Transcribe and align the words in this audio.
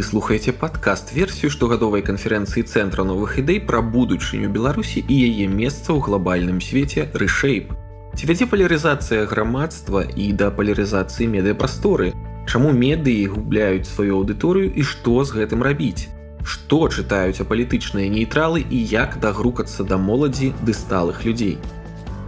Слухаеце 0.00 0.52
падкаст 0.52 1.12
версію 1.12 1.50
штогадовай 1.52 2.00
канферэнцыі 2.00 2.64
цэнтра 2.64 3.04
новых 3.04 3.36
ідэй 3.42 3.60
пра 3.68 3.82
будучыню 3.84 4.48
Беларусі 4.48 5.04
і 5.04 5.16
яе 5.28 5.44
месца 5.52 5.92
ў 5.92 6.00
глобальным 6.00 6.64
свеце 6.64 7.12
рэшэйп. 7.12 7.76
Ці 8.16 8.22
вядзе 8.30 8.48
палярызацыя 8.48 9.28
грамадства 9.28 10.00
і 10.04 10.32
да 10.32 10.48
палярызацыі 10.48 11.28
медыяпрасторы. 11.34 12.16
Чаму 12.48 12.72
медыі 12.72 13.28
губляюць 13.36 13.84
сваю 13.84 14.24
аўдыторыю 14.24 14.72
і 14.72 14.82
што 14.82 15.20
з 15.28 15.36
гэтым 15.36 15.60
рабіць? 15.60 16.08
Што 16.40 16.88
чытаюць 16.88 17.44
апалітычныя 17.44 18.08
нейтралы 18.08 18.64
і 18.64 18.80
як 18.96 19.20
дагрукацца 19.20 19.84
да 19.84 20.00
моладзі 20.00 20.52
ды 20.64 20.72
сталых 20.72 21.24
людзей? 21.28 21.60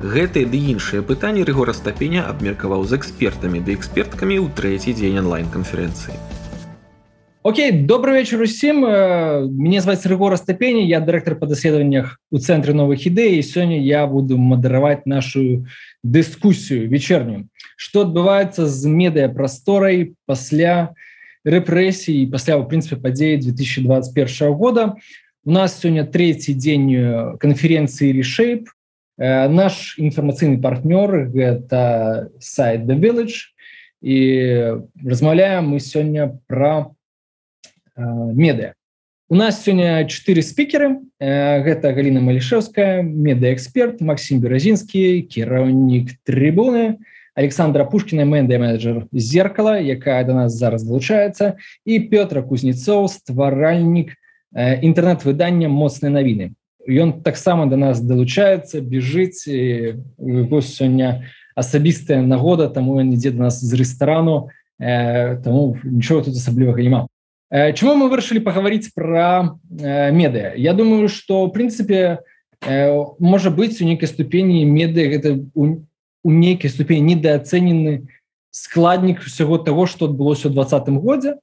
Гэтыя 0.05 0.45
ды 0.53 0.61
іншыя 0.77 1.01
пытанні 1.01 1.49
рэгора 1.49 1.73
стапеня 1.73 2.29
абмеркаваў 2.29 2.85
з 2.85 3.01
экспертамі 3.01 3.65
ды 3.65 3.77
эксперткамі 3.81 4.37
ў 4.37 4.53
трэці 4.53 4.97
дзень 4.97 5.25
онлайн-канферэнцыі. 5.25 6.34
Окей, 7.44 7.72
добрый 7.72 8.20
вечер 8.20 8.42
усім. 8.42 8.84
Мне 9.56 9.82
зваць 9.82 10.06
Рыгора 10.06 10.36
Стапені, 10.36 10.84
я 10.86 11.00
дырэктар 11.00 11.40
па 11.40 11.48
даследаваннях 11.48 12.20
у 12.32 12.38
цэнтры 12.38 12.76
новых 12.76 13.08
ідэй 13.08 13.40
і 13.40 13.48
сёння 13.48 13.80
я 13.80 14.06
буду 14.08 14.38
мадараваць 14.38 15.06
нашу 15.06 15.66
дыскусію 16.04 16.90
вечернюю. 16.90 17.48
Што 17.80 18.04
адбываецца 18.04 18.68
з 18.68 18.88
медыяпрасторай 18.88 20.16
пасля 20.28 20.92
рэпрэсій 21.48 22.28
пасля 22.28 22.60
ў 22.60 22.68
прынцыпе 22.68 23.00
падзеі 23.00 23.40
2021 23.40 24.54
года. 24.54 25.00
У 25.46 25.52
нас 25.52 25.80
сёння 25.80 26.04
трэці 26.04 26.54
дзень 26.54 27.40
канферэнцыі 27.40 28.20
Рішэйп, 28.20 28.68
Э, 29.20 29.50
наш 29.52 30.00
інфармацыйны 30.00 30.62
партнёр 30.64 31.28
гэта 31.28 32.32
сайт 32.40 32.88
the 32.88 32.96
village 32.96 33.52
і 34.00 34.80
размаўляем 35.04 35.76
мы 35.76 35.84
сёння 35.84 36.40
про 36.48 36.93
э, 37.97 38.03
медыа 38.03 38.75
у 39.29 39.37
нас 39.37 39.63
сёння 39.65 40.05
четыре 40.07 40.43
спікеры 40.43 41.01
э, 41.19 41.63
гэта 41.65 41.93
галина 41.93 42.21
малішевская 42.21 43.03
медыаэксперт 43.03 44.01
Макссім 44.01 44.41
беразінскі 44.41 45.23
кіраўнік 45.27 46.13
трибуны 46.25 46.99
александра 47.35 47.85
пушкина 47.85 48.25
мэнда 48.29 48.59
менеджер 48.59 49.07
зеркала 49.13 49.81
якая 49.81 50.25
до 50.25 50.35
нас 50.35 50.53
зараз 50.53 50.85
вылучаецца 50.85 51.57
і 51.85 51.99
петра 52.13 52.43
кузнецоў 52.43 53.09
стваральнік 53.09 54.13
інтэрнэт-выдання 54.55 55.69
моцнай 55.73 56.13
навіны 56.13 56.53
ён 56.87 57.25
таксама 57.25 57.67
до 57.67 57.77
нас 57.77 58.01
далучаецца 58.01 58.85
бежыць 58.85 59.49
сёння 59.49 61.25
асабістая 61.57 62.21
нагода 62.23 62.69
таму 62.69 63.01
ён 63.01 63.15
ідзе 63.15 63.31
до 63.31 63.49
нас 63.49 63.59
з 63.63 63.73
рэстарану 63.73 64.51
э, 64.79 65.41
тому 65.43 65.79
нічого 65.85 66.29
тут 66.29 66.37
асаблівага 66.37 66.83
няма 66.83 67.07
э, 67.55 67.73
чому 67.73 67.95
мы 67.95 68.11
вырашылі 68.11 68.41
паговорить 68.41 68.91
про 68.95 69.59
э, 69.71 70.11
медыа 70.11 70.55
Я 70.57 70.75
думаю 70.75 71.09
что 71.09 71.47
в 71.47 71.53
прынцыпе 71.53 72.19
э, 72.67 73.05
можа 73.19 73.51
быть 73.51 73.81
у 73.81 73.85
нейкай 73.85 74.09
ступені 74.09 74.65
меды 74.65 75.07
гэта 75.07 75.39
у, 75.55 75.87
у 76.25 76.31
нейкай 76.31 76.71
ступені 76.71 77.15
недооценены 77.15 78.09
складнік 78.51 79.21
всего 79.21 79.59
того 79.59 79.87
что 79.87 80.07
адбылося 80.07 80.49
у 80.49 80.51
двадцатым 80.51 80.99
годзе 80.99 81.39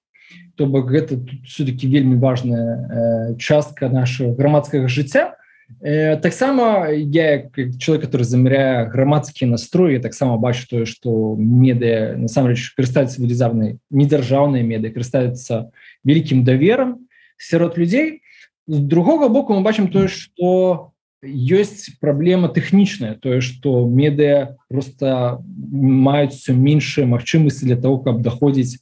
то 0.55 0.65
бок 0.65 0.89
гэта 0.91 1.19
все-таки 1.45 1.87
вельмі 1.87 2.15
важная 2.15 3.33
э, 3.33 3.37
частка 3.37 3.89
нашего 3.89 4.33
грамадскага 4.33 4.87
жыцця 4.87 5.35
э, 5.81 6.17
таксама 6.17 6.87
я 6.91 7.49
человек 7.79 8.05
который 8.05 8.23
замяряе 8.23 8.87
грамадскія 8.87 9.49
настроі 9.49 9.99
таксама 9.99 10.37
бачу 10.37 10.67
тое 10.69 10.85
что 10.85 11.35
медыа 11.35 12.15
насамрэч 12.15 12.75
карыстаюцца 12.77 13.21
велізарнай 13.21 13.79
недзяржаўныя 13.89 14.63
меды 14.63 14.89
карыстаюцца 14.89 15.71
вялікім 16.05 16.43
даверам 16.43 17.07
сярод 17.37 17.77
людзей 17.77 18.21
з 18.67 18.79
другого 18.79 19.29
боку 19.29 19.53
мы 19.53 19.61
бачым 19.61 19.91
тое 19.91 20.07
что 20.07 20.91
ёсць 21.21 21.93
праблема 22.01 22.49
тэхнічная 22.49 23.13
тое 23.21 23.41
что 23.41 23.85
медыа 23.85 24.57
просто 24.69 25.37
маюць 25.45 26.33
все 26.33 26.53
меншыя 26.53 27.05
магчымасці 27.05 27.65
для 27.65 27.77
того 27.77 28.01
каб 28.01 28.21
даходзіць 28.21 28.81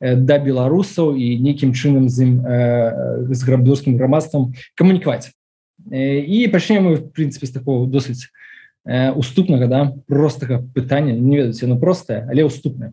э, 0.00 0.16
да 0.16 0.38
беларусаў 0.38 1.12
і 1.16 1.36
нейкім 1.44 1.76
чынам 1.76 2.08
з 2.08 2.24
ім 2.24 2.32
э, 2.40 3.28
з 3.28 3.40
грабдорскім 3.44 3.96
грамадствам 4.00 4.54
камунікаваць. 4.74 5.36
І 5.92 6.48
пачнем 6.48 6.88
мы 6.88 6.96
в 6.96 7.12
прынцыпе 7.12 7.44
з 7.44 7.52
такого 7.52 7.84
досыць 7.84 8.32
э, 8.88 9.12
уступнага 9.12 9.68
да 9.68 9.92
простага 10.08 10.64
пытання. 10.64 11.12
Не 11.12 11.44
ведаце 11.44 11.68
ну 11.68 11.76
простае 11.76 12.24
але 12.32 12.48
уступнае 12.48 12.92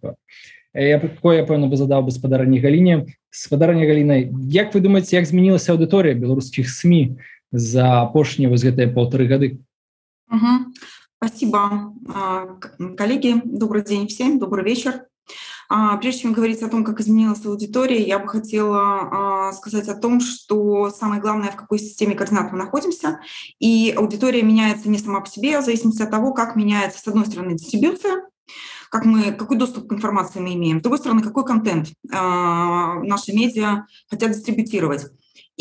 якое 0.77 1.41
я 1.41 1.45
пэўна 1.49 1.69
бы 1.73 1.77
задаў 1.77 2.05
бы 2.05 2.11
спадарні 2.11 2.61
галіне 2.61 3.07
спадарня 3.31 3.87
галінай 3.87 4.31
Як 4.51 4.75
вы 4.75 4.81
думаеце 4.81 5.17
як 5.17 5.27
змянілася 5.27 5.73
аўдыторыя 5.73 6.15
беларускіх 6.15 6.69
сМ 6.69 7.17
за 7.53 8.03
апошнія 8.03 8.51
вось 8.51 8.65
гэтыя 8.65 8.93
полторы 8.93 9.27
гады 9.27 9.59
угу. 10.29 10.73
спасибо 11.17 11.93
а, 12.13 12.61
коллеги 12.97 13.41
добрый 13.45 13.85
день 13.85 14.07
всем 14.09 14.39
добрый 14.39 14.65
вечер 14.65 15.07
а, 15.69 15.97
Прежде 15.97 16.23
чем 16.23 16.33
говорить 16.33 16.63
о 16.63 16.69
том, 16.69 16.85
как 16.85 17.01
изменилась 17.01 17.45
аудитория, 17.45 18.01
я 18.03 18.19
бы 18.19 18.29
хотела 18.29 19.49
а, 19.49 19.53
сказать 19.53 19.89
о 19.89 19.97
том, 19.97 20.21
что 20.21 20.91
самое 20.91 21.21
главное, 21.21 21.51
в 21.51 21.57
какой 21.57 21.79
системе 21.79 22.15
координат 22.15 22.53
мы 22.53 22.59
находимся. 22.59 23.19
И 23.59 23.93
аудитория 23.97 24.43
меняется 24.43 24.89
не 24.89 24.99
сама 24.99 25.21
по 25.21 25.29
себе, 25.29 25.57
а 25.57 25.63
в 25.63 25.65
зависимости 25.65 26.03
от 26.03 26.11
того, 26.11 26.33
как 26.35 26.55
меняется, 26.55 27.01
с 27.01 27.09
одной 27.09 27.27
стороны, 27.27 27.55
дистрибьюция, 27.55 28.23
как 28.92 29.06
мы, 29.06 29.32
какой 29.32 29.58
доступ 29.58 29.88
к 29.88 29.94
информации 29.94 30.40
мы 30.40 30.54
имеем, 30.54 30.80
с 30.80 30.84
другой 30.84 31.00
стороны, 31.00 31.24
какой 31.24 31.46
контент 31.46 31.94
наши 32.04 33.32
медиа 33.34 33.86
хотят 34.10 34.32
дистрибутировать. 34.32 35.08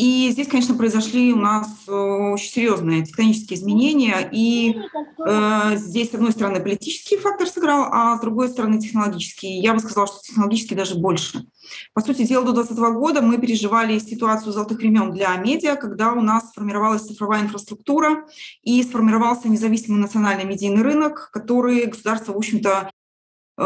И 0.01 0.29
здесь, 0.31 0.47
конечно, 0.47 0.73
произошли 0.73 1.31
у 1.31 1.35
нас 1.35 1.67
э, 1.87 1.91
очень 1.91 2.49
серьезные 2.49 3.05
тектонические 3.05 3.59
изменения. 3.59 4.27
И 4.31 4.75
э, 5.23 5.75
здесь, 5.75 6.09
с 6.09 6.13
одной 6.15 6.31
стороны, 6.31 6.59
политический 6.59 7.17
фактор 7.17 7.47
сыграл, 7.47 7.87
а 7.91 8.17
с 8.17 8.21
другой 8.21 8.49
стороны, 8.49 8.79
технологический. 8.79 9.59
Я 9.59 9.75
бы 9.75 9.79
сказала, 9.79 10.07
что 10.07 10.17
технологический 10.23 10.73
даже 10.73 10.95
больше. 10.95 11.45
По 11.93 12.01
сути 12.01 12.23
дела, 12.23 12.43
до 12.43 12.53
2020 12.53 12.93
года 12.95 13.21
мы 13.21 13.37
переживали 13.37 13.99
ситуацию 13.99 14.53
золотых 14.53 14.79
времен 14.79 15.11
для 15.11 15.35
медиа, 15.35 15.75
когда 15.75 16.13
у 16.13 16.21
нас 16.21 16.49
сформировалась 16.49 17.03
цифровая 17.03 17.43
инфраструктура 17.43 18.25
и 18.63 18.81
сформировался 18.81 19.49
независимый 19.49 19.99
национальный 19.99 20.45
медийный 20.45 20.81
рынок, 20.81 21.29
который 21.31 21.85
государство, 21.85 22.33
в 22.33 22.37
общем-то, 22.37 22.89
Э, 22.91 23.00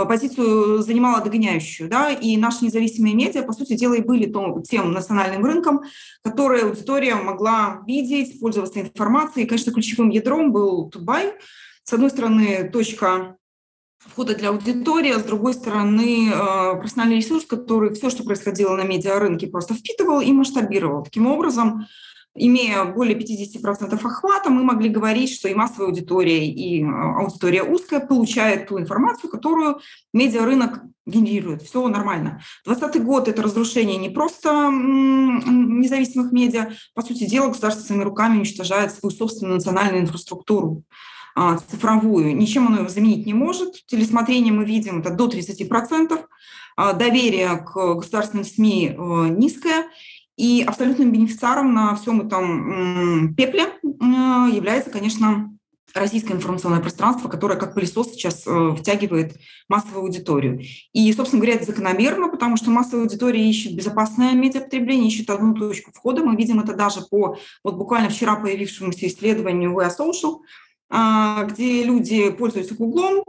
позицию 0.03 0.81
занимала 0.81 1.23
догоняющую, 1.23 1.89
да, 1.89 2.09
и 2.09 2.35
наши 2.35 2.65
независимые 2.65 3.15
медиа, 3.15 3.43
по 3.43 3.53
сути 3.53 3.75
дела, 3.75 3.93
и 3.93 4.01
были 4.01 4.25
том, 4.25 4.61
тем 4.63 4.91
национальным 4.91 5.45
рынком, 5.45 5.81
который 6.21 6.63
аудитория 6.63 7.15
могла 7.15 7.81
видеть, 7.87 8.39
пользоваться 8.39 8.81
информацией. 8.81 9.45
И, 9.45 9.47
конечно, 9.47 9.71
ключевым 9.71 10.09
ядром 10.09 10.51
был 10.51 10.89
Тубай. 10.89 11.33
С 11.83 11.93
одной 11.93 12.09
стороны, 12.09 12.69
точка 12.73 13.37
входа 13.99 14.35
для 14.35 14.49
аудитории, 14.49 15.11
а 15.11 15.19
с 15.19 15.23
другой 15.23 15.53
стороны, 15.53 16.29
э, 16.29 16.75
профессиональный 16.79 17.17
ресурс, 17.17 17.45
который 17.45 17.93
все, 17.93 18.09
что 18.09 18.23
происходило 18.23 18.75
на 18.75 18.83
медиарынке, 18.83 19.47
просто 19.47 19.73
впитывал 19.73 20.19
и 20.21 20.31
масштабировал. 20.31 21.03
Таким 21.03 21.27
образом, 21.27 21.85
имея 22.35 22.85
более 22.85 23.17
50% 23.17 23.93
охвата, 23.93 24.49
мы 24.49 24.63
могли 24.63 24.89
говорить, 24.89 25.33
что 25.33 25.47
и 25.47 25.53
массовая 25.53 25.87
аудитория, 25.87 26.47
и 26.47 26.83
э, 26.83 26.87
аудитория 26.87 27.63
узкая 27.63 28.01
получает 28.01 28.67
ту 28.67 28.79
информацию, 28.79 29.29
которую 29.29 29.79
медиарынок 30.13 30.81
генерирует. 31.05 31.61
Все 31.61 31.87
нормально. 31.87 32.41
2020 32.65 33.03
год– 33.03 33.27
это 33.29 33.41
разрушение 33.41 33.97
не 33.97 34.09
просто 34.09 34.69
независимых 34.71 36.31
медиа. 36.31 36.71
По 36.93 37.01
сути 37.01 37.25
дела, 37.25 37.47
государство 37.47 37.83
своими 37.83 38.03
руками 38.03 38.37
уничтожает 38.37 38.91
свою 38.91 39.15
собственную 39.15 39.55
национальную 39.55 40.03
инфраструктуру 40.03 40.83
а, 41.35 41.57
цифровую. 41.57 42.35
Ничем 42.35 42.67
оно 42.67 42.79
его 42.79 42.89
заменить 42.89 43.25
не 43.25 43.33
может. 43.33 43.85
Телесмотрение 43.85 44.51
мы 44.51 44.65
видим– 44.65 44.99
это 45.01 45.11
до 45.11 45.27
30%. 45.27 46.25
А, 46.77 46.93
доверие 46.93 47.57
к 47.57 47.73
государственным 47.95 48.43
СМИ 48.43 48.95
э, 48.97 49.27
низкое. 49.29 49.85
И 50.37 50.63
абсолютным 50.63 51.11
бенефициаром 51.11 51.73
на 51.73 51.95
всем 51.95 52.21
этом 52.21 53.33
пепле 53.35 53.67
является, 53.81 54.89
конечно, 54.89 55.55
российское 55.95 56.33
информационное 56.33 56.81
пространство, 56.81 57.29
которое 57.29 57.57
как 57.57 57.73
пылесос 57.73 58.11
сейчас 58.11 58.45
э, 58.45 58.75
втягивает 58.77 59.37
массовую 59.69 60.03
аудиторию. 60.03 60.61
И, 60.91 61.11
собственно 61.13 61.41
говоря, 61.41 61.57
это 61.57 61.65
закономерно, 61.65 62.27
потому 62.27 62.57
что 62.57 62.69
массовая 62.69 63.05
аудитория 63.05 63.49
ищет 63.49 63.75
безопасное 63.75 64.33
медиапотребление, 64.33 65.07
ищет 65.07 65.29
одну 65.29 65.53
точку 65.53 65.91
входа. 65.93 66.23
Мы 66.23 66.35
видим 66.35 66.59
это 66.59 66.73
даже 66.75 67.01
по 67.01 67.37
вот 67.63 67.75
буквально 67.75 68.09
вчера 68.09 68.35
появившемуся 68.35 69.07
исследованию 69.07 69.71
We 69.71 69.89
Social, 69.97 70.39
а, 70.89 71.45
где 71.45 71.83
люди 71.83 72.29
пользуются 72.29 72.75
Гуглом, 72.75 73.23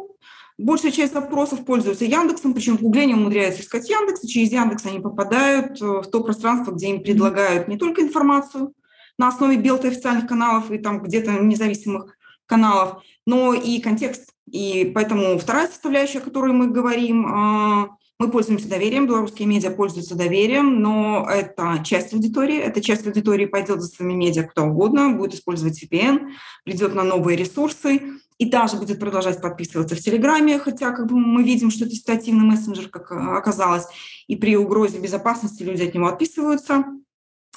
Большая 0.58 0.91
часть 0.91 1.12
запросов 1.12 1.67
пользуются 1.67 2.06
Яндексом, 2.06 2.55
причем 2.55 2.79
в 2.79 2.81
Гугле 2.81 3.05
не 3.05 3.14
умудряются 3.14 3.61
искать 3.61 3.91
Яндекс, 3.91 4.25
и 4.25 4.29
через 4.29 4.53
Яндекс 4.53 4.87
они 4.87 5.00
попадают 5.00 5.81
э, 5.82 5.85
в 5.85 6.06
то 6.06 6.23
пространство, 6.23 6.73
где 6.73 6.88
им 6.88 7.03
предлагают 7.03 7.69
не 7.69 7.76
только 7.76 8.00
информацию 8.00 8.73
на 9.19 9.29
основе 9.29 9.58
белты 9.58 9.88
официальных 9.88 10.26
каналов 10.26 10.70
и 10.70 10.79
там 10.79 11.03
где-то 11.03 11.32
независимых 11.32 12.17
каналов, 12.47 13.03
но 13.26 13.53
и 13.53 13.81
контекст. 13.81 14.31
И 14.50 14.91
поэтому 14.94 15.38
вторая 15.38 15.67
составляющая, 15.67 16.19
о 16.19 16.23
которой 16.23 16.53
мы 16.53 16.69
говорим, 16.69 17.26
а, 17.26 17.88
Мы 18.19 18.31
пользуемся 18.31 18.67
доверием, 18.67 19.06
белорусские 19.06 19.47
медиа 19.47 19.70
пользуются 19.70 20.17
доверием, 20.17 20.81
но 20.81 21.29
это 21.31 21.85
часть 21.85 22.14
аудитории, 22.14 22.56
эта 22.56 22.81
часть 22.81 23.06
аудитории 23.06 23.44
пойдет 23.44 23.82
за 23.82 23.88
своими 23.88 24.14
медиа 24.14 24.44
кто 24.44 24.64
угодно, 24.64 25.11
будет 25.11 25.35
использовать 25.35 25.82
VPN, 25.82 26.31
придет 26.64 26.94
на 26.94 27.02
новые 27.02 27.37
ресурсы 27.37 28.00
и 28.38 28.49
даже 28.49 28.77
будет 28.77 29.00
продолжать 29.00 29.41
подписываться 29.41 29.97
в 29.97 30.00
Телеграме, 30.00 30.59
хотя 30.59 30.91
как 30.91 31.06
бы 31.06 31.17
мы 31.17 31.43
видим, 31.43 31.71
что 31.71 31.85
это 31.85 31.94
ситуативный 31.94 32.44
мессенджер, 32.44 32.88
как 32.88 33.11
оказалось, 33.11 33.87
и 34.27 34.37
при 34.37 34.56
угрозе 34.56 34.99
безопасности 34.99 35.62
люди 35.62 35.83
от 35.83 35.94
него 35.94 36.06
отписываются 36.09 36.85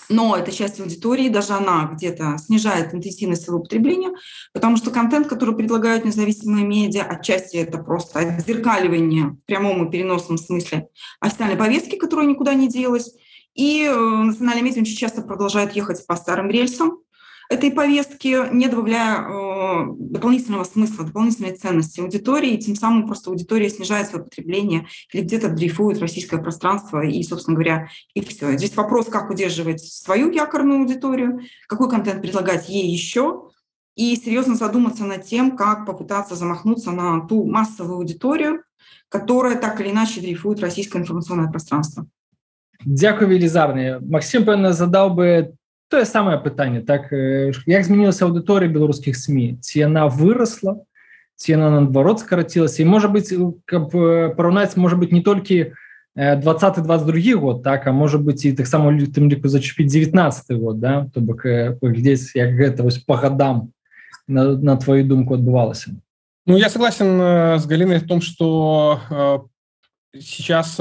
но 0.08 0.36
эта 0.36 0.52
часть 0.52 0.80
аудитории, 0.80 1.30
даже 1.30 1.54
она 1.54 1.92
где-то 1.94 2.38
снижает 2.38 2.94
интенсивность 2.94 3.44
своего 3.44 3.62
потребления, 3.62 4.12
потому 4.54 4.78
что 4.78 4.92
контент, 4.92 5.28
который 5.28 5.56
предлагают 5.56 6.04
независимые 6.04 6.66
медиа, 6.66 7.04
отчасти 7.04 7.58
это 7.58 7.78
просто 7.78 8.20
отзеркаливание 8.20 9.26
в 9.26 9.46
прямом 9.46 9.88
и 9.88 9.92
переносном 9.92 10.38
смысле 10.38 10.88
официальной 11.20 11.58
повестки, 11.58 11.96
которая 11.96 12.26
никуда 12.26 12.54
не 12.56 12.68
делась. 12.68 13.14
И 13.54 13.84
э, 13.84 13.94
национальные 13.96 14.64
медиа 14.64 14.82
очень 14.82 14.98
часто 14.98 15.22
продолжают 15.22 15.74
ехать 15.74 16.06
по 16.08 16.16
старым 16.16 16.50
рельсам, 16.50 17.00
этой 17.50 17.72
повестки, 17.72 18.54
не 18.54 18.68
добавляя 18.68 19.22
э, 19.22 19.86
дополнительного 19.98 20.64
смысла, 20.64 21.04
дополнительной 21.04 21.56
ценности 21.56 22.00
аудитории, 22.00 22.52
и 22.52 22.60
тем 22.60 22.76
самым 22.76 23.08
просто 23.08 23.32
аудитория 23.32 23.70
снижает 23.70 24.08
свое 24.08 24.24
потребление 24.24 24.88
или 25.12 25.24
где-то 25.24 25.50
дрейфует 25.50 26.00
российское 26.00 26.38
пространство, 26.38 27.04
и, 27.04 27.22
собственно 27.24 27.56
говоря, 27.56 27.90
и 28.14 28.22
все. 28.22 28.56
Здесь 28.56 28.76
вопрос, 28.76 29.08
как 29.08 29.32
удерживать 29.32 29.82
свою 29.82 30.32
якорную 30.32 30.82
аудиторию, 30.82 31.42
какой 31.68 31.90
контент 31.90 32.22
предлагать 32.22 32.70
ей 32.70 32.88
еще, 32.88 33.50
и 33.96 34.16
серьезно 34.16 34.56
задуматься 34.56 35.04
над 35.04 35.26
тем, 35.26 35.58
как 35.58 35.88
попытаться 35.88 36.36
замахнуться 36.36 36.92
на 36.92 37.22
ту 37.22 37.46
массовую 37.46 37.98
аудиторию, 37.98 38.64
которая 39.10 39.56
так 39.56 39.82
или 39.82 39.90
иначе 39.90 40.22
дрейфует 40.22 40.62
российское 40.62 41.00
информационное 41.00 41.50
пространство. 41.50 42.06
Дякую 42.86 43.30
велізарне 43.30 44.00
Максим 44.00 44.46
певно 44.46 44.72
задав 44.72 45.16
би 45.16 45.52
тое 45.90 46.06
самае 46.06 46.38
пытанне 46.38 46.82
так 46.86 47.10
як 47.12 47.84
змянілася 47.84 48.30
аўдыторыя 48.30 48.70
беларускіх 48.70 49.18
сМ 49.18 49.58
ці 49.60 49.82
яна 49.82 50.06
выросла 50.08 50.86
ці 51.36 51.58
яна 51.58 51.70
наадварот 51.74 52.22
скарацілася 52.22 52.84
і 52.84 52.90
можа 52.90 53.10
быть 53.10 53.34
каб 53.66 53.90
параўнаць 54.38 54.78
можа 54.78 54.96
быть 54.96 55.12
не 55.12 55.26
толькі 55.26 55.74
20 56.16 56.84
22 56.84 57.36
год 57.42 57.64
так 57.64 57.88
а 57.88 57.92
можа 57.92 58.18
быть 58.18 58.46
і 58.46 58.54
таксама 58.54 58.94
тым 58.94 59.30
ліку 59.30 59.50
зачапіць 59.50 59.92
19 59.92 60.58
год 60.62 60.80
да? 60.80 61.10
То 61.14 61.22
бок 61.22 61.44
паглядзець 61.82 62.36
як 62.36 62.54
гэта 62.54 62.84
вось 62.84 62.98
по 62.98 63.18
годам 63.18 63.74
на, 64.28 64.54
на 64.54 64.78
твою 64.78 65.04
думку 65.04 65.34
адбывалася 65.36 65.98
Ну 66.46 66.58
я 66.58 66.70
согласен 66.70 67.22
с 67.60 67.66
Галиной 67.66 67.98
в 67.98 68.08
том 68.08 68.22
что 68.22 69.02
сейчас 70.14 70.78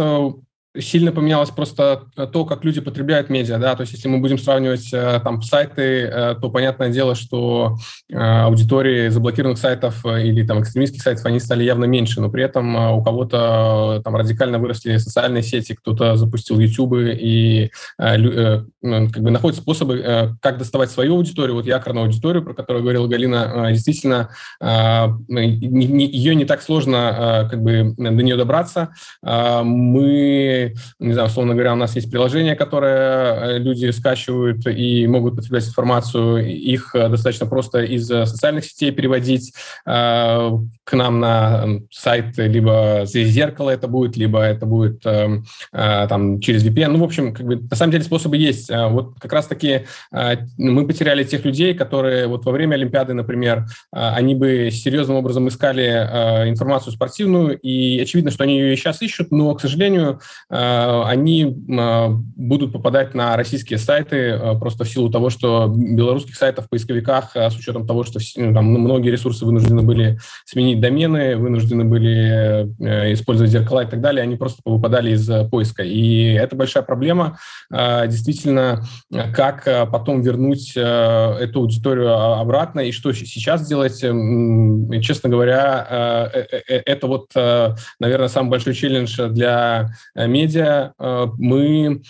сильно 0.81 1.13
поменялось 1.13 1.51
просто 1.51 2.03
то, 2.33 2.45
как 2.45 2.65
люди 2.65 2.81
потребляют 2.81 3.31
медиа, 3.31 3.59
да, 3.59 3.75
то 3.75 3.83
есть 3.83 3.93
если 3.93 4.09
мы 4.09 4.19
будем 4.19 4.39
сравнивать 4.39 4.93
э, 4.93 5.21
там 5.23 5.43
сайты, 5.43 6.03
э, 6.03 6.35
то 6.41 6.51
понятное 6.51 6.89
дело, 6.91 7.15
что 7.15 7.77
э, 8.09 8.17
аудитории 8.17 9.09
заблокированных 9.09 9.59
сайтов 9.59 10.05
или 10.05 10.47
там 10.47 10.61
экстремистских 10.61 11.03
сайтов, 11.03 11.27
они 11.27 11.41
стали 11.41 11.65
явно 11.65 11.85
меньше, 11.85 12.21
но 12.21 12.31
при 12.31 12.45
этом 12.45 12.75
у 12.77 13.03
кого-то 13.03 14.01
там 14.05 14.17
радикально 14.17 14.59
выросли 14.59 14.97
социальные 14.97 15.43
сети, 15.43 15.75
кто-то 15.75 16.17
запустил 16.17 16.59
YouTube 16.59 16.95
и 16.99 17.71
ну, 17.99 19.11
как 19.11 19.23
бы 19.23 19.31
находит 19.31 19.59
способы, 19.59 20.37
как 20.41 20.59
доставать 20.59 20.91
свою 20.91 21.17
аудиторию, 21.17 21.55
вот 21.55 21.67
якорную 21.67 22.07
аудиторию, 22.07 22.43
про 22.43 22.55
которую 22.55 22.83
говорила 22.83 23.07
Галина, 23.07 23.69
действительно, 23.71 24.31
ее 24.61 26.35
не 26.35 26.45
так 26.45 26.63
сложно 26.63 27.49
как 27.51 27.63
бы 27.63 27.95
до 27.97 28.11
нее 28.11 28.37
добраться. 28.37 28.91
Мы 29.23 30.68
не 30.99 31.13
знаю, 31.13 31.29
условно 31.29 31.55
говоря, 31.55 31.73
у 31.73 31.77
нас 31.77 31.95
есть 31.97 32.11
приложения, 32.11 32.57
которые 32.57 32.97
э, 32.97 33.59
люди 33.59 33.91
скачивают 33.91 34.67
и 34.67 35.07
могут 35.07 35.37
потреблять 35.37 35.69
информацию, 35.69 36.47
их 36.47 36.95
э, 36.95 37.09
достаточно 37.09 37.47
просто 37.47 37.83
из 37.83 38.11
э, 38.11 38.27
социальных 38.27 38.65
сетей 38.65 38.91
переводить 38.91 39.53
к 39.85 40.93
нам 40.93 41.21
на 41.21 41.81
сайт, 41.91 42.37
либо 42.39 43.05
через 43.13 43.29
зеркало 43.29 43.71
это 43.71 43.89
будет, 43.89 44.17
либо 44.17 44.41
это 44.41 44.67
будет 44.67 45.05
э, 45.05 45.41
э, 45.73 46.07
там 46.09 46.41
через 46.41 46.65
VPN. 46.65 46.89
Ну, 46.89 46.99
в 47.01 47.05
общем, 47.05 47.35
как 47.35 47.47
бы, 47.47 47.57
на 47.57 47.77
самом 47.77 47.93
деле 47.93 48.05
способы 48.05 48.37
есть. 48.37 48.71
Вот 48.71 49.15
как 49.21 49.33
раз-таки 49.33 49.87
мы 50.57 50.87
потеряли 50.87 51.25
тех 51.25 51.45
людей, 51.45 51.75
которые 51.75 52.27
вот 52.27 52.45
во 52.45 52.53
время 52.53 52.75
Олимпиады, 52.75 53.15
например, 53.15 53.67
они 53.91 54.35
бы 54.35 54.71
серьезным 54.71 55.17
образом 55.17 55.49
искали 55.49 55.89
информацию 56.49 56.93
спортивную, 56.93 57.59
и 57.59 58.01
очевидно, 58.01 58.31
что 58.31 58.45
они 58.45 58.59
ее 58.59 58.73
и 58.73 58.77
сейчас 58.77 59.03
ищут, 59.03 59.31
но, 59.31 59.55
к 59.55 59.61
сожалению, 59.61 60.21
они 60.51 61.45
э, 61.45 62.09
будут 62.09 62.73
попадать 62.73 63.13
на 63.15 63.37
российские 63.37 63.79
сайты 63.79 64.17
э, 64.17 64.59
просто 64.59 64.85
в 64.85 64.89
силу 64.89 65.11
того, 65.11 65.29
что 65.29 65.71
белорусских 65.77 66.37
сайтов 66.37 66.67
в 66.67 66.69
поисковиках, 66.71 67.37
с 67.37 67.55
учетом 67.55 67.87
того, 67.87 68.03
что 68.03 68.19
ну, 68.37 68.55
там 68.55 68.65
многие 68.65 69.11
ресурсы 69.11 69.45
вынуждены 69.45 69.83
были 69.83 70.19
сменить 70.47 70.81
домены, 70.81 71.37
вынуждены 71.37 71.85
были 71.85 72.73
использовать 73.13 73.51
зеркала 73.53 73.85
и 73.85 73.87
так 73.87 74.01
далее, 74.01 74.23
они 74.23 74.37
просто 74.37 74.63
выпадали 74.65 75.11
из 75.11 75.29
поиска. 75.51 75.83
И 75.83 76.33
это 76.33 76.57
большая 76.57 76.83
проблема. 76.83 77.39
Действительно, 77.71 78.85
как 79.35 79.65
потом 79.91 80.23
вернуть 80.23 80.73
эту 80.77 81.61
аудиторию 81.61 82.39
обратно 82.39 82.81
и 82.81 82.93
что 82.93 83.13
сейчас 83.13 83.67
делать, 83.67 83.99
честно 84.01 85.29
говоря, 85.29 86.31
это 86.67 87.07
вот, 87.07 87.31
наверное, 87.35 88.29
самый 88.29 88.51
большой 88.51 88.75
челлендж 88.75 89.21
для 89.29 89.91
медиа 90.39 90.93
э, 90.99 91.27
мы 91.39 92.03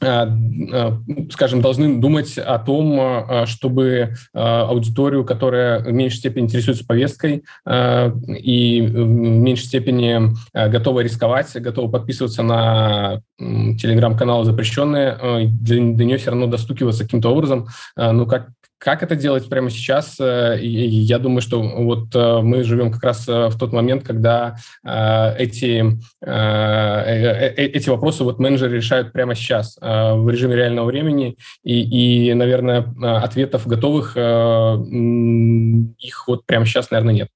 э, 0.00 0.06
э, 0.06 0.90
скажем, 1.30 1.60
должны 1.60 2.00
думать 2.00 2.36
о 2.36 2.58
том, 2.58 3.46
чтобы 3.46 4.14
аудиторию, 4.32 5.24
которая 5.24 5.80
в 5.80 5.92
меньшей 5.92 6.18
степени 6.18 6.44
интересуется 6.44 6.84
повесткой 6.84 7.44
и 7.66 8.80
в 8.82 9.06
меньшей 9.06 9.66
степени 9.66 10.34
готова 10.52 11.00
рисковать, 11.00 11.52
готова 11.54 11.90
подписываться 11.90 12.42
на 12.42 13.22
телеграм-каналы 13.38 14.44
запрещенные, 14.44 15.48
для, 15.48 15.94
для 15.94 16.04
нее 16.04 16.18
все 16.18 16.30
равно 16.30 16.46
достукиваться 16.46 17.04
каким-то 17.04 17.30
образом, 17.30 17.68
ну, 17.96 18.26
как, 18.26 18.48
как 18.84 19.02
это 19.02 19.16
делать 19.16 19.48
прямо 19.48 19.70
сейчас? 19.70 20.20
Э, 20.20 20.58
я 20.60 21.18
думаю, 21.18 21.40
что 21.40 21.62
вот 21.62 22.14
э, 22.14 22.40
мы 22.42 22.62
живем 22.64 22.92
как 22.92 23.02
раз 23.02 23.26
э, 23.26 23.48
в 23.48 23.58
тот 23.58 23.72
момент, 23.72 24.04
когда 24.04 24.56
эти, 24.84 25.98
эти 26.20 27.88
вопросы 27.88 28.24
вот 28.24 28.38
менеджеры 28.38 28.76
решают 28.76 29.12
прямо 29.12 29.34
сейчас 29.34 29.78
в 29.80 30.30
режиме 30.30 30.56
реального 30.56 30.86
времени, 30.86 31.36
и, 31.62 32.28
и 32.28 32.34
наверное, 32.34 32.84
ответов 33.22 33.66
готовых 33.66 34.16
их 34.16 36.28
вот 36.28 36.44
прямо 36.44 36.66
сейчас, 36.66 36.90
наверное, 36.90 37.14
нет. 37.14 37.28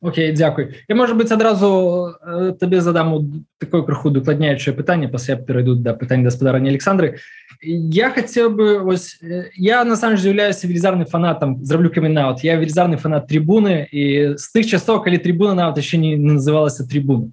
Окей, 0.00 0.32
дзякуй. 0.32 0.76
Я 0.88 0.94
можа 0.94 1.14
быць 1.14 1.32
адразу 1.32 2.14
табе 2.60 2.80
задам 2.80 3.44
такое 3.58 3.82
крыху 3.82 4.10
дакладняючае 4.10 4.74
пытанне 4.74 5.08
пасля 5.08 5.36
перайду 5.36 5.74
да 5.74 5.94
пытання 5.94 6.24
гаспадарання 6.24 6.70
Александры 6.70 7.18
я 7.61 8.09
хотел 8.09 8.49
бы 8.49 8.79
вось, 8.79 9.19
я 9.55 9.83
на 9.83 9.95
самом 9.95 10.17
деле 10.17 10.29
являюсь 10.29 10.63
велізарным 10.63 11.05
фанатам 11.05 11.63
зраблю 11.63 11.91
каменаут 11.91 12.43
я 12.43 12.55
велізарны 12.55 12.97
фанат 12.97 13.27
трибуны 13.27 13.85
і 13.91 14.37
з 14.37 14.45
тых 14.49 14.65
часоў 14.65 15.03
калі 15.03 15.17
трибуна 15.17 15.53
нават 15.53 15.77
еще 15.77 15.97
не 15.97 16.17
называлася 16.17 16.87
трибуна 16.89 17.29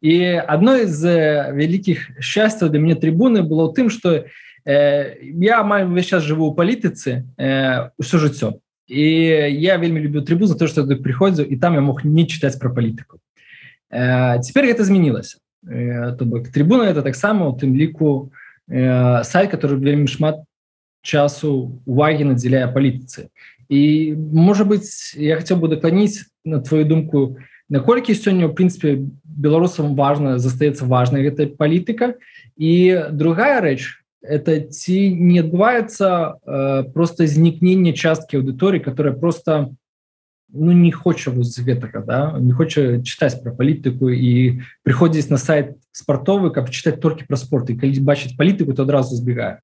і 0.00 0.40
одно 0.48 0.76
из 0.76 0.96
вялікіх 1.04 2.20
счастьяў 2.20 2.70
для 2.70 2.80
мяне 2.80 2.94
трибуны 2.96 3.42
было 3.42 3.68
ў 3.68 3.74
тым 3.76 3.90
что 3.90 4.24
э, 4.64 5.14
я 5.20 5.60
амаль 5.60 5.84
увесь 5.84 6.06
час 6.08 6.24
жыву 6.24 6.48
у 6.48 6.54
палітыцы 6.56 7.28
э, 7.36 7.92
ўсё 8.00 8.16
жыццё 8.16 8.64
і 8.88 9.04
я 9.60 9.76
вельмі 9.76 10.00
люблю 10.00 10.22
трибу 10.22 10.46
за 10.46 10.56
то 10.56 10.66
что 10.66 10.88
ты 10.88 10.96
приходзіў 10.96 11.44
і 11.44 11.56
там 11.56 11.74
я 11.74 11.80
мог 11.80 12.04
не 12.04 12.26
читать 12.26 12.58
про 12.58 12.72
палітыку 12.72 13.20
э, 13.92 14.40
теперь 14.40 14.72
гэта 14.72 14.84
змянілася 14.84 15.36
э, 15.68 16.16
то 16.16 16.24
бок 16.24 16.48
трибуна 16.48 16.88
это 16.88 17.02
таксама 17.02 17.48
у 17.48 17.52
тым 17.52 17.76
ліку 17.76 18.32
э, 18.71 19.23
сайт 19.23 19.51
который 19.51 19.77
вельмі 19.77 20.07
шмат 20.07 20.41
часу 21.03 21.81
увагі 21.85 22.31
надзяляе 22.31 22.71
палітыцы 22.71 23.27
і 23.69 24.15
можа 24.15 24.63
быть 24.63 24.87
я 25.15 25.35
хотел 25.35 25.57
бы 25.57 25.67
дакладніць 25.67 26.31
на 26.45 26.61
твою 26.61 26.85
думку 26.85 27.37
наколькі 27.69 28.15
сёння 28.15 28.47
у 28.47 28.53
прынцыпе 28.55 29.07
беларусам 29.23 29.95
важна 29.95 30.37
застаецца 30.37 30.85
важная 30.85 31.23
гэтая 31.23 31.51
палітыка 31.51 32.15
і 32.55 32.71
другая 33.11 33.61
рэч 33.61 33.99
это 34.21 34.59
ці 34.69 34.97
не 35.15 35.41
адбываецца 35.41 36.07
э, 36.07 36.83
просто 36.93 37.27
знікнення 37.27 37.93
часткі 37.93 38.39
аўдыторыі 38.39 38.79
которая 38.79 39.13
просто 39.13 39.73
ну 40.52 40.72
не 40.72 40.92
хоча 40.92 41.30
вось 41.30 41.58
гэтага 41.58 42.02
да 42.06 42.18
не 42.38 42.52
хоча 42.52 43.02
чытаць 43.02 43.42
пра 43.42 43.52
палітыку 43.52 44.10
і 44.10 44.62
прыходзіць 44.86 45.30
на 45.30 45.38
сайт 45.42 45.76
спартовы 45.92 46.50
каб 46.50 46.70
чытаць 46.70 47.00
толькі 47.02 47.26
пра 47.26 47.36
спорт 47.36 47.70
і 47.70 47.78
калі 47.78 48.00
бачыць 48.00 48.36
палітыку 48.38 48.74
то 48.74 48.82
адразу 48.88 49.16
збегае 49.16 49.60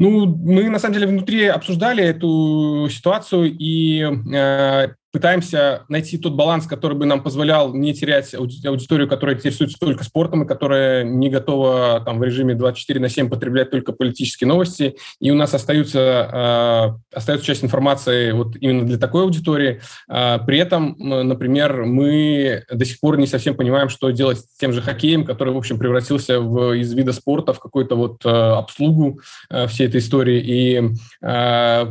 Ну, 0.00 0.26
мы 0.26 0.68
на 0.70 0.78
самом 0.78 0.94
деле 0.94 1.08
внутри 1.08 1.46
обсуждали 1.46 2.04
эту 2.04 2.88
ситуацию, 2.88 3.52
и 3.58 4.06
э, 4.32 4.94
пытаемся 5.13 5.83
найти 5.89 6.17
тот 6.17 6.33
баланс, 6.33 6.65
который 6.65 6.97
бы 6.97 7.05
нам 7.05 7.21
позволял 7.21 7.71
не 7.71 7.93
терять 7.93 8.33
аудиторию, 8.33 9.07
которая 9.07 9.35
интересуется 9.35 9.77
только 9.79 10.03
спортом 10.03 10.43
и 10.43 10.47
которая 10.47 11.03
не 11.03 11.29
готова 11.29 12.01
там, 12.03 12.17
в 12.17 12.23
режиме 12.23 12.55
24 12.55 12.99
на 12.99 13.09
7 13.09 13.29
потреблять 13.29 13.69
только 13.69 13.93
политические 13.93 14.47
новости. 14.47 14.95
И 15.19 15.29
у 15.29 15.35
нас 15.35 15.53
остаются, 15.53 16.97
э, 17.13 17.15
остается 17.15 17.45
часть 17.45 17.63
информации 17.63 18.31
вот 18.31 18.55
именно 18.59 18.85
для 18.85 18.97
такой 18.97 19.21
аудитории. 19.21 19.81
Э, 20.09 20.39
при 20.45 20.57
этом, 20.57 20.95
например, 20.97 21.85
мы 21.85 22.63
до 22.71 22.83
сих 22.83 22.99
пор 22.99 23.19
не 23.19 23.27
совсем 23.27 23.55
понимаем, 23.55 23.89
что 23.89 24.09
делать 24.09 24.39
с 24.39 24.57
тем 24.57 24.73
же 24.73 24.81
хоккеем, 24.81 25.25
который, 25.25 25.53
в 25.53 25.57
общем, 25.57 25.77
превратился 25.77 26.39
в, 26.39 26.73
из 26.73 26.91
вида 26.91 27.13
спорта 27.13 27.53
в 27.53 27.59
какую-то 27.59 27.95
вот 27.95 28.25
э, 28.25 28.29
обслугу 28.29 29.19
э, 29.51 29.67
всей 29.67 29.85
этой 29.85 29.99
истории. 29.99 30.41
И 30.43 30.81
э, 31.21 31.85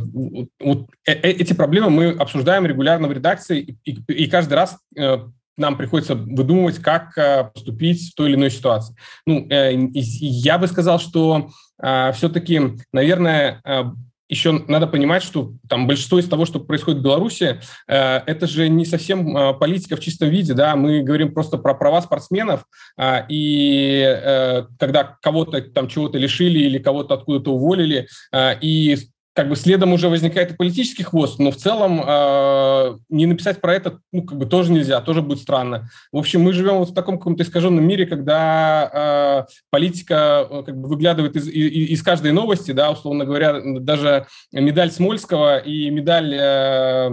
вот 0.59 0.87
э, 1.07 1.13
эти 1.13 1.53
проблемы 1.53 1.89
мы 1.89 2.09
обсуждаем 2.09 2.65
регулярно 2.65 3.07
в 3.07 3.12
редакции, 3.13 3.77
и, 3.85 3.91
и 4.11 4.27
каждый 4.27 4.53
раз 4.53 4.77
э, 4.97 5.17
нам 5.57 5.77
приходится 5.77 6.15
выдумывать, 6.15 6.79
как 6.79 7.17
э, 7.17 7.45
поступить 7.53 8.11
в 8.11 8.15
той 8.15 8.29
или 8.29 8.35
иной 8.35 8.51
ситуации. 8.51 8.95
Ну, 9.25 9.47
э, 9.49 9.73
я 9.93 10.57
бы 10.57 10.67
сказал, 10.67 10.99
что 10.99 11.49
э, 11.81 12.11
все-таки, 12.13 12.61
наверное, 12.91 13.61
э, 13.65 13.83
еще 14.29 14.51
надо 14.67 14.87
понимать, 14.87 15.21
что 15.21 15.53
там 15.69 15.85
большинство 15.85 16.17
из 16.17 16.27
того, 16.27 16.45
что 16.45 16.59
происходит 16.59 17.01
в 17.01 17.03
Беларуси, 17.03 17.59
э, 17.87 17.95
это 18.25 18.47
же 18.47 18.67
не 18.67 18.85
совсем 18.85 19.37
э, 19.37 19.53
политика 19.53 19.95
в 19.95 19.99
чистом 19.99 20.29
виде, 20.29 20.53
да, 20.53 20.75
мы 20.75 21.01
говорим 21.01 21.33
просто 21.33 21.57
про 21.57 21.73
права 21.75 22.01
спортсменов, 22.01 22.65
э, 22.97 23.25
и 23.29 24.01
э, 24.01 24.63
когда 24.79 25.17
кого-то 25.21 25.61
там 25.61 25.87
чего-то 25.87 26.17
лишили 26.17 26.59
или 26.59 26.79
кого-то 26.79 27.13
откуда-то 27.13 27.53
уволили, 27.53 28.07
э, 28.31 28.59
и 28.61 28.97
как 29.33 29.49
бы 29.49 29.55
следом 29.55 29.93
уже 29.93 30.09
возникает 30.09 30.51
и 30.51 30.55
политический 30.55 31.03
хвост, 31.03 31.39
но 31.39 31.51
в 31.51 31.55
целом 31.55 32.01
э, 32.05 32.97
не 33.09 33.25
написать 33.25 33.61
про 33.61 33.73
это, 33.73 33.99
ну, 34.11 34.23
как 34.23 34.37
бы 34.37 34.45
тоже 34.45 34.71
нельзя, 34.71 35.01
тоже 35.01 35.21
будет 35.21 35.39
странно. 35.39 35.89
В 36.11 36.17
общем, 36.17 36.41
мы 36.41 36.53
живем 36.53 36.77
вот 36.77 36.91
в 36.91 36.93
таком 36.93 37.17
каком-то 37.17 37.43
искаженном 37.43 37.83
мире, 37.83 38.05
когда 38.05 39.47
э, 39.49 39.53
политика 39.71 40.47
как 40.65 40.77
бы 40.77 40.87
выглядывает 40.87 41.35
из, 41.35 41.47
из, 41.47 41.89
из 41.89 42.03
каждой 42.03 42.31
новости, 42.31 42.71
да, 42.71 42.91
условно 42.91 43.25
говоря, 43.25 43.59
даже 43.79 44.27
медаль 44.51 44.91
Смольского 44.91 45.57
и 45.57 45.89
медаль 45.89 46.35
э, 46.35 47.09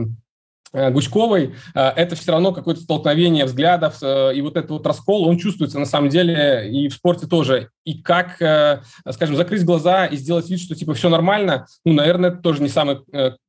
Э, 0.72 0.90
Гучковой, 0.90 1.54
э, 1.74 1.80
это 1.80 2.14
все 2.14 2.30
равно 2.30 2.52
какое-то 2.52 2.80
столкновение 2.80 3.44
взглядов, 3.44 3.96
э, 4.02 4.34
и 4.34 4.40
вот 4.40 4.56
этот 4.56 4.70
вот 4.70 4.86
раскол, 4.86 5.28
он 5.28 5.36
чувствуется 5.36 5.80
на 5.80 5.84
самом 5.84 6.10
деле 6.10 6.70
и 6.70 6.88
в 6.88 6.94
спорте 6.94 7.26
тоже. 7.26 7.70
И 7.84 8.00
как, 8.00 8.34
скажем, 8.34 9.34
закрыть 9.34 9.64
глаза 9.64 10.06
и 10.06 10.16
сделать 10.16 10.48
вид, 10.48 10.60
что 10.60 10.76
типа 10.76 10.94
все 10.94 11.08
нормально, 11.08 11.66
ну, 11.84 11.94
наверное, 11.94 12.30
это 12.30 12.38
тоже 12.38 12.62
не 12.62 12.68
самый 12.68 13.00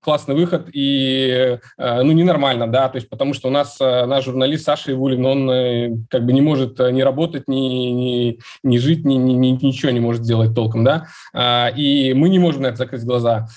классный 0.01 0.33
выход 0.33 0.67
и, 0.73 1.59
ну, 1.77 2.11
ненормально, 2.11 2.65
да, 2.65 2.89
то 2.89 2.95
есть 2.95 3.07
потому 3.07 3.33
что 3.33 3.49
у 3.49 3.51
нас 3.51 3.77
наш 3.79 4.25
журналист 4.25 4.65
Саша 4.65 4.93
Ивулин, 4.93 5.25
он 5.25 6.07
как 6.09 6.25
бы 6.25 6.33
не 6.33 6.41
может 6.41 6.79
ни 6.79 7.01
работать, 7.01 7.47
ни, 7.47 7.55
ни, 7.55 8.39
ни 8.63 8.77
жить, 8.77 9.05
ни, 9.05 9.15
ни, 9.15 9.49
ничего 9.63 9.91
не 9.91 9.99
может 9.99 10.23
делать 10.23 10.55
толком, 10.55 10.85
да, 10.85 11.07
и 11.75 12.13
мы 12.15 12.29
не 12.29 12.39
можем 12.39 12.63
на 12.63 12.67
это 12.67 12.77
закрыть 12.77 13.03
глаза 13.03 13.47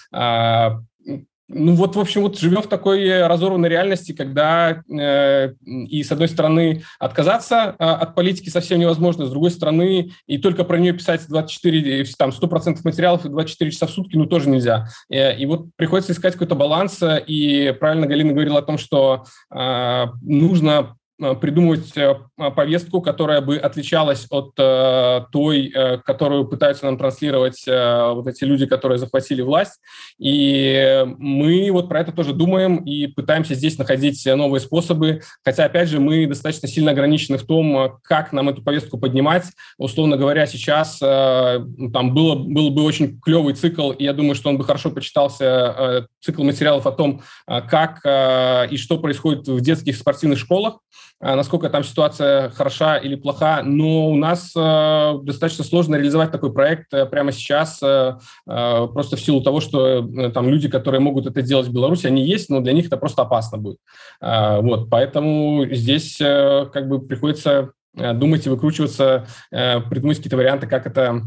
ну 1.48 1.74
вот, 1.74 1.94
в 1.94 2.00
общем, 2.00 2.22
вот 2.22 2.38
живем 2.38 2.62
в 2.62 2.68
такой 2.68 3.26
разорванной 3.26 3.68
реальности, 3.68 4.12
когда 4.12 4.82
э, 4.90 5.52
и, 5.64 6.02
с 6.02 6.10
одной 6.10 6.28
стороны, 6.28 6.82
отказаться 6.98 7.76
э, 7.78 7.84
от 7.84 8.14
политики 8.14 8.48
совсем 8.48 8.80
невозможно, 8.80 9.26
с 9.26 9.30
другой 9.30 9.50
стороны, 9.50 10.12
и 10.26 10.38
только 10.38 10.64
про 10.64 10.78
нее 10.78 10.94
писать 10.94 11.26
24, 11.28 12.04
там, 12.16 12.30
100% 12.30 12.78
материалов 12.84 13.26
и 13.26 13.28
24 13.28 13.70
часа 13.70 13.86
в 13.86 13.90
сутки, 13.90 14.16
ну, 14.16 14.24
тоже 14.24 14.48
нельзя. 14.48 14.88
Э, 15.10 15.36
и 15.36 15.44
вот 15.44 15.66
приходится 15.76 16.12
искать 16.12 16.32
какой-то 16.32 16.54
баланс, 16.54 17.02
и 17.26 17.74
правильно 17.78 18.06
Галина 18.06 18.32
говорила 18.32 18.60
о 18.60 18.62
том, 18.62 18.78
что 18.78 19.24
э, 19.54 20.06
нужно 20.22 20.74
Э, 20.84 21.03
придумывать 21.18 21.97
э, 21.97 22.14
повестку, 22.56 23.00
которая 23.00 23.40
бы 23.40 23.56
отличалась 23.56 24.26
от 24.30 24.52
э, 24.59 25.21
той, 25.30 25.73
э, 25.75 25.99
которую 25.99 26.47
пытаются 26.47 26.87
нам 26.87 26.99
транслировать 26.99 27.62
э, 27.66 28.12
вот 28.12 28.26
эти 28.26 28.44
люди, 28.44 28.66
которые 28.66 28.99
захватили 28.99 29.42
власть. 29.42 29.80
И 30.18 31.04
мы 31.18 31.71
вот 31.71 31.88
про 31.88 32.00
это 32.00 32.12
тоже 32.12 32.33
думаем 32.33 32.78
и 32.78 33.06
пытаемся 33.06 33.54
здесь 33.54 33.78
находить 33.78 34.25
новые 34.26 34.61
способы. 34.61 35.21
Хотя, 35.44 35.64
опять 35.66 35.88
же, 35.88 36.00
мы 36.00 36.26
достаточно 36.26 36.68
сильно 36.68 36.90
ограничены 36.90 37.38
в 37.38 37.44
том, 37.44 37.99
как 38.02 38.33
нам 38.33 38.49
эту 38.49 38.62
повестку 38.62 38.99
поднимать. 38.99 39.44
Условно 39.78 40.16
говоря, 40.16 40.47
сейчас 40.47 40.99
э, 41.00 41.61
там 41.92 42.14
было, 42.14 42.35
был 42.35 42.71
бы 42.71 42.83
очень 42.83 43.21
клевый 43.21 43.54
цикл, 43.54 43.92
и 43.92 44.04
я 44.04 44.12
думаю, 44.12 44.35
что 44.35 44.50
он 44.50 44.59
бы 44.59 44.64
хорошо 44.64 44.90
почитался, 44.90 45.44
э, 45.44 46.06
цикл 46.21 46.42
материалов 46.42 46.87
о 46.87 46.92
том, 46.92 47.23
э, 47.47 47.61
как 47.62 48.00
э, 48.04 48.68
и 48.71 48.76
что 48.76 48.99
происходит 48.99 49.47
в 49.47 49.61
детских 49.61 49.97
спортивных 49.97 50.38
школах. 50.38 50.78
А, 51.21 51.37
насколько 51.37 51.71
там 51.71 51.85
ситуация 51.85 52.50
хороша 52.50 52.99
или 52.99 53.14
плоха, 53.14 53.62
но 53.62 54.09
у 54.11 54.16
нас 54.16 54.52
э, 54.56 55.14
достаточно 55.23 55.64
сложно 55.64 55.94
реализовать 55.94 56.33
такой 56.33 56.52
проект 56.52 56.92
э, 56.92 57.06
прямо 57.06 57.33
сейчас, 57.33 57.80
э, 57.83 58.16
просто 58.44 59.16
в 59.16 59.21
силу 59.21 59.40
того, 59.40 59.61
что 59.61 60.02
там 60.30 60.49
люди, 60.49 60.68
которые 60.68 61.00
могут 61.00 61.26
это 61.26 61.40
делать 61.40 61.68
в 61.68 61.73
Беларуси, 61.73 62.06
они 62.06 62.26
есть, 62.26 62.50
но 62.50 62.61
для 62.61 62.73
них 62.73 62.87
это 62.87 62.97
просто 62.97 63.23
опасно 63.23 63.59
будет. 63.59 63.78
Вот, 64.21 64.90
поэтому 64.90 65.66
здесь 65.71 66.18
как 66.18 66.88
бы 66.88 67.00
приходится 67.00 67.71
думать 67.94 68.47
и 68.47 68.50
выкручиваться, 68.50 69.26
придумать 69.50 70.18
какие-то 70.18 70.37
варианты, 70.37 70.66
как 70.66 70.87
это 70.87 71.23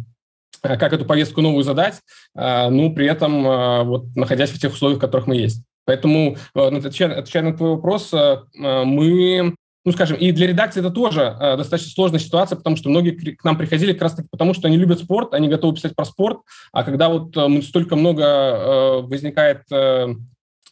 как 0.62 0.94
эту 0.94 1.06
повестку 1.06 1.42
новую 1.42 1.64
задать, 1.64 2.02
ну, 2.36 2.94
при 2.94 3.08
этом 3.08 3.86
вот 3.86 4.16
находясь 4.16 4.50
в 4.50 4.60
тех 4.60 4.74
условиях, 4.74 4.98
в 4.98 5.02
которых 5.02 5.28
мы 5.28 5.36
есть. 5.36 5.64
Поэтому, 5.86 6.38
отвечая, 6.54 7.18
отвечая 7.18 7.44
на 7.44 7.56
твой 7.56 7.72
вопрос, 7.72 8.14
мы 8.54 9.56
ну, 9.88 9.94
скажем, 9.94 10.18
и 10.18 10.34
для 10.34 10.48
редакции 10.48 10.82
это 10.82 10.90
тоже 10.90 11.38
э, 11.40 11.56
достаточно 11.56 11.90
сложная 11.94 12.20
ситуация, 12.20 12.58
потому 12.58 12.76
что 12.76 12.90
многие 12.90 13.12
к 13.12 13.42
нам 13.46 13.58
приходили 13.58 13.94
как 13.94 14.02
раз-таки 14.02 14.28
потому, 14.30 14.54
что 14.54 14.68
они 14.68 14.76
любят 14.76 15.00
спорт, 15.00 15.34
они 15.34 15.48
готовы 15.48 15.76
писать 15.76 15.96
про 15.96 16.04
спорт, 16.04 16.40
а 16.74 16.84
когда 16.84 17.08
вот 17.08 17.38
э, 17.38 17.62
столько 17.62 17.96
много 17.96 18.24
э, 18.26 19.02
возникает 19.04 19.62
э, 19.72 20.08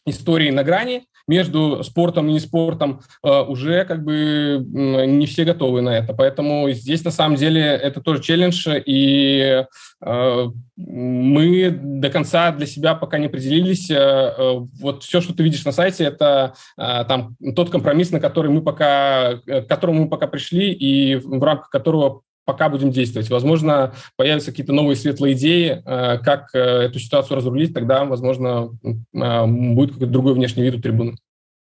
историй 0.05 0.51
на 0.51 0.65
грани, 0.65 1.05
между 1.27 1.83
спортом 1.83 2.29
и 2.29 2.33
не 2.33 2.39
спортом, 2.39 3.01
э, 3.23 3.41
уже 3.41 3.85
как 3.85 4.03
бы 4.03 4.63
не 4.65 5.25
все 5.25 5.43
готовы 5.43 5.81
на 5.81 5.97
это. 5.97 6.13
Поэтому 6.13 6.69
здесь 6.71 7.03
на 7.03 7.11
самом 7.11 7.35
деле 7.35 7.61
это 7.61 8.01
тоже 8.01 8.21
челлендж, 8.21 8.67
и 8.85 9.65
э, 10.05 10.45
мы 10.75 11.69
до 11.69 12.09
конца 12.09 12.51
для 12.51 12.67
себя 12.67 12.95
пока 12.95 13.17
не 13.17 13.25
определились. 13.27 13.89
Э, 13.89 14.59
вот 14.79 15.03
все, 15.03 15.21
что 15.21 15.33
ты 15.33 15.43
видишь 15.43 15.65
на 15.65 15.71
сайте, 15.71 16.05
это 16.05 16.53
там 16.75 17.35
тот 17.55 17.69
компромисс, 17.69 18.11
на 18.11 18.19
который 18.19 18.51
мы 18.51 18.61
пока, 18.61 19.37
к 19.45 19.65
которому 19.67 20.03
мы 20.03 20.09
пока 20.09 20.27
пришли, 20.27 20.71
и 20.71 21.15
в 21.15 21.43
рамках 21.43 21.69
которого 21.69 22.21
пока 22.45 22.69
будем 22.69 22.91
действовать. 22.91 23.29
Возможно, 23.29 23.93
появятся 24.15 24.51
какие-то 24.51 24.73
новые 24.73 24.95
светлые 24.95 25.33
идеи, 25.33 25.81
э, 25.85 26.17
как 26.19 26.49
э, 26.53 26.59
эту 26.59 26.99
ситуацию 26.99 27.37
разрулить, 27.37 27.73
тогда, 27.73 28.05
возможно, 28.05 28.69
э, 28.83 29.45
будет 29.45 29.93
какой-то 29.93 30.13
другой 30.13 30.33
внешний 30.33 30.63
вид 30.63 30.75
у 30.75 30.81
трибуны. 30.81 31.15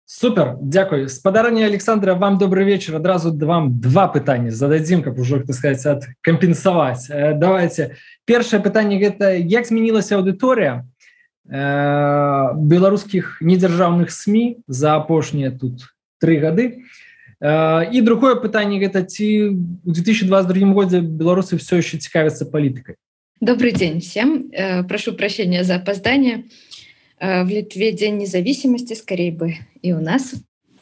Супер, 0.07 0.59
дякую. 0.61 1.09
Спадарня 1.09 1.64
Александра, 1.64 2.14
вам 2.14 2.37
добрый 2.37 2.64
вечер. 2.64 2.95
Одразу 2.95 3.35
вам 3.35 3.81
два 3.81 4.07
пытання 4.07 4.50
зададзім, 4.50 5.03
каб 5.03 5.19
ужо 5.19 5.41
так 5.41 5.57
сказать 5.57 5.87
адкампенсаваць. 5.87 7.09
Давайте. 7.09 7.97
Першае 8.26 8.61
пытанне 8.61 9.00
гэта 9.00 9.33
як 9.33 9.64
змянілася 9.64 10.21
аўдыторыя 10.21 10.85
э, 11.49 12.53
беларускіх 12.57 13.41
недзяржаўных 13.41 14.12
СМі 14.12 14.61
за 14.69 14.97
апошнія 14.97 15.50
тут 15.50 15.88
тры 16.21 16.37
гады. 16.37 16.85
І 17.44 18.01
другое 18.01 18.36
пытанне 18.36 18.84
гэта 18.84 19.04
ці 19.08 19.56
у 19.86 19.92
2022 19.92 20.74
годзе 20.74 21.00
беларусы 21.00 21.56
все 21.56 21.78
еще 21.78 21.98
цікавятся 21.98 22.46
политикой 22.46 22.96
добрый 23.42 23.72
день 23.72 24.01
всем 24.01 24.50
э, 24.51 24.84
прошу 24.84 25.13
прощения 25.13 25.63
за 25.63 25.75
опоздание 25.75 26.46
э, 27.20 27.44
в 27.44 27.48
литве 27.48 27.92
день 27.92 28.18
независимости 28.18 28.94
скорее 28.94 29.32
бы 29.32 29.56
и 29.82 29.94
у 29.94 30.01
нас 30.01 30.34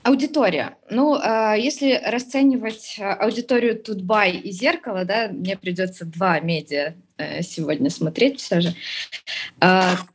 аудитория 0.04 0.78
ну 0.90 1.16
э, 1.16 1.56
если 1.60 2.02
расценивать 2.04 2.98
аудиторию 3.00 3.80
тутбай 3.80 4.32
и 4.32 4.52
зеркало 4.52 5.06
да 5.06 5.28
мне 5.28 5.56
придется 5.56 6.06
два 6.06 6.40
медиа 6.40 6.96
сегодня 7.42 7.90
смотреть 7.90 8.40
все 8.40 8.62
же 8.62 8.76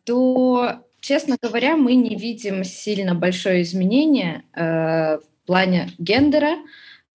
то 0.04 0.80
честно 1.00 1.36
говоря 1.40 1.76
мы 1.76 1.94
не 1.94 2.16
видим 2.16 2.64
сильно 2.64 3.14
большое 3.14 3.62
изменение 3.62 4.42
в 4.54 5.35
плане 5.47 5.89
гендера. 5.97 6.57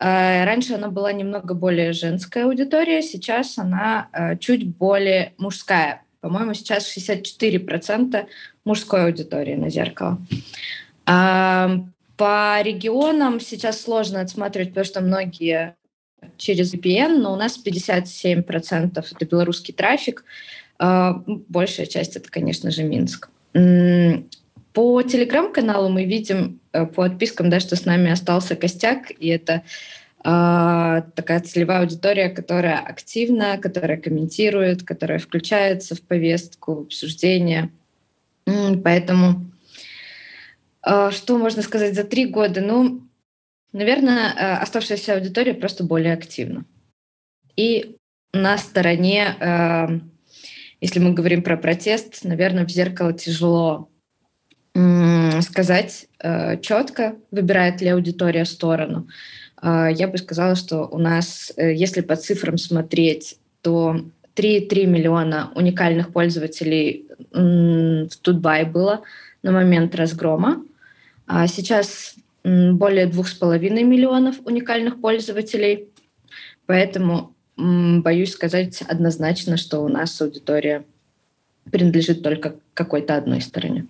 Э, 0.01 0.45
раньше 0.45 0.75
она 0.75 0.89
была 0.89 1.13
немного 1.13 1.55
более 1.55 1.93
женская 1.93 2.47
аудитория, 2.47 3.03
сейчас 3.03 3.59
она 3.59 4.09
э, 4.13 4.37
чуть 4.39 4.67
более 4.67 5.35
мужская. 5.39 6.03
По-моему, 6.21 6.55
сейчас 6.55 6.97
64% 6.97 8.27
мужской 8.65 9.05
аудитории 9.05 9.55
на 9.55 9.71
зеркало. 9.71 10.19
По 11.05 12.61
регионам 12.63 13.41
сейчас 13.41 13.81
сложно 13.81 14.21
отсматривать, 14.21 14.69
потому 14.69 14.85
что 14.85 15.01
многие 15.01 15.75
через 16.37 16.73
VPN, 16.73 17.19
но 17.19 17.33
у 17.33 17.37
нас 17.37 17.59
57% 17.65 19.05
это 19.11 19.27
белорусский 19.27 19.75
трафик. 19.75 20.25
Э, 20.79 21.13
большая 21.27 21.87
часть 21.87 22.17
это, 22.17 22.31
конечно 22.31 22.71
же, 22.71 22.85
Минск. 22.85 23.31
По 23.53 25.03
телеграм-каналу 25.03 25.91
мы 25.91 26.05
видим 26.05 26.55
э, 26.55 26.62
по 26.73 27.05
отпискам, 27.05 27.51
да, 27.51 27.61
что 27.61 27.77
с 27.77 27.85
нами 27.85 28.11
остался 28.11 28.57
костяк, 28.57 29.11
и 29.11 29.29
это 29.29 29.63
э, 30.25 31.03
такая 31.15 31.41
целевая 31.41 31.81
аудитория, 31.81 32.29
которая 32.29 32.79
активна, 32.79 33.59
которая 33.59 33.99
комментирует, 33.99 34.83
которая 34.83 35.19
включается 35.19 35.95
в 35.95 36.03
повестку, 36.03 36.75
в 36.75 36.81
обсуждение. 36.83 37.71
Поэтому 38.45 39.47
э, 40.87 41.11
что 41.13 41.39
можно 41.39 41.63
сказать 41.63 41.95
за 41.95 42.05
три 42.05 42.27
года? 42.27 42.61
Ну, 42.61 43.03
наверное, 43.73 44.33
э, 44.33 44.55
оставшаяся 44.57 45.15
аудитория 45.15 45.55
просто 45.55 45.85
более 45.85 46.15
активна. 46.15 46.65
И 47.57 47.97
на 48.33 48.57
стороне, 48.59 49.37
э, 49.39 49.87
если 50.81 50.99
мы 51.01 51.13
говорим 51.13 51.43
про 51.43 51.57
протест, 51.57 52.25
наверное, 52.25 52.65
в 52.65 52.71
зеркало 52.71 53.13
тяжело 53.13 53.89
сказать 55.43 56.07
э, 56.19 56.59
четко, 56.61 57.17
выбирает 57.31 57.81
ли 57.81 57.89
аудитория 57.89 58.45
сторону. 58.45 59.09
Э, 59.63 59.89
я 59.93 60.09
бы 60.09 60.19
сказала, 60.19 60.55
что 60.55 60.87
у 60.87 60.99
нас, 60.99 61.53
э, 61.57 61.75
если 61.75 62.01
по 62.01 62.17
цифрам 62.17 62.57
смотреть, 62.57 63.37
то 63.61 64.05
3,3 64.35 64.87
миллиона 64.87 65.53
уникальных 65.55 66.13
пользователей 66.13 67.07
в 67.31 68.17
Тутбай 68.23 68.65
было 68.65 69.03
на 69.43 69.53
момент 69.53 69.95
разгрома. 69.95 70.65
А 71.27 71.47
сейчас 71.47 72.15
более 72.45 73.07
2,5 73.07 73.85
миллионов 73.85 74.37
уникальных 74.45 75.01
пользователей. 75.01 75.89
Поэтому 76.67 77.35
боюсь 77.57 78.33
сказать 78.33 78.83
однозначно, 78.83 79.57
что 79.57 79.81
у 79.81 79.89
нас 79.89 80.21
аудитория 80.21 80.85
принадлежит 81.71 82.23
только 82.23 82.57
какой-то 82.75 83.17
одной 83.17 83.41
стороне. 83.41 83.87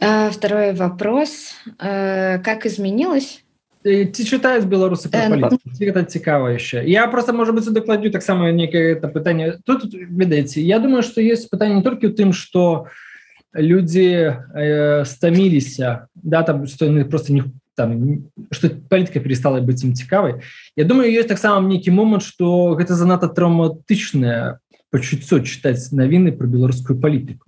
Второй 0.00 0.74
вопрос. 0.74 1.54
Как 1.78 2.66
изменилось? 2.66 3.42
Ці 3.86 4.24
читаюць 4.26 4.66
беларусы 4.66 5.06
про 5.06 5.30
палітыку 5.30 5.70
гэта 5.78 6.02
цікава 6.10 6.58
яшчэ 6.58 6.82
я 6.90 7.06
просто 7.06 7.30
может 7.32 7.54
быть 7.54 7.70
дакладню 7.70 8.10
таксама 8.10 8.50
некае 8.50 8.98
это 8.98 9.06
пытанне 9.06 9.62
тут 9.62 9.86
ведаеце 9.94 10.58
я 10.58 10.80
думаю 10.80 11.06
что 11.06 11.22
есть 11.22 11.46
пытанне 11.50 11.78
не 11.78 11.86
толькі 11.86 12.10
ў 12.10 12.18
тым 12.18 12.34
что 12.34 12.90
люди 13.54 14.34
э, 14.34 15.04
стаміліся 15.06 16.08
да 16.14 16.42
там 16.42 16.66
что 16.66 16.90
просто 17.04 17.32
не 17.32 17.44
там 17.76 18.26
что 18.50 18.70
палітка 18.90 19.20
перестала 19.20 19.62
быць 19.62 19.86
ім 19.86 19.94
цікавай 19.94 20.42
Я 20.74 20.84
думаю 20.84 21.12
есть 21.12 21.28
таксама 21.28 21.62
нейкі 21.62 21.94
момант 21.94 22.26
что 22.26 22.74
гэта 22.74 22.98
занадта 22.98 23.30
траўматычнае 23.30 24.58
пачуццё 24.90 25.46
чытаць 25.46 25.94
навіны 25.94 26.34
про 26.34 26.50
беларускую 26.50 26.98
палітыку 26.98 27.46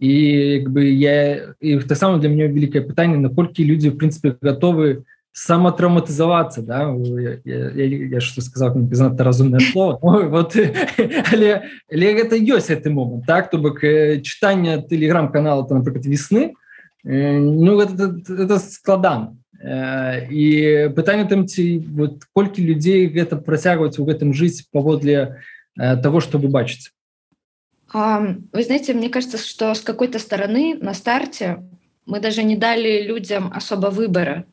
і 0.00 0.12
як 0.60 0.68
бы 0.70 0.84
я 0.84 1.54
і 1.60 1.78
таксама 1.86 2.18
для 2.18 2.28
мяне 2.28 2.48
вялікае 2.48 2.82
пытанне 2.82 3.16
наколькі 3.16 3.64
людзі 3.64 3.94
в 3.94 3.98
прынцыпе 3.98 4.34
готовы 4.42 5.04
саматраўматызавацца 5.34 6.62
да? 6.62 6.94
Я, 6.94 7.38
я, 7.44 7.70
я, 7.70 7.84
я 8.06 8.20
что 8.20 8.40
сказал 8.40 8.74
занадта 8.90 9.24
разумное 9.24 9.60
слово. 9.60 9.98
Вот 10.28 10.56
але, 11.32 11.70
але 11.92 12.06
гэта 12.14 12.38
ёсць 12.38 12.70
гэты 12.70 12.90
момант 12.90 13.26
так? 13.26 13.50
То 13.50 13.58
бок 13.58 13.80
чытанне 13.80 14.82
телеграм-канала 14.82 15.66
то 15.66 15.74
напрыклад 15.74 16.06
весны 16.06 16.54
ну 17.04 17.80
это, 17.80 18.16
это 18.28 18.58
складан. 18.58 19.38
І 20.30 20.90
пытанне 20.96 21.24
там 21.28 21.46
ці 21.46 21.84
вот 21.96 22.24
колькі 22.32 22.64
людзей 22.64 23.08
гэта 23.08 23.36
працягваць 23.36 23.98
у 23.98 24.04
гэтым 24.04 24.34
жыць 24.34 24.66
паводле 24.72 25.40
того 25.74 26.20
чтобы 26.20 26.48
бачыць 26.48 26.92
вы 27.94 28.64
знаете, 28.64 28.92
мне 28.92 29.08
кажется, 29.08 29.38
что 29.38 29.72
с 29.72 29.80
какой-то 29.80 30.18
стороны 30.18 30.76
на 30.80 30.94
старте 30.94 31.62
мы 32.06 32.18
даже 32.18 32.42
не 32.42 32.56
дали 32.56 33.02
людям 33.02 33.52
особо 33.54 33.86
выбора, 33.86 34.46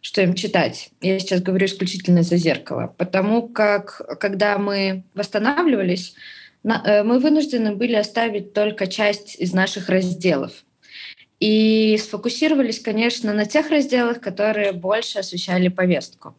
что 0.00 0.22
им 0.22 0.34
читать. 0.34 0.90
Я 1.00 1.18
сейчас 1.20 1.40
говорю 1.40 1.66
исключительно 1.66 2.22
за 2.22 2.36
зеркало, 2.36 2.92
потому 2.98 3.48
как 3.48 4.18
когда 4.18 4.58
мы 4.58 5.04
восстанавливались, 5.14 6.14
э, 6.64 7.02
мы 7.04 7.20
вынуждены 7.20 7.76
были 7.76 7.94
оставить 7.94 8.52
только 8.54 8.88
часть 8.88 9.36
из 9.40 9.52
наших 9.52 9.88
разделов. 9.88 10.52
И 11.38 11.96
сфокусировались, 11.96 12.80
конечно, 12.80 13.32
на 13.32 13.46
тех 13.46 13.70
разделах, 13.70 14.20
которые 14.20 14.72
больше 14.72 15.20
освещали 15.20 15.68
повестку. 15.68 16.34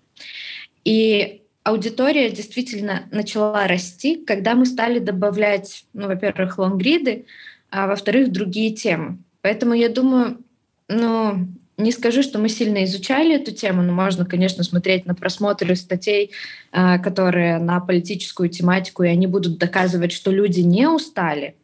И 0.84 1.41
аудитория 1.64 2.30
действительно 2.32 3.04
начала 3.12 3.68
расти, 3.68 4.16
когда 4.16 4.56
мы 4.56 4.66
стали 4.66 5.00
добавлять, 5.00 5.86
ну, 5.94 6.08
во-первых, 6.08 6.58
лонгриды, 6.58 7.26
а 7.70 7.88
во-вторых, 7.88 8.32
другие 8.32 8.72
темы. 8.72 9.18
Поэтому 9.42 9.74
я 9.74 9.90
думаю, 9.90 10.40
ну, 10.88 11.48
не 11.78 11.92
скажу, 11.92 12.22
что 12.22 12.38
мы 12.38 12.50
сильно 12.50 12.84
изучали 12.84 13.36
эту 13.36 13.52
тему, 13.52 13.82
но 13.82 13.92
можно, 13.92 14.26
конечно, 14.26 14.64
смотреть 14.64 15.06
на 15.06 15.16
просмотры 15.16 15.76
статей, 15.76 16.32
а, 16.72 17.00
которые 17.00 17.58
на 17.58 17.80
политическую 17.80 18.50
тематику, 18.50 19.04
и 19.04 19.08
они 19.08 19.28
будут 19.28 19.58
доказывать, 19.58 20.12
что 20.12 20.32
люди 20.32 20.62
не 20.62 20.88
устали. 20.88 21.56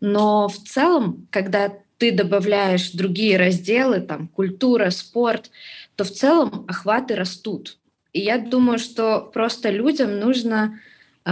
Но 0.00 0.48
в 0.48 0.56
целом, 0.56 1.26
когда 1.30 1.72
ты 1.98 2.10
добавляешь 2.10 2.90
другие 2.90 3.36
разделы, 3.36 4.00
там, 4.00 4.28
культура, 4.28 4.90
спорт, 4.90 5.50
то 5.94 6.04
в 6.04 6.10
целом 6.10 6.64
охваты 6.66 7.14
растут. 7.14 7.78
И 8.14 8.20
я 8.20 8.38
думаю, 8.38 8.78
что 8.78 9.20
просто 9.20 9.70
людям 9.70 10.18
нужно 10.20 10.80
э, 11.26 11.30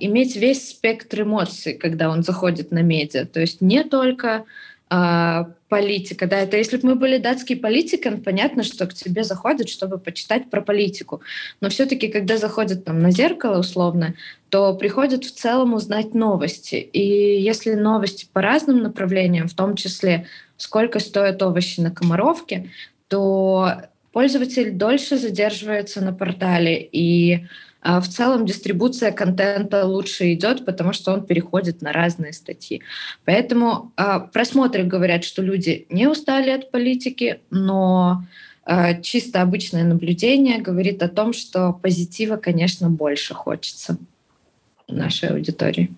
иметь 0.00 0.36
весь 0.36 0.70
спектр 0.70 1.22
эмоций, 1.22 1.74
когда 1.74 2.10
он 2.10 2.22
заходит 2.22 2.72
на 2.72 2.82
медиа. 2.82 3.24
То 3.26 3.40
есть 3.40 3.60
не 3.60 3.84
только 3.84 4.44
э, 4.90 5.44
политика. 5.68 6.26
Да, 6.26 6.38
это 6.40 6.56
если 6.56 6.78
бы 6.78 6.88
мы 6.88 6.94
были 6.96 7.18
датский 7.18 7.56
политиком, 7.56 8.20
понятно, 8.20 8.64
что 8.64 8.88
к 8.88 8.94
тебе 8.94 9.22
заходят, 9.22 9.68
чтобы 9.68 9.98
почитать 9.98 10.50
про 10.50 10.60
политику. 10.60 11.20
Но 11.60 11.68
все-таки, 11.68 12.08
когда 12.08 12.38
заходят 12.38 12.84
там 12.84 12.98
на 12.98 13.12
зеркало 13.12 13.60
условно, 13.60 14.14
то 14.48 14.74
приходят 14.74 15.24
в 15.24 15.32
целом 15.32 15.74
узнать 15.74 16.12
новости. 16.12 16.74
И 16.74 17.40
если 17.40 17.74
новости 17.74 18.26
по 18.32 18.42
разным 18.42 18.82
направлениям, 18.82 19.46
в 19.46 19.54
том 19.54 19.76
числе 19.76 20.26
сколько 20.56 20.98
стоят 20.98 21.40
овощи 21.40 21.80
на 21.80 21.92
Комаровке, 21.92 22.70
то 23.08 23.82
пользователь 24.16 24.70
дольше 24.70 25.18
задерживается 25.18 26.00
на 26.00 26.10
портале, 26.10 26.88
и 26.90 27.44
а, 27.82 28.00
в 28.00 28.08
целом 28.08 28.46
дистрибуция 28.46 29.12
контента 29.12 29.84
лучше 29.84 30.32
идет, 30.32 30.64
потому 30.64 30.94
что 30.94 31.12
он 31.12 31.26
переходит 31.26 31.82
на 31.82 31.92
разные 31.92 32.32
статьи. 32.32 32.80
Поэтому 33.26 33.92
а, 33.94 34.20
просмотры 34.20 34.84
говорят, 34.84 35.22
что 35.22 35.42
люди 35.42 35.84
не 35.90 36.06
устали 36.06 36.48
от 36.48 36.70
политики, 36.70 37.40
но 37.50 38.24
а, 38.64 38.94
чисто 38.94 39.42
обычное 39.42 39.84
наблюдение 39.84 40.62
говорит 40.62 41.02
о 41.02 41.08
том, 41.08 41.34
что 41.34 41.74
позитива, 41.74 42.36
конечно, 42.36 42.88
больше 42.88 43.34
хочется 43.34 43.98
нашей 44.88 45.28
аудитории. 45.28 45.90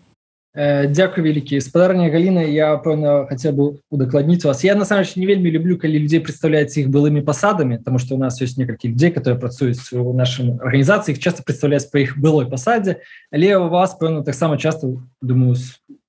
Дякую 0.58 1.22
вялікі 1.22 1.60
спадарня 1.62 2.10
Галіна 2.10 2.42
я 2.42 2.74
пэўна 2.82 3.30
хаця 3.30 3.54
бы 3.54 3.78
удакладніць 3.94 4.42
вас. 4.42 4.64
Я 4.66 4.74
на 4.74 4.82
самом 4.84 5.06
не 5.14 5.26
вельмі 5.26 5.54
люблю 5.54 5.78
калі 5.78 6.02
людзей 6.02 6.18
представляюць 6.18 6.74
іх 6.74 6.90
былымі 6.90 7.22
пасадамі 7.22 7.78
тому 7.78 8.02
что 8.02 8.16
у 8.16 8.18
нас 8.18 8.42
ёсць 8.42 8.58
некалькі 8.58 8.90
людзей 8.90 9.14
которые 9.14 9.38
працуюць 9.38 9.78
у 9.94 10.10
нашым 10.10 10.58
арганізацыі 10.58 11.14
их 11.14 11.22
часто 11.22 11.46
представляюць 11.46 11.86
па 11.86 12.02
іх 12.02 12.18
былой 12.18 12.50
пасадзе 12.50 13.06
але 13.30 13.54
у 13.54 13.70
вас 13.70 13.94
пэўна 13.94 14.26
таксама 14.26 14.58
часто 14.58 14.98
думаю 15.22 15.54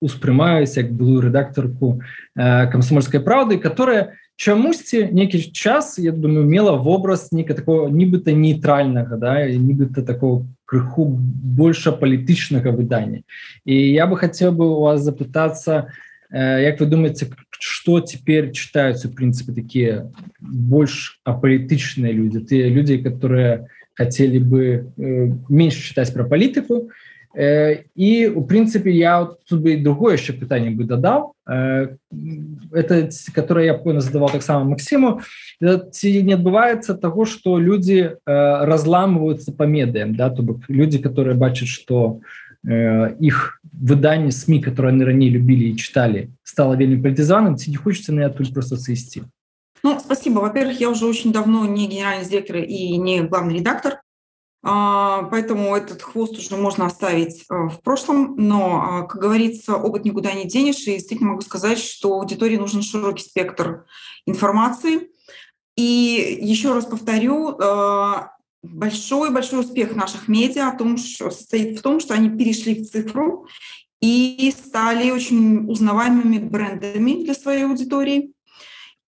успрымаюць 0.02 0.82
як 0.82 0.98
былую 0.98 1.30
рэдактарку 1.30 2.02
камсомольской 2.34 3.22
праўды 3.22 3.62
которая 3.62 4.18
чамусьці 4.34 5.14
некі 5.14 5.46
час 5.54 6.00
я 6.02 6.10
думаю 6.10 6.50
мела 6.50 6.74
вобраз 6.74 7.30
нека 7.32 7.54
такого 7.54 7.86
нібыта 7.86 8.34
нейтральнага 8.34 9.14
да 9.14 9.46
нібыта 9.46 10.02
такого 10.02 10.50
крыху 10.70 11.06
больш 11.10 11.88
палітычнага 12.00 12.70
выдання 12.70 13.26
і 13.66 13.76
я 13.76 14.06
бы 14.06 14.18
хацеў 14.22 14.54
бы 14.54 14.70
у 14.70 14.82
вас 14.86 15.02
запытацца 15.02 15.90
э, 16.30 16.64
як 16.70 16.80
вы 16.80 16.86
думаеце 16.86 17.30
што 17.60 18.00
цяпер 18.00 18.54
чытаюць 18.54 19.04
у 19.06 19.12
прынцыпе 19.12 19.58
такія 19.58 20.08
больш 20.40 21.20
апалітычныя 21.26 22.14
людзі 22.14 22.46
тыя 22.46 22.70
людзі 22.70 23.02
которые 23.02 23.68
хацелі 23.98 24.40
бы 24.40 24.62
э, 24.64 25.34
менш 25.50 25.76
чытаць 25.90 26.14
пра 26.14 26.30
палітыку 26.30 26.88
і 26.88 27.09
у 27.37 28.43
прынцыпе 28.43 28.93
я 28.93 29.29
тут 29.49 29.61
бы 29.61 29.77
другое 29.77 30.14
яшчэ 30.14 30.35
пытанне 30.35 30.71
бы 30.71 30.85
дадаў 30.85 31.35
это 31.45 33.11
которое 33.35 33.67
я 33.67 33.75
понял 33.75 34.01
задавал 34.01 34.29
таксама 34.29 34.64
Максиму 34.64 35.21
ці 35.59 36.23
не 36.23 36.35
адбываецца 36.35 36.95
того 36.95 37.25
что 37.25 37.59
люди 37.59 38.14
разламываются 38.25 39.51
по 39.51 39.64
медыям 39.64 40.14
да 40.14 40.31
то 40.31 40.43
бок 40.43 40.62
люди 40.69 40.99
которые 40.99 41.35
бачат 41.35 41.67
что 41.67 42.21
их 42.62 43.59
выданне 43.73 44.31
сми 44.31 44.61
которые 44.62 44.95
они 44.95 45.05
раней 45.05 45.29
любили 45.29 45.71
и 45.71 45.77
читали 45.77 46.31
стало 46.45 46.77
вельмі 46.77 47.03
политизаным 47.03 47.57
ці 47.57 47.71
не 47.71 47.77
хочется 47.77 48.12
на 48.12 48.31
тут 48.31 48.55
просто 48.55 48.77
сысти 48.77 49.25
ну, 49.83 49.99
спасибо 49.99 50.38
во-первых 50.38 50.81
я 50.81 50.88
уже 50.88 51.05
очень 51.05 51.33
давно 51.33 51.67
не 51.67 51.88
генеральный 51.88 52.31
директор 52.31 52.57
и 52.59 52.97
не 52.97 53.23
главный 53.23 53.59
редактор 53.59 54.01
поэтому 54.62 55.76
этот 55.76 56.02
хвост 56.02 56.38
уже 56.38 56.56
можно 56.58 56.86
оставить 56.86 57.45
в 57.50 57.80
прошлом, 57.84 58.36
но, 58.38 59.08
как 59.10 59.22
говорится, 59.22 59.76
опыт 59.76 60.06
никуда 60.06 60.34
не 60.34 60.45
денешь, 60.45 60.86
и 60.88 60.93
действительно 60.93 61.32
могу 61.32 61.41
сказать, 61.41 61.80
что 61.80 62.13
аудитории 62.13 62.58
нужен 62.58 62.82
широкий 62.82 63.24
спектр 63.24 63.86
информации. 64.26 65.10
И 65.78 66.39
еще 66.41 66.74
раз 66.74 66.86
повторю, 66.86 67.58
большой-большой 68.62 69.62
успех 69.62 69.95
наших 69.95 70.28
медиа 70.28 70.67
о 70.67 70.78
том, 70.78 70.98
что 70.98 71.32
состоит 71.32 71.80
в 71.80 71.82
том, 71.82 72.02
что 72.02 72.13
они 72.13 72.30
перешли 72.30 72.76
в 72.76 72.89
цифру 72.89 73.48
и 74.02 74.54
стали 74.58 75.12
очень 75.12 75.69
узнаваемыми 75.69 76.39
брендами 76.39 77.24
для 77.24 77.34
своей 77.34 77.63
аудитории 77.63 78.34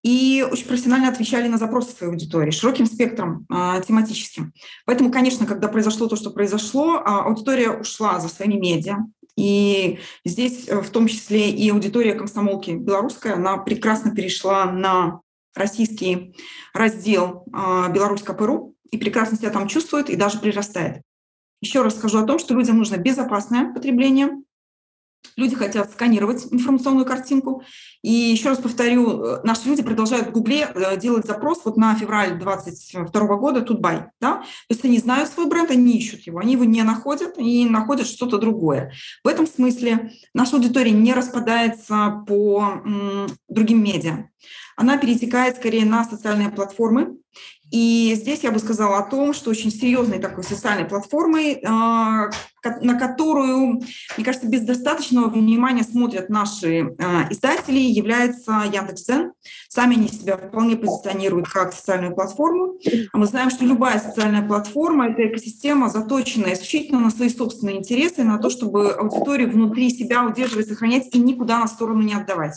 и 0.04 0.46
очень 0.50 0.66
профессионально 0.66 1.10
отвечали 1.10 1.48
на 1.48 1.58
запросы 1.58 1.92
своей 1.92 2.12
аудитории 2.12 2.52
широким 2.52 2.86
спектром 2.86 3.46
э, 3.50 3.82
тематическим. 3.88 4.54
Поэтому, 4.86 5.12
конечно, 5.12 5.46
когда 5.46 5.68
произошло 5.68 6.08
то, 6.08 6.16
что 6.16 6.32
произошло, 6.32 6.98
э, 6.98 7.02
аудитория 7.06 7.72
ушла 7.72 8.20
за 8.20 8.28
своими 8.28 8.56
медиа. 8.56 8.98
И 9.38 10.00
здесь 10.26 10.68
э, 10.68 10.82
в 10.82 10.90
том 10.90 11.08
числе 11.08 11.52
и 11.52 11.70
аудитория 11.70 12.16
комсомолки 12.16 12.72
белорусская, 12.72 13.36
она 13.36 13.58
прекрасно 13.58 14.14
перешла 14.14 14.66
на 14.66 15.22
российский 15.56 16.36
раздел 16.74 17.46
э, 17.48 17.92
беларусь.ру 17.94 18.76
и 18.90 18.98
прекрасно 18.98 19.38
себя 19.38 19.52
там 19.52 19.68
чувствует 19.68 20.10
и 20.10 20.16
даже 20.16 20.40
прирастает. 20.40 21.02
Еще 21.62 21.84
раз 21.84 21.96
скажу 21.96 22.18
о 22.18 22.26
том, 22.26 22.40
что 22.40 22.56
людям 22.56 22.78
нужно 22.78 22.98
безопасное 22.98 23.72
потребление, 23.72 24.30
Люди 25.38 25.56
хотят 25.56 25.92
сканировать 25.92 26.46
информационную 26.52 27.06
картинку. 27.06 27.64
И 28.02 28.12
еще 28.12 28.50
раз 28.50 28.58
повторю, 28.58 29.24
э, 29.24 29.42
наши 29.44 29.68
люди 29.70 29.82
продолжают 29.82 30.28
в 30.28 30.32
Гугле 30.32 30.70
э, 30.74 30.98
делать 30.98 31.26
запрос 31.26 31.62
вот 31.64 31.78
на 31.78 31.96
февраль 31.96 32.38
2022 32.38 33.36
года 33.38 33.62
Тутбай. 33.62 34.06
Да? 34.20 34.38
То 34.38 34.46
есть 34.70 34.84
они 34.84 35.00
знают 35.00 35.30
свой 35.30 35.48
бренд, 35.48 35.72
они 35.72 35.98
ищут 35.98 36.22
его, 36.22 36.40
они 36.40 36.54
его 36.54 36.66
не 36.66 36.84
находят 36.84 37.38
и 37.38 37.66
находят 37.66 38.08
что-то 38.08 38.38
другое. 38.38 38.94
В 39.24 39.28
этом 39.28 39.48
смысле 39.48 40.12
наша 40.34 40.58
аудитория 40.58 40.92
не 40.92 41.14
распадается 41.14 42.24
по 42.28 42.82
другим 43.48 43.84
медиа. 43.84 44.30
Она 44.76 44.98
перетекает 44.98 45.58
скорее 45.58 45.86
на 45.86 46.04
социальные 46.04 46.50
платформы, 46.50 47.18
и 47.72 48.14
здесь 48.16 48.42
я 48.44 48.52
бы 48.52 48.60
сказала 48.60 48.98
о 48.98 49.10
том, 49.10 49.34
что 49.34 49.50
очень 49.50 49.72
серьезной 49.72 50.20
такой 50.20 50.44
социальной 50.44 50.86
платформой, 50.86 51.62
а, 51.66 52.30
на 52.82 53.00
которую, 53.00 53.82
мне 54.18 54.26
кажется, 54.26 54.48
без 54.48 54.62
достаточного 54.62 55.30
внимания 55.30 55.84
смотрят 55.84 56.30
наши 56.30 56.94
а, 57.00 57.28
издатели, 57.30 57.80
является 57.80 58.64
Яндекс.Дзен. 58.72 59.32
Сами 59.70 59.96
они 59.96 60.10
себя 60.10 60.36
вполне 60.36 60.76
позиционируют 60.76 61.48
как 61.48 61.74
социальную 61.74 62.14
платформу. 62.14 62.76
А 63.14 63.18
мы 63.18 63.26
знаем, 63.26 63.50
что 63.50 63.64
любая 63.64 64.00
социальная 64.00 64.46
платформа– 64.46 65.08
это 65.10 65.26
экосистема, 65.28 65.90
заточенная 65.90 66.54
исключительно 66.54 67.00
на 67.00 67.10
свои 67.10 67.30
собственные 67.30 67.78
интересы, 67.78 68.24
на 68.24 68.38
то, 68.38 68.50
чтобы 68.50 68.92
аудиторию 68.92 69.50
внутри 69.50 69.90
себя 69.90 70.26
удерживать, 70.26 70.68
сохранять 70.68 71.08
и 71.16 71.20
никуда 71.20 71.60
на 71.60 71.68
сторону 71.68 72.02
не 72.02 72.14
отдавать. 72.14 72.56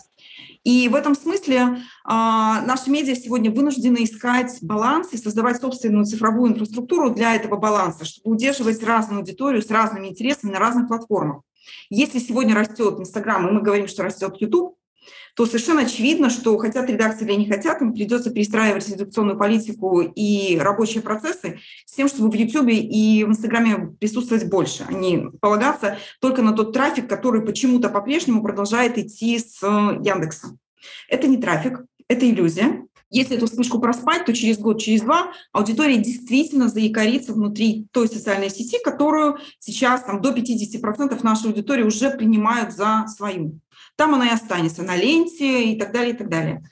И 0.64 0.88
в 0.88 0.94
этом 0.94 1.14
смысле 1.14 1.56
э, 1.56 1.76
наши 2.06 2.90
медиа 2.90 3.14
сегодня 3.14 3.50
вынуждены 3.50 4.04
искать 4.04 4.58
баланс 4.62 5.12
и 5.12 5.18
создавать 5.18 5.60
собственную 5.60 6.06
цифровую 6.06 6.52
инфраструктуру 6.52 7.10
для 7.10 7.36
этого 7.36 7.56
баланса, 7.56 8.06
чтобы 8.06 8.34
удерживать 8.34 8.82
разную 8.82 9.20
аудиторию 9.20 9.62
с 9.62 9.70
разными 9.70 10.08
интересами 10.08 10.52
на 10.52 10.58
разных 10.58 10.88
платформах. 10.88 11.42
Если 11.90 12.18
сегодня 12.18 12.54
растет 12.54 12.98
Инстаграм, 12.98 13.46
и 13.46 13.52
мы 13.52 13.60
говорим, 13.60 13.88
что 13.88 14.02
растет 14.02 14.36
YouTube, 14.38 14.76
то 15.34 15.46
совершенно 15.46 15.82
очевидно, 15.82 16.30
что 16.30 16.56
хотят 16.58 16.88
редакции 16.88 17.24
или 17.24 17.34
не 17.34 17.50
хотят, 17.50 17.82
им 17.82 17.92
придется 17.92 18.30
перестраивать 18.30 18.88
редакционную 18.88 19.36
политику 19.36 20.00
и 20.00 20.56
рабочие 20.58 21.02
процессы 21.02 21.58
с 21.84 21.92
тем, 21.92 22.08
чтобы 22.08 22.30
в 22.30 22.34
YouTube 22.34 22.68
и 22.68 23.24
в 23.24 23.30
Инстаграме 23.30 23.96
присутствовать 23.98 24.48
больше, 24.48 24.84
а 24.88 24.92
не 24.92 25.30
полагаться 25.40 25.98
только 26.20 26.42
на 26.42 26.52
тот 26.52 26.72
трафик, 26.72 27.08
который 27.08 27.44
почему-то 27.44 27.88
по-прежнему 27.88 28.42
продолжает 28.42 28.96
идти 28.96 29.38
с 29.38 29.60
Яндекса. 29.62 30.56
Это 31.08 31.26
не 31.26 31.38
трафик, 31.38 31.84
это 32.08 32.28
иллюзия. 32.28 32.84
Если 33.10 33.36
эту 33.36 33.46
вспышку 33.46 33.80
проспать, 33.80 34.24
то 34.24 34.32
через 34.32 34.58
год, 34.58 34.80
через 34.80 35.02
два 35.02 35.32
аудитория 35.52 35.98
действительно 35.98 36.68
заякорится 36.68 37.32
внутри 37.32 37.86
той 37.92 38.08
социальной 38.08 38.50
сети, 38.50 38.78
которую 38.82 39.38
сейчас 39.60 40.02
там, 40.02 40.20
до 40.20 40.30
50% 40.32 41.22
нашей 41.22 41.46
аудитории 41.46 41.84
уже 41.84 42.10
принимают 42.10 42.72
за 42.72 43.06
свою. 43.06 43.60
Там 43.96 44.14
она 44.14 44.28
и 44.28 44.34
останется 44.34 44.82
на 44.82 44.96
ленте 44.96 45.72
и 45.72 45.78
так 45.78 45.92
далее, 45.92 46.14
и 46.14 46.16
так 46.16 46.28
далее. 46.28 46.62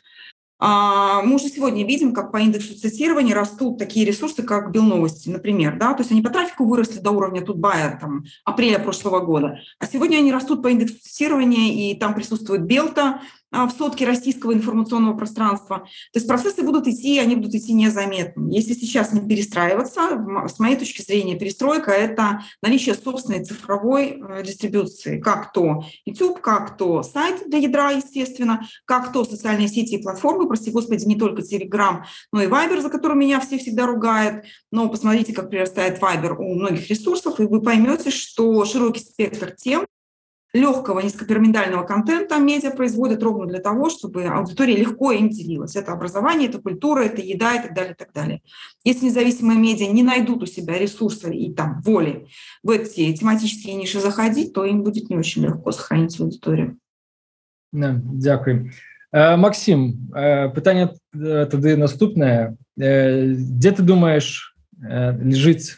А, 0.65 1.23
мы 1.23 1.35
уже 1.35 1.49
сегодня 1.49 1.85
видим, 1.85 2.15
как 2.15 2.31
по 2.31 2.37
индексу 2.37 2.75
цитирования 2.75 3.35
растут 3.35 3.79
такие 3.79 4.07
ресурсы, 4.07 4.45
как 4.45 4.71
Белновости, 4.71 5.29
например. 5.29 5.77
Да? 5.77 5.93
То 5.93 6.03
есть 6.03 6.13
они 6.13 6.23
по 6.23 6.31
трафику 6.31 6.67
выросли 6.67 7.01
до 7.01 7.11
уровня 7.11 7.43
Тутбая 7.43 7.99
там, 8.01 8.23
апреля 8.45 8.79
прошлого 8.79 9.19
года. 9.19 9.59
А 9.81 9.87
сегодня 9.87 10.19
они 10.19 10.33
растут 10.33 10.63
по 10.63 10.69
индексу 10.69 11.01
цитирования, 11.01 11.73
и 11.73 11.99
там 11.99 12.15
присутствует 12.15 12.63
Белта, 12.63 13.23
в 13.53 13.71
сотке 13.71 14.07
российского 14.07 14.55
информационного 14.55 15.17
пространства. 15.17 15.79
То 16.13 16.19
есть 16.19 16.27
процессы 16.27 16.63
будут 16.63 16.89
идти, 16.89 17.19
они 17.19 17.37
будут 17.37 17.55
идти 17.55 17.73
незаметно. 17.75 18.51
Если 18.51 18.73
сейчас 18.73 19.13
не 19.13 19.21
перестраиваться, 19.21 20.25
с 20.49 20.59
моей 20.59 20.77
точки 20.77 21.03
зрения, 21.03 21.39
перестройка– 21.39 21.91
это 21.93 22.43
наличие 22.63 22.95
собственной 22.95 23.45
цифровой 23.45 24.21
э, 24.21 24.43
дистрибуции, 24.43 25.21
как 25.21 25.53
то 25.53 25.85
YouTube, 26.07 26.41
как 26.41 26.77
то 26.77 27.03
сайт 27.03 27.49
для 27.49 27.59
ядра, 27.59 27.91
естественно, 27.91 28.67
как 28.85 29.13
то 29.13 29.25
социальные 29.25 29.69
сети 29.69 29.97
и 29.97 30.03
платформы, 30.03 30.49
прости 30.49 30.71
господи, 30.71 31.05
не 31.05 31.17
только 31.17 31.43
Telegram, 31.43 32.03
но 32.33 32.43
и 32.43 32.47
Viber, 32.47 32.81
за 32.81 32.89
который 32.89 33.17
меня 33.17 33.41
все 33.41 33.59
всегда 33.59 33.87
ругают. 33.87 34.45
Но 34.71 34.89
посмотрите, 34.89 35.33
как 35.33 35.51
прирастает 35.51 36.01
Viber 36.01 36.37
у 36.39 36.55
многих 36.55 36.89
ресурсов, 36.89 37.39
и 37.41 37.45
вы 37.45 37.61
поймете, 37.61 38.11
что 38.11 38.65
широкий 38.65 39.01
спектр 39.01 39.51
тем, 39.51 39.87
легкого 40.54 41.02
низкопирамидального 41.02 41.84
контента 41.84 42.40
медиа 42.40 42.72
производят 42.72 43.22
ровно 43.22 43.46
для 43.46 43.60
того, 43.60 43.90
чтобы 43.90 44.26
аудитория 44.26 44.78
легко 44.78 45.12
им 45.12 45.30
делилась. 45.30 45.76
Это 45.76 45.92
образование, 45.92 46.50
это 46.50 46.60
культура, 46.60 47.02
это 47.02 47.22
еда 47.22 47.56
и 47.56 47.62
так 47.62 47.76
далее, 47.76 47.94
и 47.94 47.96
так 47.96 48.14
далее. 48.14 48.42
Если 48.84 49.06
независимые 49.06 49.60
медиа 49.60 49.92
не 49.92 50.04
найдут 50.04 50.44
у 50.44 50.46
себя 50.46 50.80
ресурсы 50.80 51.36
и 51.36 51.54
там 51.54 51.82
воли 51.82 52.28
в 52.64 52.70
эти 52.72 53.14
тематические 53.14 53.76
ниши 53.76 54.00
заходить, 54.00 54.54
то 54.54 54.66
им 54.66 54.84
будет 54.84 55.10
не 55.10 55.18
очень 55.18 55.44
легко 55.44 55.72
сохранить 55.72 56.20
аудиторию. 56.20 56.78
Да, 57.74 58.02
дякую. 58.04 58.72
Максим, 59.14 60.10
питання 60.56 60.90
тоді 61.52 61.76
наступне. 61.76 62.54
Де 62.78 63.72
ти 63.72 63.84
думаєш 63.84 64.56
лежить 65.24 65.78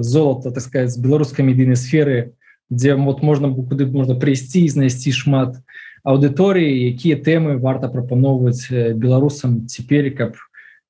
золото, 0.00 0.50
так 0.50 0.62
сказать, 0.62 0.90
з 0.90 0.96
беларускай 0.96 1.44
медійнай 1.44 1.76
сферы 1.76 2.30
Дзе 2.69 2.95
вот 2.95 3.21
можна 3.21 3.53
куды 3.53 3.85
можна 3.85 4.15
прыйсці 4.15 4.67
знайсці 4.67 5.11
шмат 5.11 5.61
аўдыторыі 6.03 6.91
якія 6.91 7.17
тэмы 7.21 7.57
варта 7.57 7.89
прапаноўваць 7.89 8.69
беларусам 8.69 9.67
цяпер 9.67 10.09
каб 10.17 10.37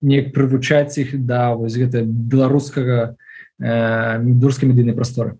неяк 0.02 0.34
прывучаць 0.34 0.98
іх 0.98 1.16
да 1.26 1.56
вось 1.56 1.76
гэта 1.76 2.04
беларускага 2.04 3.16
беларускай 3.60 4.70
медыйнай 4.70 4.96
прасторы 4.96 5.40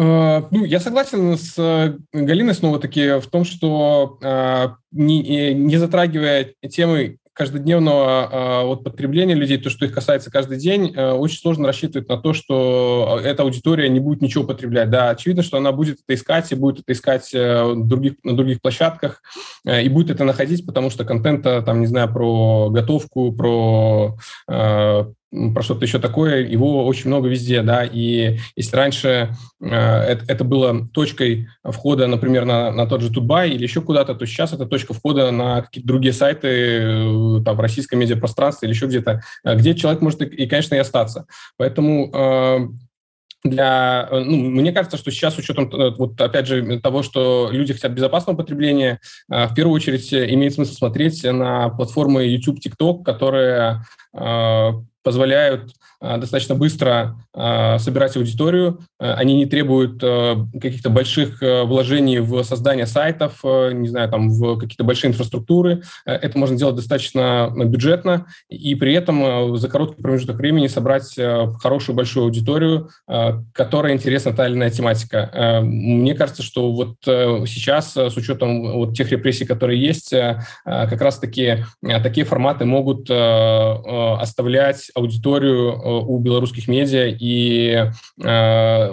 Ну, 0.00 0.64
я 0.64 0.80
согласен 0.80 1.36
с 1.36 1.58
Галиной 2.12 2.54
снова-таки 2.54 3.20
в 3.20 3.26
том, 3.26 3.44
что 3.44 4.18
не, 4.92 5.52
не 5.52 5.76
затрагивая 5.76 6.54
темы 6.70 7.18
каждодневного 7.32 8.28
э, 8.30 8.66
вот, 8.66 8.84
потребления 8.84 9.34
людей, 9.34 9.58
то, 9.58 9.70
что 9.70 9.84
их 9.84 9.92
касается 9.92 10.30
каждый 10.30 10.58
день, 10.58 10.92
э, 10.94 11.12
очень 11.12 11.38
сложно 11.38 11.66
рассчитывать 11.66 12.08
на 12.08 12.16
то, 12.16 12.32
что 12.32 13.20
эта 13.22 13.42
аудитория 13.42 13.88
не 13.88 14.00
будет 14.00 14.20
ничего 14.20 14.44
потреблять. 14.44 14.90
Да, 14.90 15.10
очевидно, 15.10 15.42
что 15.42 15.58
она 15.58 15.72
будет 15.72 15.98
это 16.02 16.14
искать 16.14 16.50
и 16.52 16.54
будет 16.54 16.80
это 16.80 16.92
искать 16.92 17.30
э, 17.32 17.74
других, 17.76 18.14
на 18.24 18.36
других 18.36 18.60
площадках 18.60 19.22
э, 19.64 19.82
и 19.82 19.88
будет 19.88 20.10
это 20.10 20.24
находить, 20.24 20.66
потому 20.66 20.90
что 20.90 21.04
контента, 21.04 21.62
там, 21.62 21.80
не 21.80 21.86
знаю, 21.86 22.12
про 22.12 22.70
готовку, 22.70 23.32
про 23.32 24.16
э, 24.48 25.04
про 25.30 25.62
что-то 25.62 25.84
еще 25.84 26.00
такое, 26.00 26.44
его 26.44 26.84
очень 26.84 27.08
много 27.08 27.28
везде, 27.28 27.62
да, 27.62 27.84
и 27.84 28.38
если 28.56 28.76
раньше 28.76 29.30
э, 29.60 29.66
это, 29.68 30.24
это 30.26 30.44
было 30.44 30.88
точкой 30.88 31.48
входа, 31.62 32.08
например, 32.08 32.44
на, 32.44 32.72
на 32.72 32.86
тот 32.86 33.00
же 33.00 33.12
Тутбай 33.12 33.50
или 33.50 33.62
еще 33.62 33.80
куда-то, 33.80 34.14
то 34.16 34.26
сейчас 34.26 34.52
это 34.52 34.66
точка 34.66 34.92
входа 34.92 35.30
на 35.30 35.62
какие-то 35.62 35.86
другие 35.86 36.12
сайты, 36.12 36.48
э, 36.48 37.42
там, 37.44 37.56
в 37.56 37.60
российском 37.60 38.00
медиапространстве 38.00 38.66
или 38.66 38.74
еще 38.74 38.86
где-то, 38.86 39.22
э, 39.44 39.54
где 39.54 39.74
человек 39.74 40.02
может 40.02 40.20
и, 40.22 40.24
и, 40.24 40.48
конечно, 40.48 40.74
и 40.74 40.78
остаться. 40.78 41.26
Поэтому 41.56 42.10
э, 42.12 42.58
для, 43.44 44.08
ну, 44.10 44.36
мне 44.50 44.72
кажется, 44.72 44.98
что 44.98 45.12
сейчас 45.12 45.36
с 45.36 45.38
учетом, 45.38 45.70
вот 45.96 46.20
опять 46.20 46.48
же, 46.48 46.80
того, 46.80 47.04
что 47.04 47.50
люди 47.52 47.72
хотят 47.72 47.92
безопасного 47.92 48.36
потребления, 48.36 49.00
в 49.28 49.54
первую 49.54 49.76
очередь 49.76 50.12
имеет 50.12 50.52
смысл 50.52 50.74
смотреть 50.74 51.24
на 51.24 51.70
платформы 51.70 52.24
YouTube, 52.24 52.58
TikTok, 52.58 53.02
которые 53.02 53.82
позволяют 55.02 55.72
достаточно 56.00 56.54
быстро 56.54 57.16
собирать 57.34 58.16
аудиторию. 58.16 58.80
Они 58.98 59.34
не 59.36 59.44
требуют 59.44 60.00
каких-то 60.00 60.88
больших 60.88 61.42
вложений 61.42 62.20
в 62.20 62.42
создание 62.42 62.86
сайтов, 62.86 63.44
не 63.44 63.86
знаю, 63.88 64.08
там 64.08 64.30
в 64.30 64.58
какие-то 64.58 64.84
большие 64.84 65.10
инфраструктуры. 65.10 65.82
Это 66.06 66.38
можно 66.38 66.56
делать 66.56 66.76
достаточно 66.76 67.52
бюджетно 67.54 68.26
и 68.48 68.74
при 68.74 68.94
этом 68.94 69.56
за 69.58 69.68
короткий 69.68 70.02
промежуток 70.02 70.36
времени 70.36 70.68
собрать 70.68 71.18
хорошую 71.62 71.96
большую 71.96 72.24
аудиторию, 72.24 72.88
которая 73.52 73.92
интересна 73.92 74.32
та 74.32 74.46
или 74.46 74.54
иная 74.54 74.70
тематика. 74.70 75.60
Мне 75.62 76.14
кажется, 76.14 76.42
что 76.42 76.72
вот 76.72 76.96
сейчас 77.04 77.94
с 77.94 78.16
учетом 78.16 78.72
вот 78.72 78.96
тех 78.96 79.10
репрессий, 79.10 79.44
которые 79.44 79.78
есть, 79.80 80.14
как 80.64 81.00
раз-таки 81.00 81.64
такие 82.02 82.24
форматы 82.24 82.64
могут 82.64 83.10
оставлять 83.10 84.89
аудиторию 84.94 85.72
э, 85.72 86.04
у 86.06 86.18
белорусских 86.18 86.68
медиа, 86.68 87.06
и 87.06 87.90
э, 88.22 88.28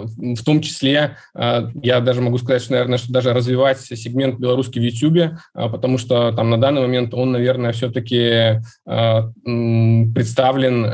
в 0.06 0.44
том 0.44 0.60
числе 0.60 1.16
э, 1.34 1.68
я 1.82 2.00
даже 2.00 2.20
могу 2.20 2.38
сказать, 2.38 2.62
что, 2.62 2.72
наверное, 2.72 2.98
что 2.98 3.12
даже 3.12 3.32
развивать 3.32 3.80
сегмент 3.80 4.38
белорусский 4.38 4.80
в 4.80 4.84
YouTube, 4.84 5.38
потому 5.54 5.98
что 5.98 6.32
там 6.32 6.50
на 6.50 6.58
данный 6.58 6.82
момент 6.82 7.14
он, 7.14 7.32
наверное, 7.32 7.72
все-таки 7.72 8.60
представлен 8.84 10.84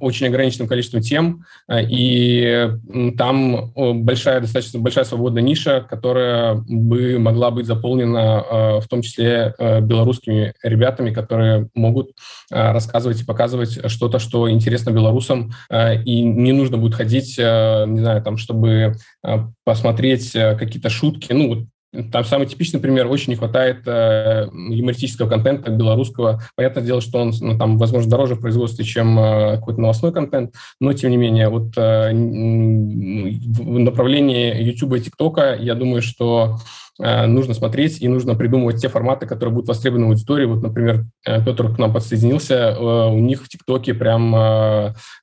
очень 0.00 0.26
ограниченным 0.26 0.68
количеством 0.68 1.02
тем, 1.02 1.44
и 1.70 2.70
там 3.16 3.72
большая, 4.04 4.40
достаточно 4.40 4.80
большая 4.80 5.04
свободная 5.04 5.42
ниша, 5.42 5.86
которая 5.88 6.54
бы 6.54 7.18
могла 7.18 7.50
быть 7.50 7.66
заполнена 7.66 8.80
в 8.80 8.88
том 8.88 9.02
числе 9.02 9.54
белорусскими 9.58 10.54
ребятами, 10.62 11.12
которые 11.12 11.68
могут 11.74 12.12
рассказывать 12.50 13.22
и 13.22 13.24
показывать 13.24 13.90
что-то, 13.90 14.18
что 14.18 14.39
интересно 14.48 14.90
белорусам, 14.90 15.52
э, 15.68 16.02
и 16.04 16.22
не 16.22 16.52
нужно 16.52 16.76
будет 16.76 16.94
ходить, 16.94 17.36
э, 17.38 17.84
не 17.86 18.00
знаю, 18.00 18.22
там, 18.22 18.36
чтобы 18.36 18.94
э, 19.24 19.38
посмотреть 19.64 20.32
какие-то 20.32 20.88
шутки. 20.90 21.32
Ну, 21.32 21.66
там 22.12 22.24
самый 22.24 22.46
типичный 22.46 22.78
пример, 22.78 23.08
очень 23.08 23.30
не 23.30 23.36
хватает 23.36 23.82
э, 23.86 24.48
юмористического 24.52 25.28
контента 25.28 25.72
белорусского. 25.72 26.40
Понятное 26.54 26.84
дело, 26.84 27.00
что 27.00 27.18
он, 27.18 27.32
ну, 27.40 27.58
там, 27.58 27.78
возможно, 27.78 28.10
дороже 28.10 28.36
в 28.36 28.40
производстве, 28.40 28.84
чем 28.84 29.18
э, 29.18 29.56
какой-то 29.56 29.80
новостной 29.80 30.12
контент, 30.12 30.54
но, 30.80 30.92
тем 30.92 31.10
не 31.10 31.16
менее, 31.16 31.48
вот 31.48 31.76
э, 31.76 32.12
в 32.12 33.78
направлении 33.78 34.62
YouTube 34.62 34.94
и 34.94 35.00
ТикТока, 35.00 35.56
я 35.56 35.74
думаю, 35.74 36.00
что 36.00 36.58
нужно 37.00 37.54
смотреть 37.54 38.02
и 38.02 38.08
нужно 38.08 38.34
придумывать 38.34 38.80
те 38.80 38.88
форматы, 38.88 39.26
которые 39.26 39.54
будут 39.54 39.68
востребованы 39.68 40.06
в 40.06 40.10
аудитории. 40.10 40.44
Вот, 40.44 40.62
например, 40.62 41.06
э, 41.26 41.42
Петр 41.44 41.74
к 41.74 41.78
нам 41.78 41.92
подсоединился, 41.92 42.54
э, 42.54 43.10
у 43.10 43.18
них 43.18 43.42
в 43.42 43.48
ТикТоке 43.48 43.94
прям 43.94 44.34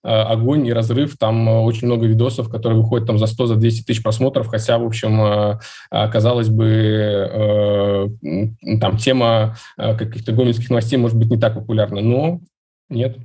огонь 0.04 0.66
и 0.66 0.74
разрыв, 0.74 1.18
там 1.18 1.48
очень 1.48 1.88
много 1.88 2.08
видосов, 2.08 2.50
которые 2.50 2.80
выходят 2.80 3.08
там 3.08 3.20
за 3.20 3.28
100, 3.28 3.46
за 3.46 3.56
200 3.56 3.84
тысяч 3.84 4.04
просмотров, 4.04 4.48
хотя, 4.48 4.78
в 4.78 4.86
общем, 4.86 5.60
казалось 5.90 6.50
бы, 6.50 8.12
там 8.80 8.98
тема 8.98 9.56
каких-то 9.78 10.32
гомельских 10.32 10.70
новостей 10.70 10.98
может 10.98 11.18
быть 11.18 11.30
не 11.30 11.38
так 11.38 11.56
популярна, 11.56 12.02
но 12.02 12.40
нет. 12.90 13.18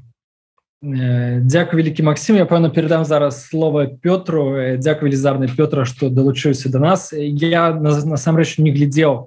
Дякую 0.81 1.81
вялікі 1.81 2.03
Максім 2.03 2.37
Я 2.37 2.45
пэўна 2.45 2.69
передам 2.69 3.05
зараз 3.05 3.49
слова 3.49 3.89
Пётру 3.89 4.77
Дякую 4.77 5.09
велізарны 5.09 5.49
Пётра 5.49 5.85
што 5.85 6.09
далучыўся 6.09 6.69
до 6.69 6.77
нас 6.79 7.09
я 7.17 7.73
насамрэч 7.73 8.61
не 8.61 8.69
глядзеў 8.69 9.25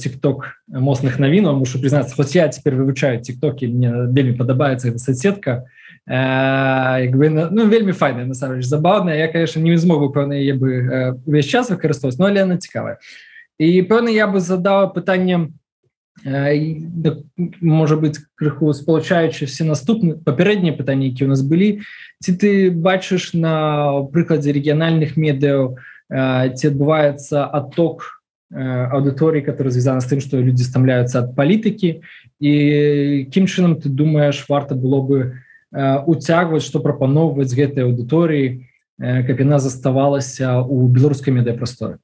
тикток 0.00 0.56
моцных 0.66 1.20
навінаў 1.20 1.60
мушу 1.60 1.78
признацца 1.78 2.16
хоць 2.16 2.34
я 2.34 2.48
теперь 2.48 2.74
вывучаю 2.74 3.20
тиктоки 3.20 3.68
мне 3.68 4.08
вельмі 4.08 4.32
падабаецца 4.32 4.88
эта 4.88 4.98
соцсетка 4.98 5.68
як 6.08 7.12
бы 7.12 7.28
ну 7.28 7.68
вельмі 7.68 7.92
файная 7.92 8.24
насамрэч 8.24 8.64
забаўная 8.64 9.20
я 9.20 9.28
конечно 9.28 9.60
не 9.60 9.76
змогу 9.76 10.08
пэўна 10.08 10.40
я 10.40 10.54
бы 10.54 11.20
увесь 11.26 11.52
час 11.52 11.68
выкарыстоўваць 11.68 12.18
но 12.18 12.32
але 12.32 12.48
она 12.48 12.56
цікавая 12.56 12.96
і 13.60 13.82
пэўна 13.82 14.08
я 14.08 14.26
бы 14.26 14.40
задала 14.40 14.88
пытанне 14.88 15.52
можа 17.61 17.95
быть 17.95 18.19
крыху 18.35 18.73
спалучаючы 18.73 19.45
все 19.45 19.63
наступны 19.63 20.15
папярэднія 20.21 20.77
пытанні 20.77 21.09
які 21.09 21.25
у 21.25 21.31
нас 21.33 21.41
былі 21.41 21.81
ці 22.21 22.31
ты 22.37 22.69
бачыш 22.69 23.33
на 23.33 24.05
прыкладзе 24.13 24.53
рэгіянальных 24.53 25.17
медыяў 25.17 25.79
ці 26.11 26.63
адбываецца 26.67 27.47
отток 27.47 28.21
аўдыторыі 28.51 29.41
который 29.41 29.71
звязана 29.71 30.01
з 30.01 30.11
тым 30.11 30.19
что 30.19 30.37
люди 30.37 30.61
стамляются 30.61 31.23
ад 31.23 31.33
палітыкі 31.35 32.03
і 32.39 32.53
кім 33.31 33.47
чынам 33.47 33.79
ты 33.79 33.89
думаешь 33.89 34.45
варта 34.49 34.75
было 34.75 35.01
бы 35.01 35.17
уцягваць 35.71 36.67
что 36.67 36.83
прапаноўваць 36.83 37.55
гэтай 37.55 37.87
аўдыторыі 37.87 38.67
каб 38.99 39.39
яна 39.39 39.57
заставалася 39.57 40.61
у 40.61 40.85
беларускай 40.91 41.33
медыяпрасторы 41.33 41.97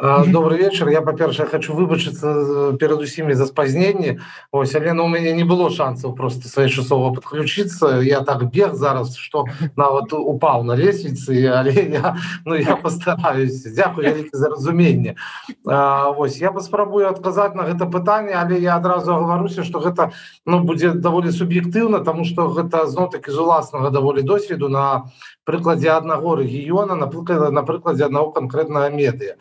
добрый 0.00 0.58
вечер. 0.58 0.88
Я 0.88 1.02
по-першае 1.02 1.46
хочу 1.46 1.74
выбачыцца 1.74 2.76
перад 2.80 3.00
усімі 3.00 3.34
за 3.34 3.46
спазненне 3.46 4.20
ось 4.50 4.74
але 4.74 4.92
ну, 4.92 5.04
у 5.04 5.08
мяне 5.08 5.32
не 5.32 5.44
было 5.44 5.70
шансаў 5.70 6.14
просто 6.16 6.48
своечасова 6.48 7.14
подключиться. 7.14 8.00
Я 8.00 8.20
так 8.20 8.50
бег 8.50 8.74
зараз 8.74 9.16
что 9.16 9.44
нават 9.76 10.12
упал 10.12 10.64
на 10.64 10.72
лесвіцы 10.72 11.44
але 11.52 11.72
я 11.72 12.16
ну 12.46 12.54
я 12.54 12.76
постараюсь. 12.76 13.62
Дякую 13.76 14.06
вялікі 14.06 14.30
за 14.32 14.48
разуменне 14.48 15.16
Вось 15.64 16.40
я 16.40 16.52
паспрабую 16.52 17.08
адказаць 17.08 17.54
на 17.54 17.64
гэта 17.64 17.84
пытанне 17.84 18.32
але 18.32 18.58
я 18.58 18.76
адразу 18.76 19.12
гаваруся 19.12 19.64
что 19.64 19.80
гэта 19.80 20.12
ну 20.46 20.60
будзе 20.60 20.92
даволі 20.92 21.28
суб'ектыўна 21.28 22.04
тому 22.04 22.24
что 22.24 22.48
гэта 22.48 22.86
зноў 22.86 23.10
таки 23.10 23.30
з 23.30 23.38
уласнага 23.38 23.90
даволі 23.90 24.22
досведу 24.22 24.68
на 24.68 25.12
прыкладзе 25.49 25.89
аднаго 25.93 26.35
рэгіёна 26.41 26.95
напрыклад 26.95 27.53
на 27.53 27.63
прыкладзе 27.63 28.05
аднаго 28.05 28.31
канкрэтнага 28.31 28.89
медыа 28.89 29.35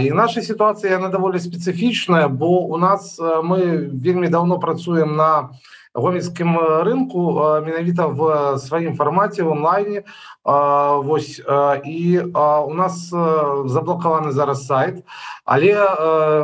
і 0.00 0.10
наша 0.10 0.42
сітуацыя 0.42 0.96
яна 0.96 1.08
даволі 1.08 1.38
спецыфічная 1.38 2.28
бо 2.28 2.66
у 2.66 2.76
нас 2.76 3.18
мы 3.20 3.88
вельмі 3.90 4.28
давно 4.28 4.58
працуем 4.58 5.16
на 5.16 5.50
гомельскім 5.99 6.57
рынку 6.87 7.35
менавіта 7.65 8.07
в 8.07 8.57
сваім 8.59 8.95
фармаце 8.95 9.43
в 9.43 9.51
онлайне. 9.51 10.03
Вось 10.45 11.41
і 11.85 12.19
у 12.33 12.73
нас 12.73 13.09
заблокаваны 13.11 14.31
зараз 14.31 14.65
сайт. 14.65 15.03
Але 15.45 15.73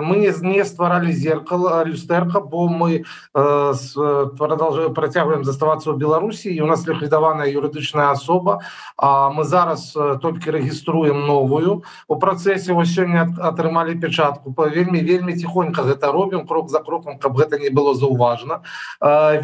мы 0.02 0.18
не 0.18 0.34
не 0.42 0.66
стваралі 0.66 1.14
зеркало 1.14 1.84
люстэрка 1.86 2.40
бо 2.40 2.68
мы 2.68 3.04
продолжаем 3.34 4.94
працягваем 4.94 5.44
заставацца 5.44 5.90
ў 5.92 5.98
беларусі 5.98 6.54
і 6.54 6.62
у 6.62 6.68
нас 6.68 6.86
ліквідаваная 6.88 7.50
юрыдычная 7.50 8.12
асоба 8.12 8.62
а 8.98 9.30
мы 9.30 9.44
зараз 9.44 9.98
толькі 10.22 10.52
рэгіструем 10.52 11.26
новую. 11.26 11.84
У 12.08 12.16
працэсе 12.16 12.74
вось 12.74 12.94
сёння 12.94 13.30
атрымалі 13.42 13.96
печатку. 13.96 14.54
По 14.54 14.68
вельмі 14.70 15.02
вельмі 15.02 15.34
тихонька 15.34 15.82
гэта 15.82 16.12
робім 16.12 16.46
крок 16.48 16.70
за 16.70 16.80
кроком 16.80 17.18
каб 17.18 17.38
гэта 17.38 17.58
не 17.58 17.70
было 17.70 17.96
заўважна 17.96 18.62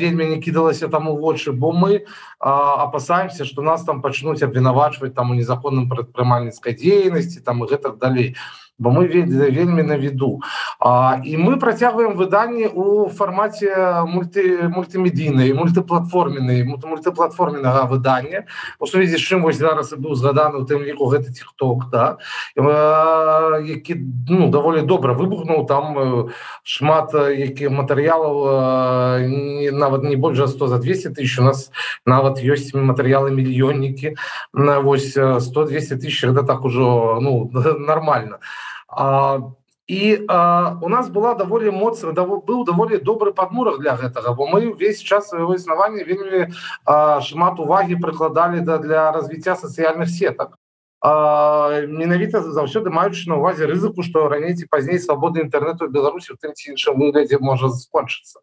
вельмі 0.01 0.25
не 0.25 0.39
кідалася 0.39 0.89
там 0.89 1.09
у 1.09 1.17
вочы 1.19 1.53
бо 1.53 1.73
мы 1.73 2.07
опасаемся 2.39 3.45
что 3.45 3.63
нас 3.63 3.83
там 3.83 4.03
пачнуць 4.03 4.37
могуць 4.37 4.43
абвінавачваць 4.43 5.15
там 5.15 5.31
у 5.31 5.35
незаконным 5.35 5.89
прадпрымальніцкай 5.89 6.75
дзейнасці 6.75 7.41
там 7.41 7.65
і 7.65 7.69
гэтак 7.69 7.99
далей 7.99 8.37
бо 8.82 8.90
мы 8.90 9.08
вельмі 9.08 9.84
на 9.84 9.98
віду 9.98 10.42
і 11.26 11.38
мы 11.38 11.58
працягваем 11.58 12.18
выданні 12.18 12.66
у 12.66 13.10
фармаце 13.10 14.02
мульты 14.10 14.66
мультымедійнай 14.74 15.54
мультыплатформенай 15.54 16.66
мультыплатформенага 16.66 17.86
выдання 17.86 18.50
у 18.80 18.88
сувязі 18.88 19.18
з 19.18 19.22
чым 19.22 19.46
вось 19.46 19.62
зараз 19.62 19.94
і 19.94 20.02
быў 20.02 20.18
згаданы 20.18 20.58
у 20.58 20.66
тым 20.66 20.82
ліку 20.82 21.06
гэта 21.14 21.30
тикток 21.30 21.94
да 21.94 22.18
які 23.62 24.02
ну 24.30 24.50
даволі 24.50 24.82
добра 24.82 25.14
выбухнуў 25.14 25.68
там 25.70 26.34
шмат 26.64 27.14
які 27.14 27.70
матэрыялаў 27.70 29.22
нават 29.78 30.04
не 30.10 30.18
больш 30.18 30.42
за 30.42 30.48
100 30.48 30.68
за 30.68 30.78
200 30.82 31.14
тысяч 31.22 31.38
у 31.38 31.46
нас 31.46 31.70
нават 32.06 32.42
ёсць 32.42 32.74
матэрыялы 32.74 33.30
мільённікі 33.30 34.18
на 34.54 34.82
вось 34.82 35.14
100 35.14 35.70
200 35.70 36.02
тысяч 36.02 36.26
это 36.26 36.42
так 36.42 36.66
ужо 36.66 37.20
ну 37.22 37.52
нормально. 37.78 38.40
а 38.42 38.71
А, 38.71 38.71
і 39.92 40.26
а, 40.28 40.78
у 40.82 40.90
нас 40.90 41.10
была 41.10 41.36
даволі 41.36 41.72
моцна 41.72 42.12
даво, 42.12 42.40
быў 42.40 42.64
даволі 42.64 42.98
добры 42.98 43.34
падмурах 43.34 43.80
для 43.80 43.96
гэтага 44.00 44.32
бо 44.32 44.48
мы 44.48 44.72
ўвесь 44.72 45.04
час 45.04 45.30
свайго 45.30 45.56
існавання 45.56 46.08
вельмі 46.08 46.48
а, 46.86 47.20
шмат 47.20 47.60
увагі 47.60 48.00
прыкладалі 48.00 48.64
да 48.64 48.78
для 48.78 49.12
развіцця 49.12 49.56
сацыяльных 49.56 50.08
сетак. 50.08 50.56
Менавіта 51.02 52.46
заўсёды 52.46 52.94
маючы 52.94 53.26
на 53.26 53.42
увазе 53.42 53.66
рызыку 53.66 54.06
што 54.06 54.30
раней 54.30 54.54
ці 54.54 54.70
пазней 54.70 55.02
свабоды 55.02 55.42
інтэрнету 55.42 55.90
беларусі 55.90 56.34
у 56.34 56.38
тым 56.38 56.54
ці 56.54 56.78
іншым 56.78 57.02
выглядзе 57.02 57.42
можа 57.42 57.74
скончыцца. 57.74 58.38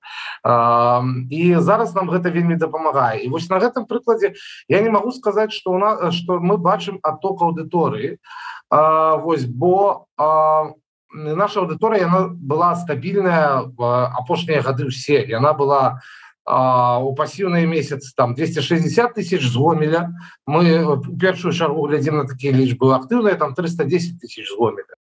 І 1.30 1.54
зараз 1.62 1.94
нам 1.94 2.11
гэта 2.11 2.34
вельмі 2.34 2.58
дапамагае. 2.58 3.22
І 3.22 3.30
вось 3.30 3.46
на 3.46 3.62
гэтым 3.62 3.87
прыкладзе 3.87 4.34
я 4.66 4.82
не 4.82 4.90
магу 4.90 5.14
сказаць 5.14 5.54
што 5.54 5.70
у 5.70 5.78
нас 5.78 6.02
што 6.18 6.42
мы 6.42 6.58
бачым 6.58 6.98
отток 6.98 7.46
аўдыторыі. 7.46 8.18
а 8.18 8.58
А, 8.70 9.16
вось 9.16 9.44
бо 9.44 10.07
а, 10.16 10.72
наша 11.12 11.61
аўдыторыя 11.61 12.04
яна 12.04 12.20
была 12.28 12.76
стабільная 12.76 13.64
апошнія 13.78 14.61
гады 14.61 14.92
ўсе. 14.92 15.24
Яна 15.24 15.52
была 15.57 16.00
у 16.48 17.12
пассіўныя 17.14 17.66
месяцы 17.68 18.12
там 18.16 18.35
260 18.35 19.14
тысяч 19.14 19.44
з 19.44 19.57
гомеля 19.57 20.16
мы 20.46 20.96
першую 21.20 21.52
чаргу 21.52 21.85
глядзім 21.88 22.16
на 22.16 22.24
такія 22.24 22.57
лічбы 22.57 22.88
актыўныя 22.96 23.37
там 23.37 23.52
310 23.52 24.16
тысяч 24.16 24.48
з 24.48 24.57
гомеля 24.57 24.96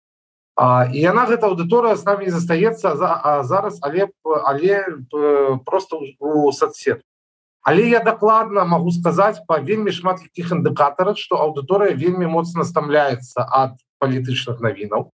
і 0.90 0.98
яна 0.98 1.30
гэта 1.30 1.46
аўдыторыя 1.46 1.94
з 1.96 2.06
нами 2.06 2.26
не 2.26 2.34
застаецца 2.34 2.96
за 2.98 3.14
а 3.14 3.44
зараз 3.44 3.78
але 3.82 4.10
але 4.26 4.82
просто 5.66 6.02
у 6.18 6.52
соцсет 6.52 7.06
але 7.66 7.90
я 7.90 8.00
дакладна 8.00 8.64
могу 8.66 8.92
сказаць 8.94 9.42
по 9.48 9.58
вельмі 9.58 9.92
шмат 9.92 10.22
якіх 10.22 10.54
індыкатарах 10.54 11.18
что 11.18 11.42
аўдыторыя 11.42 11.98
вельмі 11.98 12.30
моцна 12.30 12.64
стамляецца 12.64 13.42
ад 13.42 13.82
палітычных 13.98 14.62
навінаў. 14.62 15.10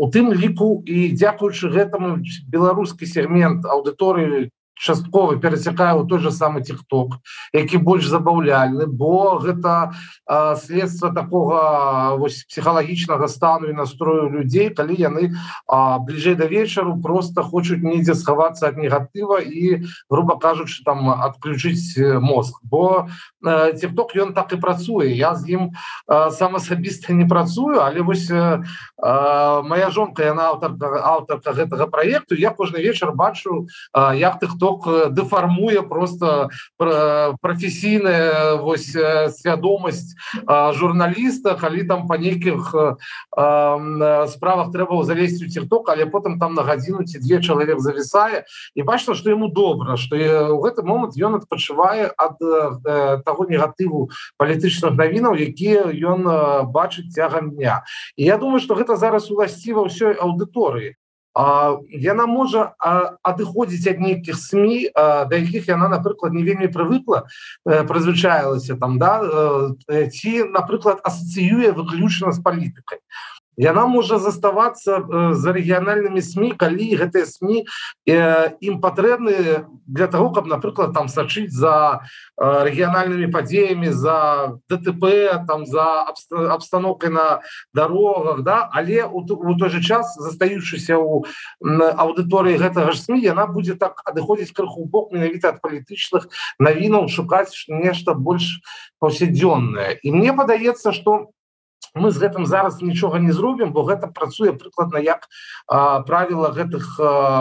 У 0.00 0.06
тым 0.08 0.32
ліку 0.32 0.80
і 0.88 1.12
дзякуючы 1.12 1.68
гэтаму 1.68 2.24
беларускі 2.48 3.04
сегмент 3.04 3.68
аўдыторыі 3.68 4.48
часткова 4.80 5.36
перацякае 5.36 5.92
ў 5.92 6.08
той 6.08 6.18
же 6.24 6.32
самы 6.32 6.64
тикток 6.64 7.20
які 7.52 7.78
больш 7.84 8.08
забаўляльны 8.08 8.88
бо 8.88 9.36
гэта 9.38 9.92
э, 10.26 10.56
следства 10.56 11.12
такого 11.12 12.16
вось 12.16 12.44
псіхалагічнага 12.48 13.28
стану 13.28 13.68
і 13.68 13.76
настрою 13.76 14.30
людзей 14.32 14.70
калі 14.72 14.96
яны 14.96 15.28
э, 15.28 15.34
бліжэй 16.00 16.34
да 16.34 16.48
вечару 16.48 16.96
просто 17.02 17.42
хочуць 17.42 17.84
недзе 17.84 18.14
схавацца 18.14 18.72
ад 18.72 18.80
негатыва 18.80 19.40
і 19.44 19.84
грубо 20.08 20.38
кажучы 20.40 20.82
там 20.84 21.10
адключыць 21.10 21.98
мозг. 22.20 22.60
Бо 22.62 23.08
э, 23.44 23.72
тикток 23.76 24.16
ён 24.16 24.32
так 24.32 24.52
і 24.52 24.56
працуе. 24.56 25.12
Я 25.12 25.34
з 25.34 25.60
ім 25.60 25.62
э, 26.08 26.30
сам 26.30 26.56
асабіста 26.56 27.12
не 27.12 27.26
працую 27.28 27.80
але 27.80 28.00
вось 28.02 28.30
э, 28.30 28.62
моя 29.62 29.90
жонка 29.90 30.24
яна 30.24 30.54
аўтарка 30.54 31.02
аўтарка 31.04 31.52
гэтага 31.52 31.86
проекту 31.86 32.34
я 32.34 32.50
кожны 32.50 32.78
вечар 32.78 33.12
бачу 33.12 33.66
э, 33.92 34.16
як 34.16 34.40
ты 34.40 34.46
хто 34.46 34.69
бок 34.70 34.86
э, 34.86 35.10
дэфармуе 35.10 35.82
просто 35.82 36.50
прафесійная 36.78 38.54
вось 38.56 38.94
э, 38.94 39.30
свядомасць 39.30 40.14
журналіста 40.46 41.54
калі 41.54 41.84
там 41.84 42.06
па 42.06 42.18
нейкіх 42.18 42.74
э, 42.74 44.26
справах 44.30 44.70
трэба 44.70 45.02
залезть 45.02 45.42
у 45.42 45.50
церток 45.50 45.88
але 45.90 46.06
потым 46.06 46.38
там 46.38 46.54
на 46.54 46.62
гадзіну 46.62 47.04
ці 47.04 47.18
дзве 47.18 47.42
чалавек 47.42 47.80
завісае. 47.80 48.44
І 48.74 48.82
бачна 48.82 49.14
што 49.14 49.30
яму 49.30 49.50
добра 49.50 49.96
што 49.96 50.14
у 50.54 50.62
гэты 50.62 50.86
момант 50.86 51.18
ён 51.18 51.42
адпачывае 51.42 52.14
ад 52.14 52.38
таго 53.26 53.46
негатыву 53.50 54.10
палітычных 54.38 54.94
навінаў 54.94 55.34
якія 55.34 55.90
ён 55.90 56.70
бачыць 56.70 57.10
цягам 57.10 57.50
дня. 57.58 57.82
І 58.16 58.24
я 58.24 58.38
думаю 58.38 58.60
что 58.60 58.78
гэта 58.78 58.94
зараз 58.96 59.30
уласціва 59.30 59.90
ўсёй 59.90 60.14
аўдыторыі 60.14 60.99
яна 61.34 62.26
можа 62.26 62.74
адыходзіць 63.22 63.86
ад 63.86 64.00
нейкіх 64.02 64.34
сМ 64.34 64.90
да 64.94 65.34
якіх 65.38 65.68
яна 65.70 65.88
напрыклад 65.88 66.34
не 66.34 66.42
вельмі 66.42 66.66
прывыкла 66.66 67.30
прызвычаілася 67.64 68.74
там 68.76 68.98
да 68.98 69.22
ці 70.10 70.32
напрыклад 70.50 70.98
асацыюе 71.06 71.70
выключна 71.70 72.32
з 72.34 72.42
палітыкай 72.42 72.98
яна 73.56 73.86
можа 73.86 74.18
заставацца 74.18 75.00
э, 75.00 75.34
за 75.34 75.52
рэгіянальнымі 75.52 76.22
сМ 76.22 76.54
калі 76.56 76.86
гэтыя 76.96 77.26
сМ 77.26 77.66
э, 78.06 78.54
ім 78.60 78.80
патрэбны 78.80 79.66
для 79.86 80.06
того 80.06 80.30
каб 80.30 80.46
напрыклад 80.46 80.94
там 80.94 81.08
сачыць 81.08 81.50
за 81.50 82.00
э, 82.00 82.64
рэгіянальнымі 82.70 83.26
падзеямі 83.32 83.90
за 83.90 84.58
ДТП 84.70 85.42
там 85.48 85.66
за 85.66 86.06
абстаноўкай 86.30 87.10
на 87.10 87.40
дарогах 87.74 88.42
да? 88.42 88.70
Але 88.72 89.04
у, 89.04 89.26
той 89.26 89.70
же 89.70 89.82
час 89.82 90.14
застаючыся 90.16 90.96
у 90.98 91.26
аўдыторыі 91.60 92.56
гэтага 92.56 92.92
ж 92.92 93.02
сМ 93.02 93.18
яна 93.18 93.46
будзе 93.46 93.74
так 93.74 94.00
адыходзіць 94.06 94.54
крыху 94.54 94.86
бок 94.86 95.12
менавіта 95.12 95.52
ад 95.52 95.60
палітычных 95.60 96.30
навінаў 96.58 97.08
шукаць 97.08 97.66
нешта 97.68 98.14
больш 98.14 98.62
паўсядзённае. 99.00 99.98
І 100.02 100.12
мне 100.12 100.32
падаецца 100.32 100.92
что 100.92 101.10
у 101.10 101.39
мы 101.94 102.10
з 102.10 102.18
гэтым 102.22 102.46
зараз 102.46 102.80
нічога 102.82 103.18
не 103.18 103.32
зробім 103.32 103.72
бо 103.72 103.82
гэта 103.82 104.06
працуе 104.06 104.52
прыкладна 104.52 104.98
як 105.02 105.26
правіла 105.66 106.52
гэтых 106.54 106.98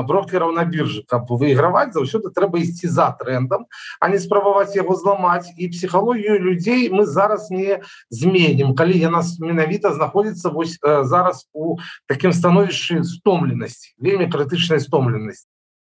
брокераў 0.07 0.51
на 0.51 0.65
біржы. 0.65 1.03
Каб 1.07 1.29
выйграваць 1.29 1.93
заўсёды 1.93 2.33
трэба 2.33 2.59
ісці 2.59 2.87
за 2.87 3.11
трендам 3.19 3.65
а 3.99 4.09
не 4.09 4.19
спрабаваць 4.19 4.75
яго 4.75 4.95
зламаць. 4.95 5.51
І 5.57 5.69
псіхалогію 5.69 6.39
людзей 6.39 6.89
мы 6.89 7.05
зараз 7.05 7.49
не 7.51 7.81
зменім. 8.09 8.75
Калі 8.75 8.97
яна 8.97 9.21
менавіта 9.39 9.93
знаходзіцца 9.93 10.49
вось 10.49 10.79
зараз 10.81 11.47
у 11.53 11.77
такім 12.07 12.33
становішчы 12.33 13.03
стомленасці 13.03 13.93
вельмі 13.99 14.29
крытычнай 14.31 14.79
стомленасці 14.79 15.45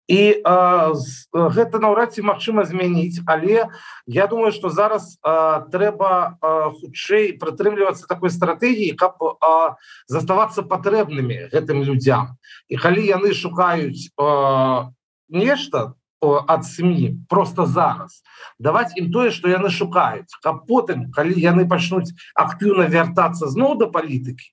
і 0.08 0.42
а, 0.44 0.92
гэта 1.32 1.80
наўрад 1.80 2.14
ці 2.14 2.28
магчыма 2.28 2.68
змяніць 2.68 3.24
але 3.26 3.72
я 4.06 4.28
думаю 4.28 4.52
что 4.52 4.70
зараз 4.70 5.18
а, 5.24 5.64
трэба 5.72 6.38
хутчэй 6.82 7.40
прытрымлівацца 7.40 8.08
такой 8.08 8.30
стратэгіі 8.30 9.00
каб 9.00 9.16
а, 9.24 9.80
заставацца 10.08 10.68
патрэбнымі 10.68 11.50
гэтым 11.56 11.84
людзям. 11.84 12.36
І 12.68 12.76
калі 12.76 13.06
яны 13.06 13.34
шукаюць 13.34 14.12
а, 14.20 14.92
нешта 15.30 15.96
ад 16.24 16.64
сМ 16.64 17.28
просто 17.28 17.66
зараз 17.66 18.24
даваць 18.60 18.96
ім 18.96 19.12
тое 19.12 19.32
что 19.32 19.50
яны 19.52 19.70
шукаюць. 19.70 20.32
Каб 20.44 20.68
потым 20.68 21.12
калі 21.12 21.36
яны 21.36 21.68
пачнуць 21.68 22.16
актыўна 22.36 22.88
вяртацца 22.88 23.48
зноў 23.48 23.76
да 23.80 23.88
палітыкі 23.88 24.52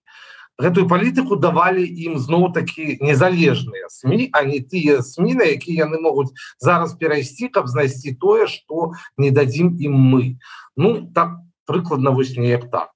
гэтую 0.60 0.86
палітыку 0.88 1.36
давалі 1.40 1.84
ім 1.84 2.18
зноў 2.20 2.52
такі 2.56 3.00
незалежныя 3.00 3.88
сМ 3.88 4.30
а 4.32 4.44
не 4.44 4.60
тыя 4.60 5.00
сМ 5.02 5.32
на 5.40 5.48
якія 5.56 5.88
яны 5.88 6.00
могуць 6.00 6.30
зараз 6.60 6.94
перайсці 7.00 7.48
каб 7.48 7.68
знайсці 7.68 8.16
тое 8.20 8.46
что 8.46 8.92
не 9.16 9.30
дадзім 9.30 9.76
ім 9.80 9.94
мы. 9.96 10.38
Ну 10.76 11.08
так 11.14 11.40
прыкладна 11.66 12.10
вось 12.10 12.36
неяк 12.36 12.70
так. 12.70 12.90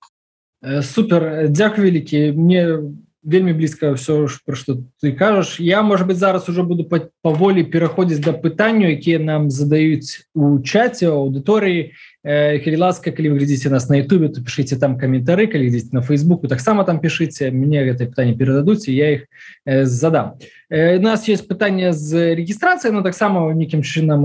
Супер 0.83 1.49
дзякую 1.49 1.87
вялікі. 1.87 2.33
Мне 2.33 2.81
вельмі 3.25 3.53
блізка 3.53 3.93
все 3.93 4.29
ж 4.29 4.41
про 4.45 4.57
что 4.57 4.79
ты 5.03 5.13
кажаш. 5.13 5.61
Я 5.61 5.83
может 5.83 6.07
быть 6.07 6.17
зараз 6.17 6.49
уже 6.49 6.63
буду 6.63 6.85
паволі 7.23 7.65
пераходзіць 7.65 8.21
да 8.21 8.33
пытанню 8.33 8.93
якія 8.93 9.19
нам 9.19 9.51
задаюць 9.51 10.29
у 10.35 10.61
чаце 10.61 11.09
аўдыторыі. 11.09 11.97
Калі 12.25 12.77
ласка 12.77 13.13
калі 13.13 13.33
вы 13.33 13.39
глядзіце 13.41 13.71
нас 13.71 13.89
на 13.89 13.97
Ютубе 13.97 14.29
то 14.29 14.45
пішыце 14.45 14.77
там 14.77 14.99
каментары. 15.01 15.47
Калі 15.49 15.69
глядзіць 15.69 15.93
на 15.93 16.03
фейсбуку 16.03 16.49
таксама 16.49 16.85
там 16.85 17.01
пішыце. 17.01 17.51
Мне 17.51 17.85
гэта 17.85 18.07
пытанне 18.07 18.37
перададуць 18.37 18.89
я 18.89 19.11
их 19.13 19.27
э, 19.65 19.85
задам. 19.85 20.37
Э, 20.69 20.99
у 20.99 21.03
нас 21.03 21.29
есть 21.29 21.49
пытанне 21.49 21.93
з 21.93 22.37
рэгістрацыяй 22.37 22.93
но 22.93 23.03
таксама 23.03 23.53
нейкім 23.55 23.83
чынам 23.83 24.25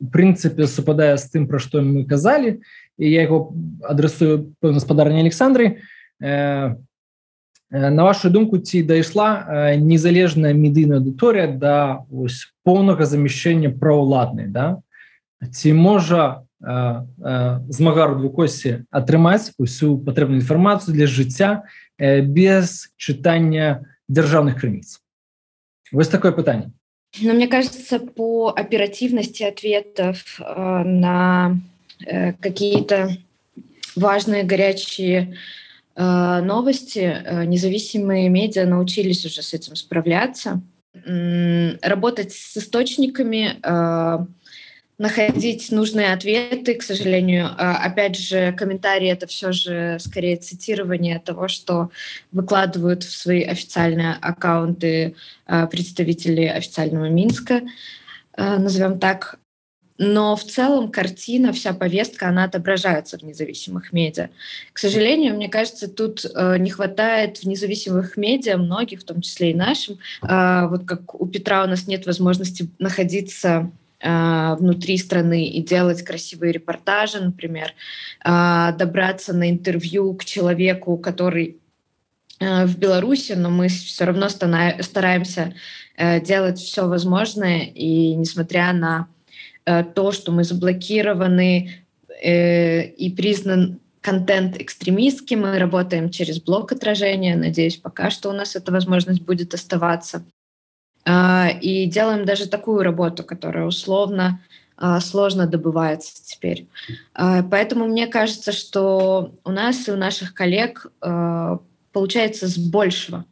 у 0.00 0.06
прынцыпе 0.08 0.66
супадае 0.66 1.16
з 1.20 1.28
тым 1.28 1.46
пра 1.46 1.60
што 1.60 1.84
мы 1.84 2.08
казалі. 2.08 2.60
І 2.98 3.10
я 3.10 3.22
его 3.22 3.52
адресую 3.84 4.56
гаспадарні 4.62 5.20
Александры. 5.20 5.84
Э, 6.20 6.76
на 7.71 8.03
вашу 8.03 8.29
думку 8.29 8.57
ці 8.57 8.83
дайшла 8.83 9.75
незалежная 9.81 10.53
медыйная 10.53 11.01
аўдыторыя 11.01 11.49
да 11.49 12.05
ось 12.11 12.53
поўнага 12.63 13.05
замяшчэння 13.09 13.73
праўладнай 13.73 14.47
да 14.47 14.81
ці 15.41 15.73
можа 15.73 16.45
змагару 16.61 18.21
двукосці 18.21 18.85
атрымаць 18.89 19.51
усю 19.57 19.97
патрэбную 19.97 20.41
інфармацыю 20.41 20.95
для 20.95 21.09
жыцця 21.09 21.65
без 21.97 22.93
чытання 22.95 23.85
дзяржаўных 24.07 24.61
крыніц 24.61 25.01
вось 25.91 26.09
такое 26.09 26.31
пытанне 26.31 26.71
но 27.21 27.33
мне 27.33 27.47
кажется 27.47 27.99
по 27.99 28.49
оперативности 28.49 29.43
ответов 29.43 30.39
э, 30.39 30.83
на 30.83 31.57
э, 32.05 32.33
какие-то 32.33 33.09
важные 33.95 34.43
горячие 34.43 35.19
э, 35.19 35.35
новости 35.96 36.98
э, 36.98 37.44
независимые 37.44 38.28
медиа 38.28 38.64
научились 38.64 39.24
уже 39.26 39.42
с 39.42 39.52
этим 39.52 39.76
справляться 39.76 40.62
э, 40.94 41.76
работать 41.82 42.32
с 42.32 42.56
источниками 42.56 43.58
э, 43.62 44.18
находить 44.98 45.72
нужные 45.72 46.12
ответы, 46.12 46.74
к 46.74 46.82
сожалению. 46.82 47.48
Опять 47.56 48.18
же, 48.18 48.52
комментарии— 48.52 49.08
это 49.10 49.26
все 49.26 49.50
же 49.50 49.96
скорее 49.98 50.36
цитирование 50.36 51.18
того, 51.18 51.48
что 51.48 51.90
выкладывают 52.32 53.02
в 53.04 53.10
свои 53.10 53.42
официальные 53.42 54.18
аккаунты 54.20 55.14
представители 55.70 56.44
официального 56.44 57.08
Минска, 57.08 57.62
назовем 58.36 58.98
так. 58.98 59.39
Но 60.02 60.34
в 60.34 60.44
целом 60.44 60.90
картина, 60.90 61.52
вся 61.52 61.74
повестка, 61.74 62.28
она 62.28 62.44
отображается 62.44 63.18
в 63.18 63.22
независимых 63.22 63.92
медиа. 63.92 64.30
К 64.72 64.78
сожалению, 64.78 65.34
мне 65.34 65.50
кажется, 65.50 65.88
тут 65.88 66.24
не 66.58 66.70
хватает 66.70 67.36
в 67.36 67.44
независимых 67.44 68.16
медиа 68.16 68.56
многих, 68.56 69.00
в 69.00 69.04
том 69.04 69.20
числе 69.20 69.50
и 69.50 69.54
нашим. 69.54 69.98
Вот 70.22 70.86
как 70.86 71.20
у 71.20 71.26
Петра 71.26 71.64
у 71.64 71.66
нас 71.66 71.86
нет 71.86 72.06
возможности 72.06 72.70
находиться 72.78 73.70
а, 74.02 74.56
внутри 74.56 74.96
страны 74.96 75.46
и 75.46 75.62
делать 75.62 76.02
красивые 76.02 76.52
репортажи, 76.52 77.20
например, 77.20 77.74
а, 78.24 78.72
добраться 78.72 79.34
на 79.34 79.50
интервью 79.50 80.14
к 80.14 80.24
человеку, 80.24 80.96
который 80.96 81.58
а, 82.40 82.66
в 82.66 82.78
Беларуси, 82.78 83.32
но 83.32 83.50
мы 83.50 83.68
все 83.68 84.04
равно 84.04 84.30
стараемся 84.30 85.54
э, 85.96 86.20
делать 86.20 86.58
все 86.58 86.88
возможное, 86.88 87.60
и 87.60 88.14
несмотря 88.14 88.72
на 88.72 89.00
э, 89.00 89.19
то, 89.64 90.12
что 90.12 90.32
мы 90.32 90.44
заблокированы 90.44 91.84
э, 92.22 92.84
и 92.86 93.10
признан 93.10 93.80
контент 94.00 94.60
экстремистский, 94.60 95.36
мы 95.36 95.58
работаем 95.58 96.10
через 96.10 96.40
блок 96.40 96.72
отражения, 96.72 97.36
надеюсь, 97.36 97.76
пока 97.76 98.10
что 98.10 98.30
у 98.30 98.32
нас 98.32 98.56
эта 98.56 98.72
возможность 98.72 99.22
будет 99.22 99.54
оставаться. 99.54 100.24
Э, 101.04 101.50
и 101.60 101.86
делаем 101.86 102.24
даже 102.24 102.48
такую 102.48 102.82
работу, 102.82 103.24
которая 103.24 103.66
условно 103.66 104.40
э, 104.78 105.00
сложно 105.00 105.46
добывается 105.46 106.24
теперь. 106.24 106.66
Э, 107.14 107.42
поэтому 107.42 107.86
мне 107.86 108.06
кажется, 108.06 108.52
что 108.52 109.34
у 109.44 109.50
нас 109.50 109.88
и 109.88 109.92
у 109.92 109.96
наших 109.96 110.34
коллег 110.34 110.86
э, 111.02 111.58
получается 111.92 112.48
с 112.48 112.56
большего 112.56 113.24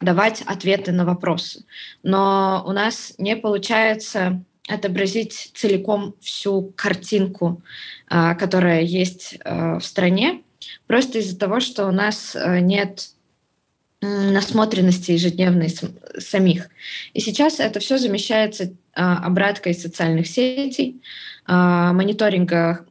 давать 0.00 0.42
ответы 0.42 0.92
на 0.92 1.04
вопросы. 1.04 1.64
Но 2.02 2.62
у 2.66 2.72
нас 2.72 3.14
не 3.18 3.36
получается 3.36 4.42
отобразить 4.70 5.50
целиком 5.54 6.14
всю 6.20 6.72
картинку, 6.76 7.62
а, 8.08 8.34
которая 8.34 8.82
есть 8.82 9.38
а, 9.44 9.78
в 9.78 9.84
стране, 9.84 10.42
просто 10.86 11.18
из-за 11.18 11.38
того, 11.38 11.60
что 11.60 11.86
у 11.86 11.90
нас 11.90 12.36
а, 12.36 12.60
нет 12.60 13.10
насмотренности 14.00 15.12
ежедневной 15.12 15.68
самих. 16.18 16.70
И 17.12 17.20
сейчас 17.20 17.60
это 17.60 17.80
все 17.80 17.98
замещается 17.98 18.72
обраткой 18.94 19.74
социальных 19.74 20.26
сетей, 20.26 21.02
мониторинга, 21.46 22.86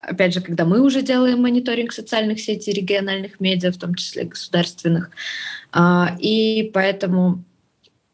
опять 0.00 0.32
же, 0.32 0.40
когда 0.40 0.64
мы 0.64 0.80
уже 0.80 1.02
делаем 1.02 1.42
мониторинг 1.42 1.92
социальных 1.92 2.40
сетей, 2.40 2.72
региональных 2.72 3.38
медиа, 3.38 3.70
в 3.70 3.76
том 3.76 3.94
числе 3.96 4.24
государственных. 4.24 5.10
И 6.20 6.70
поэтому 6.72 7.44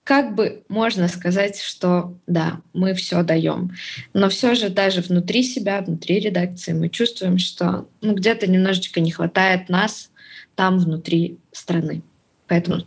как 0.04 0.34
бы 0.34 0.62
можно 0.68 1.08
сказать, 1.08 1.60
что 1.60 2.14
да, 2.26 2.60
мы 2.74 2.92
все 2.94 3.22
даем. 3.22 3.72
Но 4.12 4.28
все 4.28 4.54
же 4.54 4.68
даже 4.68 5.00
внутри 5.00 5.42
себя, 5.42 5.80
внутри 5.80 6.20
редакции 6.20 6.74
мы 6.74 6.90
чувствуем, 6.90 7.38
что 7.38 7.88
ну, 8.02 8.14
где-то 8.14 8.46
немножечко 8.46 9.00
не 9.00 9.10
хватает 9.10 9.68
нас 9.70 10.10
там 10.54 10.78
внутри 10.78 11.38
страны. 11.52 12.02
Поэтому... 12.46 12.84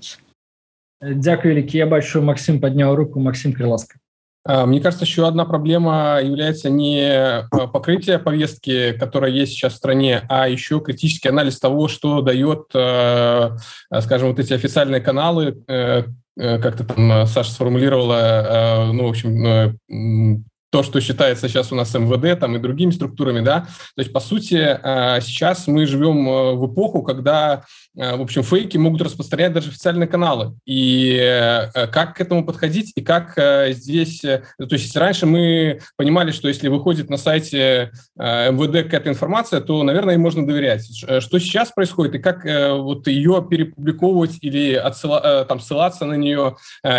Дякую, 1.02 1.54
вялікі. 1.54 1.78
Я 1.78 1.86
бачу, 1.86 2.22
Максим 2.22 2.60
поднял 2.60 2.96
руку. 2.96 3.20
Максим 3.20 3.54
Крыласка. 3.54 4.00
А, 4.44 4.66
мне 4.66 4.80
кажется, 4.80 5.06
еще 5.06 5.28
одна 5.28 5.46
проблема 5.46 6.20
является 6.24 6.70
не 6.70 7.48
покрытие 7.52 8.18
повестки, 8.18 8.94
которая 8.94 9.32
есть 9.32 9.52
сейчас 9.52 9.74
в 9.74 9.78
стране, 9.78 10.22
а 10.30 10.48
еще 10.50 10.80
критический 10.80 11.30
анализ 11.30 11.60
того, 11.60 11.88
что 11.88 12.22
дает, 12.22 12.72
а, 12.74 13.58
скажем, 14.02 14.30
вот 14.30 14.40
эти 14.40 14.54
официальные 14.54 15.02
каналы, 15.02 15.64
э, 15.68 16.04
Э, 16.04 16.04
как-то 16.38 16.84
там 16.84 17.12
э, 17.12 17.26
Саша 17.26 17.52
сформулировала, 17.52 18.90
э, 18.90 18.92
ну, 18.92 19.06
в 19.06 19.10
общем, 19.10 20.46
то, 20.70 20.84
что 20.84 21.00
считается 21.02 21.48
сейчас 21.48 21.72
у 21.72 21.76
нас 21.76 21.94
МВД 21.94 22.40
там, 22.40 22.56
и 22.56 22.60
другими 22.60 22.92
структурами, 22.92 23.42
да, 23.42 23.62
то 23.96 24.02
есть, 24.02 24.12
по 24.12 24.20
сути, 24.20 24.80
сейчас 25.22 25.68
мы 25.68 25.86
живем 25.86 26.58
в 26.58 26.72
эпоху, 26.72 27.04
когда 27.04 27.64
Э, 27.98 28.16
в 28.16 28.22
общем, 28.22 28.44
фейки 28.44 28.78
могут 28.78 29.02
распространять 29.02 29.54
даже 29.54 29.70
официальные 29.70 30.08
каналы. 30.08 30.54
И 30.66 31.18
э, 31.20 31.88
как 31.88 32.16
к 32.16 32.22
этому 32.22 32.46
подходить, 32.46 32.92
и 32.96 33.02
как 33.02 33.38
э, 33.38 33.74
здесь... 33.74 34.22
То 34.22 34.44
есть 34.70 34.96
раньше 34.96 35.26
мы 35.26 35.80
понимали, 35.96 36.32
что 36.32 36.48
если 36.48 36.68
выходит 36.68 37.10
на 37.10 37.18
сайте 37.18 37.92
МВД 38.16 38.84
какая-то 38.84 39.10
информация, 39.10 39.62
то, 39.62 39.82
наверное, 39.84 40.16
ей 40.16 40.20
можно 40.20 40.46
доверять. 40.46 40.88
Что 41.20 41.40
сейчас 41.40 41.72
происходит, 41.72 42.16
и 42.16 42.20
как 42.20 42.44
вот 42.44 43.08
ее 43.08 43.46
перепубликовывать 43.50 44.38
или 44.42 44.74
отсыла, 44.74 45.46
там, 45.46 45.60
ссылаться 45.60 46.06
на 46.06 46.14
нее, 46.14 46.58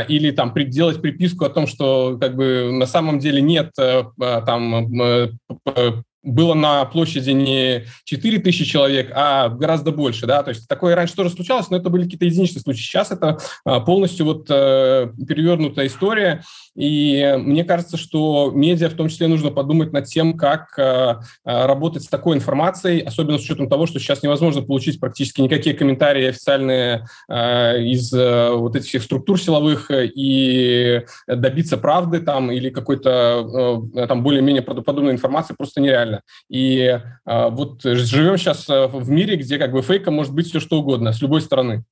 или 0.09 0.31
там 0.31 0.53
делать 0.55 1.01
приписку 1.01 1.45
о 1.45 1.51
том, 1.51 1.67
что 1.67 2.19
как 2.21 2.35
бы 2.35 2.71
на 2.73 2.87
самом 2.87 3.19
деле 3.19 3.41
нет 3.59 3.73
там 4.47 4.95
было 6.23 6.55
на 6.55 6.85
площади 6.85 7.31
не 7.31 7.85
4 8.05 8.39
тысячи 8.41 8.65
человек, 8.65 9.11
а 9.15 9.49
гораздо 9.49 9.93
больше, 9.93 10.27
да, 10.27 10.43
то 10.43 10.51
есть 10.51 10.69
такое 10.69 10.95
раньше 10.95 11.15
тоже 11.15 11.31
случалось, 11.31 11.71
но 11.71 11.77
это 11.77 11.91
были 11.91 12.05
какие-то 12.05 12.27
единичные 12.27 12.61
случаи. 12.61 12.83
Сейчас 12.83 13.11
это 13.11 13.39
а, 13.65 13.81
полностью 13.81 14.27
вот 14.27 14.47
э, 14.51 15.11
перевернутая 15.27 15.87
история, 15.87 16.43
и 16.79 17.37
мне 17.39 17.65
кажется, 17.65 17.97
что 17.97 18.51
медиа 18.55 18.89
в 18.89 18.95
том 18.95 19.09
числе 19.09 19.29
нужно 19.29 19.51
подумать 19.51 19.93
над 19.93 20.07
тем, 20.07 20.37
как 20.37 20.79
э, 20.79 20.83
э, 20.83 21.67
работать 21.67 22.05
с 22.05 22.09
такой 22.09 22.37
информацией, 22.37 23.01
особенно 23.01 23.39
с 23.39 23.43
учетом 23.43 23.69
того, 23.69 23.87
что 23.87 23.99
сейчас 23.99 24.23
невозможно 24.23 24.63
получить 24.63 24.99
практически 24.99 25.41
никакие 25.41 25.77
комментарии 25.77 26.27
официальные 26.27 27.07
из 27.29 28.13
вот 28.13 28.77
этих 28.77 28.89
всех 28.89 29.03
структур 29.03 29.41
силовых 29.41 29.91
и 29.91 31.03
добиться 31.27 31.77
правды 31.77 32.21
там 32.21 32.51
или 32.51 32.71
какой-то 32.71 33.83
там 34.09 34.23
более-менее 34.23 34.63
правдоподобной 34.63 35.13
информации 35.13 35.55
просто 35.57 35.81
нереально 35.81 35.99
реально. 35.99 36.23
И 36.49 36.79
э, 36.79 37.49
вот 37.51 37.83
живем 37.83 38.37
сейчас 38.37 38.69
э, 38.69 38.87
в 38.87 39.09
мире, 39.09 39.37
где 39.37 39.59
как 39.59 39.73
бы 39.73 39.83
фейка 39.83 40.11
может 40.11 40.35
быть 40.35 40.49
все 40.49 40.61
что 40.61 40.79
угодно, 40.79 41.13
с 41.13 41.21
любой 41.21 41.41
стороны. 41.41 41.85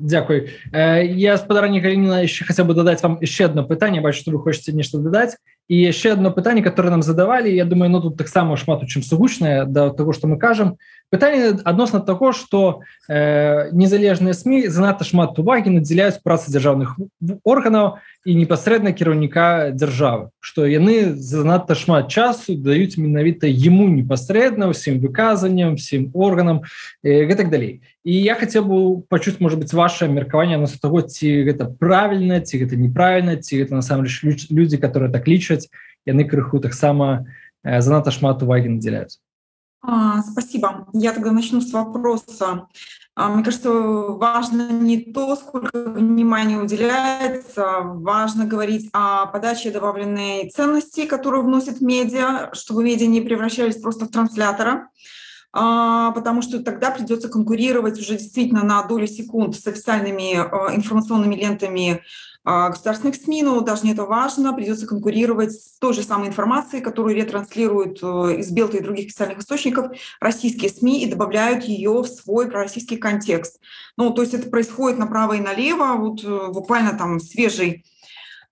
Дзякуй 0.00 0.48
я 0.72 1.36
спадарні 1.36 1.80
Галіна 1.80 2.22
еще 2.24 2.44
хаця 2.44 2.64
бы 2.64 2.74
дадаць 2.74 3.02
вам 3.02 3.18
еще 3.20 3.44
одно 3.44 3.64
пытанне 3.64 4.00
бачу 4.00 4.20
что 4.20 4.30
вы 4.30 4.38
хочаце 4.38 4.72
нешта 4.72 4.98
дадаць 4.98 5.36
і 5.68 5.76
яшчэ 5.76 6.12
одно 6.12 6.32
пытанне 6.32 6.62
которое 6.62 6.90
нам 6.90 7.02
задавалі 7.02 7.54
Я 7.54 7.64
думаю 7.64 7.90
ну 7.90 8.00
тут 8.00 8.16
таксама 8.16 8.56
шмат 8.56 8.82
у 8.82 8.86
чым 8.86 9.02
сугучнае 9.02 9.66
да 9.66 9.90
того 9.90 10.12
что 10.12 10.26
мы 10.26 10.38
кажам 10.38 10.76
Пытанне 11.10 11.58
адносна 11.66 11.98
таго 11.98 12.30
што 12.30 12.86
э, 13.10 13.70
незалежныя 13.74 14.30
сМ 14.30 14.70
занадта 14.70 15.02
шмат 15.02 15.34
увагі 15.42 15.74
надзяляюць 15.74 16.22
працы 16.22 16.54
дзяржаўных 16.54 16.94
органаў 17.42 17.98
і 18.22 18.36
непасрэдна 18.38 18.94
кіраўніка 18.94 19.74
дзяржавы 19.74 20.30
што 20.38 20.70
яны 20.70 21.18
занадта 21.18 21.74
шмат 21.74 22.14
часу 22.14 22.54
даюць 22.54 22.94
менавіта 22.94 23.50
яму 23.50 23.90
непасрэдна 23.90 24.70
ўсім 24.70 25.02
выказанням 25.02 25.74
всім 25.74 26.14
органам 26.14 26.62
э, 27.02 27.26
гэтак 27.26 27.50
далей 27.50 27.82
і 28.06 28.14
я 28.14 28.38
хацеў 28.38 28.62
бы 28.70 28.78
пачуць 29.10 29.42
можа 29.42 29.58
быть 29.58 29.74
ваше 29.74 30.06
меркаванне 30.06 30.62
на 30.62 30.70
таго 30.70 31.02
ці 31.02 31.26
гэта 31.42 31.66
правільна 31.66 32.38
ці 32.38 32.62
гэта 32.62 32.78
неправільна 32.78 33.34
ці 33.42 33.66
гэта 33.66 33.74
насамрэч 33.74 34.46
людзі 34.54 34.78
которые 34.78 35.10
так 35.10 35.26
лічаць 35.26 35.74
яны 36.06 36.22
крыху 36.22 36.62
таксама 36.62 37.26
э, 37.66 37.82
занадта 37.82 38.14
шмат 38.14 38.46
увагі 38.46 38.78
надзяляюць 38.78 39.18
спасибо. 40.30 40.86
Я 40.92 41.12
тогда 41.12 41.32
начну 41.32 41.60
с 41.60 41.72
вопроса. 41.72 42.68
А, 43.16 43.28
мне 43.28 43.44
кажется, 43.44 43.70
важно 43.70 44.70
не 44.70 44.98
то, 44.98 45.36
сколько 45.36 45.70
внимания 45.90 46.56
уделяется, 46.56 47.80
важно 47.82 48.46
говорить 48.46 48.88
о 48.92 49.26
подаче 49.26 49.70
добавленной 49.70 50.48
ценности, 50.48 51.06
которую 51.06 51.44
вносит 51.44 51.80
медиа, 51.80 52.50
чтобы 52.54 52.84
медиа 52.84 53.08
не 53.08 53.20
превращались 53.20 53.76
просто 53.76 54.06
в 54.06 54.10
транслятора, 54.10 54.88
а, 55.52 56.12
потому 56.12 56.40
что 56.40 56.62
тогда 56.62 56.92
придется 56.92 57.28
конкурировать 57.28 57.98
уже 57.98 58.16
действительно 58.16 58.64
на 58.64 58.82
долю 58.84 59.06
секунд 59.06 59.56
с 59.56 59.66
официальными 59.66 60.36
информационными 60.74 61.34
лентами 61.34 61.92
а, 61.92 62.00
государственных 62.44 63.16
СМИ, 63.16 63.42
но 63.42 63.60
даже 63.60 63.84
не 63.84 63.92
это 63.92 64.04
важно, 64.04 64.52
придется 64.54 64.86
конкурировать 64.86 65.52
с 65.52 65.78
той 65.78 65.92
же 65.92 66.02
самой 66.02 66.28
информацией, 66.28 66.82
которую 66.82 67.14
ретранслируют 67.14 67.98
э, 68.02 68.38
из 68.38 68.50
Белта 68.50 68.78
и 68.78 68.82
других 68.82 69.06
официальных 69.06 69.40
источников 69.40 69.92
российские 70.20 70.70
СМИ 70.70 71.02
и 71.02 71.10
добавляют 71.10 71.64
ее 71.64 72.00
в 72.00 72.06
свой 72.06 72.48
пророссийский 72.48 72.96
контекст. 72.96 73.60
Ну, 73.96 74.10
то 74.10 74.22
есть 74.22 74.34
это 74.34 74.48
происходит 74.48 74.98
направо 74.98 75.34
и 75.34 75.40
налево, 75.40 75.96
вот 75.98 76.24
э, 76.24 76.48
буквально 76.48 76.96
там 76.96 77.20
свежий 77.20 77.84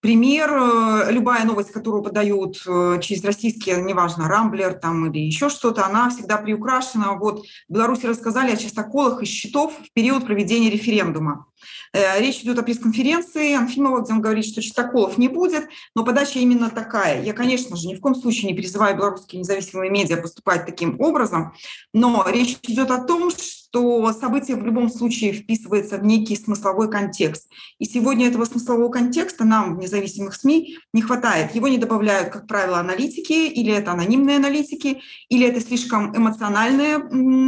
пример, 0.00 0.52
э, 0.52 1.10
любая 1.10 1.44
новость, 1.46 1.72
которую 1.72 2.02
подают 2.02 2.56
через 2.56 3.24
российские, 3.24 3.82
неважно, 3.82 4.28
Рамблер 4.28 4.74
там 4.74 5.10
или 5.10 5.18
еще 5.18 5.48
что-то, 5.48 5.86
она 5.86 6.10
всегда 6.10 6.36
приукрашена. 6.36 7.14
Вот 7.14 7.46
в 7.68 7.72
Беларуси 7.72 8.06
рассказали 8.06 8.52
о 8.52 8.56
частоколах 8.56 9.22
из 9.22 9.28
счетов 9.28 9.72
в 9.72 9.92
период 9.92 10.26
проведения 10.26 10.70
референдума. 10.70 11.47
Э, 11.92 12.20
речь 12.20 12.40
идет 12.40 12.58
о 12.58 12.62
пресс-конференции 12.62 13.54
Анфимова, 13.54 14.02
где 14.02 14.12
он 14.12 14.20
говорит, 14.20 14.46
что 14.46 14.62
чистоколов 14.62 15.18
не 15.18 15.28
будет, 15.28 15.68
но 15.94 16.04
подача 16.04 16.38
именно 16.38 16.70
такая. 16.70 17.22
Я, 17.22 17.32
конечно 17.32 17.76
же, 17.76 17.88
ни 17.88 17.94
в 17.94 18.00
коем 18.00 18.14
случае 18.14 18.50
не 18.50 18.56
призываю 18.56 18.96
белорусские 18.96 19.40
независимые 19.40 19.90
медиа 19.90 20.16
поступать 20.16 20.66
таким 20.66 21.00
образом, 21.00 21.54
но 21.92 22.24
речь 22.28 22.58
идет 22.62 22.90
о 22.90 22.98
том, 22.98 23.30
что 23.30 24.12
событие 24.12 24.56
в 24.56 24.64
любом 24.64 24.90
случае 24.90 25.32
вписывается 25.32 25.98
в 25.98 26.04
некий 26.04 26.36
смысловой 26.36 26.90
контекст. 26.90 27.48
И 27.78 27.84
сегодня 27.84 28.28
этого 28.28 28.44
смыслового 28.44 28.88
контекста 28.90 29.44
нам, 29.44 29.76
в 29.76 29.78
независимых 29.78 30.34
СМИ, 30.34 30.78
не 30.92 31.02
хватает. 31.02 31.54
Его 31.54 31.68
не 31.68 31.78
добавляют, 31.78 32.30
как 32.30 32.46
правило, 32.46 32.78
аналитики, 32.78 33.32
или 33.32 33.72
это 33.72 33.92
анонимные 33.92 34.36
аналитики, 34.36 35.02
или 35.28 35.46
это 35.46 35.60
слишком 35.60 36.16
эмоциональные, 36.16 36.98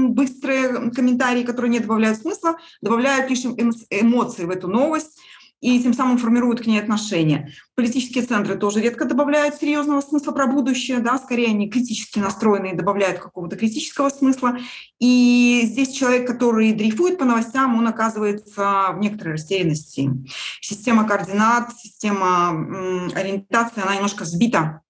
быстрые 0.09 0.91
комментарии, 0.91 1.43
которые 1.43 1.71
не 1.71 1.81
добавляют 1.81 2.19
смысла, 2.19 2.57
добавляют 2.83 3.31
лишь 3.31 3.45
эмоции 4.01 4.45
в 4.45 4.51
эту 4.51 4.69
новость 4.69 5.21
и 5.61 5.79
тем 5.83 5.93
самым 5.93 6.19
формируют 6.19 6.63
к 6.63 6.67
ней 6.67 6.81
отношения. 6.81 7.53
Политические 7.75 8.25
центры 8.25 8.57
тоже 8.57 8.81
редко 8.81 9.05
добавляют 9.05 9.57
серьезного 9.57 10.01
смысла 10.01 10.33
про 10.33 10.47
будущее, 10.47 11.01
да, 11.01 11.19
скорее 11.19 11.49
они 11.49 11.69
критически 11.69 12.19
настроенные 12.19 12.75
добавляют 12.75 13.19
какого-то 13.19 13.57
критического 13.57 14.09
смысла. 14.09 14.59
И 14.99 15.63
здесь 15.65 15.91
человек, 15.91 16.27
который 16.27 16.73
дрейфует 16.73 17.19
по 17.19 17.25
новостям, 17.25 17.77
он 17.77 17.87
оказывается 17.87 18.89
в 18.93 18.99
некоторой 19.01 19.35
растерянности. 19.35 20.11
Система 20.61 21.07
координат, 21.07 21.73
система 21.77 22.51
ориентации, 23.15 23.83
она 23.83 23.95
немножко 23.97 24.25
сбита 24.25 24.81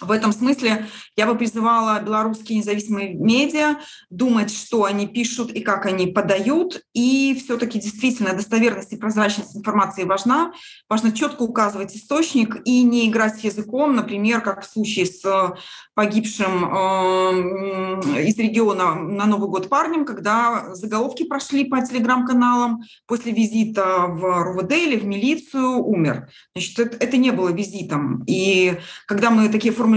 В 0.00 0.10
этом 0.10 0.32
смысле 0.32 0.86
я 1.16 1.26
бы 1.26 1.34
призывала 1.36 2.00
белорусские 2.00 2.58
независимые 2.58 3.14
медиа 3.14 3.76
думать, 4.10 4.50
что 4.50 4.84
они 4.84 5.06
пишут 5.06 5.52
и 5.52 5.60
как 5.60 5.86
они 5.86 6.06
подают. 6.06 6.82
И 6.94 7.36
все-таки 7.42 7.80
действительно 7.80 8.32
достоверность 8.34 8.92
и 8.92 8.96
прозрачность 8.96 9.56
информации 9.56 10.04
важна. 10.04 10.52
Важно 10.88 11.12
четко 11.12 11.42
указывать 11.42 11.96
источник 11.96 12.58
и 12.64 12.82
не 12.82 13.08
играть 13.08 13.40
с 13.40 13.44
языком, 13.44 13.96
например, 13.96 14.40
как 14.40 14.62
в 14.62 14.70
случае 14.70 15.06
с 15.06 15.54
погибшим 15.94 16.64
э, 16.64 18.22
из 18.22 18.38
региона 18.38 18.94
на 18.94 19.26
Новый 19.26 19.48
год 19.48 19.68
парнем, 19.68 20.04
когда 20.04 20.74
заголовки 20.74 21.24
прошли 21.24 21.64
по 21.64 21.80
телеграм-каналам 21.84 22.82
после 23.06 23.32
визита 23.32 24.06
в 24.06 24.44
РУВД 24.44 24.72
или 24.72 24.96
в 24.96 25.04
милицию 25.04 25.78
умер. 25.78 26.28
Значит, 26.54 26.96
это 27.02 27.16
не 27.16 27.32
было 27.32 27.48
визитом. 27.48 28.22
И 28.26 28.78
когда 29.06 29.30
мы 29.30 29.48
такие 29.48 29.74
формулировки 29.74 29.87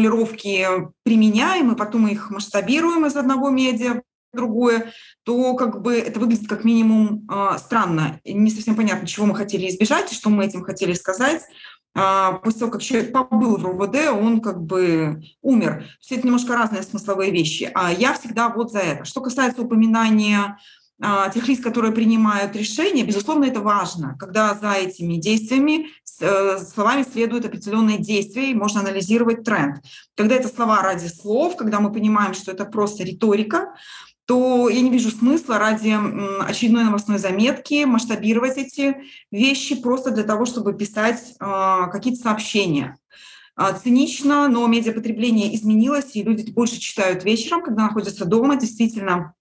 применяем, 1.04 1.72
и 1.72 1.78
потом 1.78 2.08
их 2.08 2.30
масштабируем 2.30 3.06
из 3.06 3.16
одного 3.16 3.50
медиа 3.50 4.02
в 4.34 4.38
другое, 4.38 4.92
то 5.24 5.56
как 5.56 5.82
бы 5.82 5.96
это 5.96 6.20
выглядит 6.20 6.48
как 6.48 6.64
минимум 6.64 7.28
э, 7.30 7.58
странно. 7.58 8.20
Не 8.24 8.50
совсем 8.50 8.76
понятно, 8.76 9.08
чего 9.08 9.26
мы 9.26 9.36
хотели 9.36 9.68
избежать 9.68 10.12
и 10.12 10.16
что 10.16 10.30
мы 10.30 10.46
этим 10.46 10.64
хотели 10.64 10.94
сказать. 10.94 11.42
Э, 11.96 12.39
после 12.44 12.60
того, 12.60 12.72
как 12.72 12.82
человек 12.82 13.12
побыл 13.12 13.58
в 13.58 13.66
РУВД, 13.66 14.12
он 14.12 14.42
как 14.42 14.62
бы 14.62 15.22
умер. 15.42 15.86
Все 16.00 16.16
это 16.16 16.26
немножко 16.26 16.56
разные 16.56 16.84
смысловые 16.84 17.32
вещи. 17.32 17.70
А 17.74 17.92
я 17.92 18.14
всегда 18.14 18.50
вот 18.50 18.72
за 18.72 18.80
это. 18.80 19.06
Что 19.06 19.22
касается 19.22 19.62
упоминания 19.62 20.38
а, 20.39 20.58
тех 21.34 21.47
лиц, 21.47 21.60
которые 21.60 21.93
принимают 21.93 22.56
решения, 22.56 23.04
безусловно, 23.04 23.45
это 23.45 23.60
важно, 23.60 24.16
когда 24.20 24.54
за 24.54 24.74
этими 24.74 25.16
действиями, 25.16 25.88
э, 26.20 26.58
словами 26.60 27.04
следуют 27.04 27.45
определенные 27.45 27.97
действия, 27.97 28.52
и 28.52 28.56
можно 28.56 28.82
анализировать 28.82 29.43
тренд. 29.43 29.84
Когда 30.16 30.36
это 30.36 30.47
слова 30.47 30.82
ради 30.82 31.08
слов, 31.08 31.58
когда 31.58 31.80
мы 31.80 31.91
понимаем, 31.91 32.34
что 32.34 32.52
это 32.52 32.66
просто 32.66 33.04
риторика, 33.04 33.74
то 34.26 34.70
я 34.70 34.82
не 34.82 34.91
вижу 34.91 35.10
смысла 35.10 35.58
ради 35.58 35.97
очередной 36.47 36.84
новостной 36.84 37.18
заметки 37.18 37.84
масштабировать 37.84 38.58
эти 38.58 38.97
вещи 39.32 39.82
просто 39.82 40.12
для 40.12 40.24
того, 40.24 40.45
чтобы 40.45 40.74
писать 40.74 41.34
э, 41.39 41.45
какие-то 41.91 42.22
сообщения. 42.22 42.97
А, 43.56 43.74
цинично, 43.74 44.47
но 44.47 44.66
медиапотребление 44.68 45.54
изменилось, 45.56 46.16
и 46.16 46.24
люди 46.24 46.49
больше 46.52 46.80
читают 46.80 47.24
вечером, 47.24 47.62
когда 47.62 47.84
находятся 47.84 48.26
дома. 48.26 48.56
Действительно, 48.56 49.34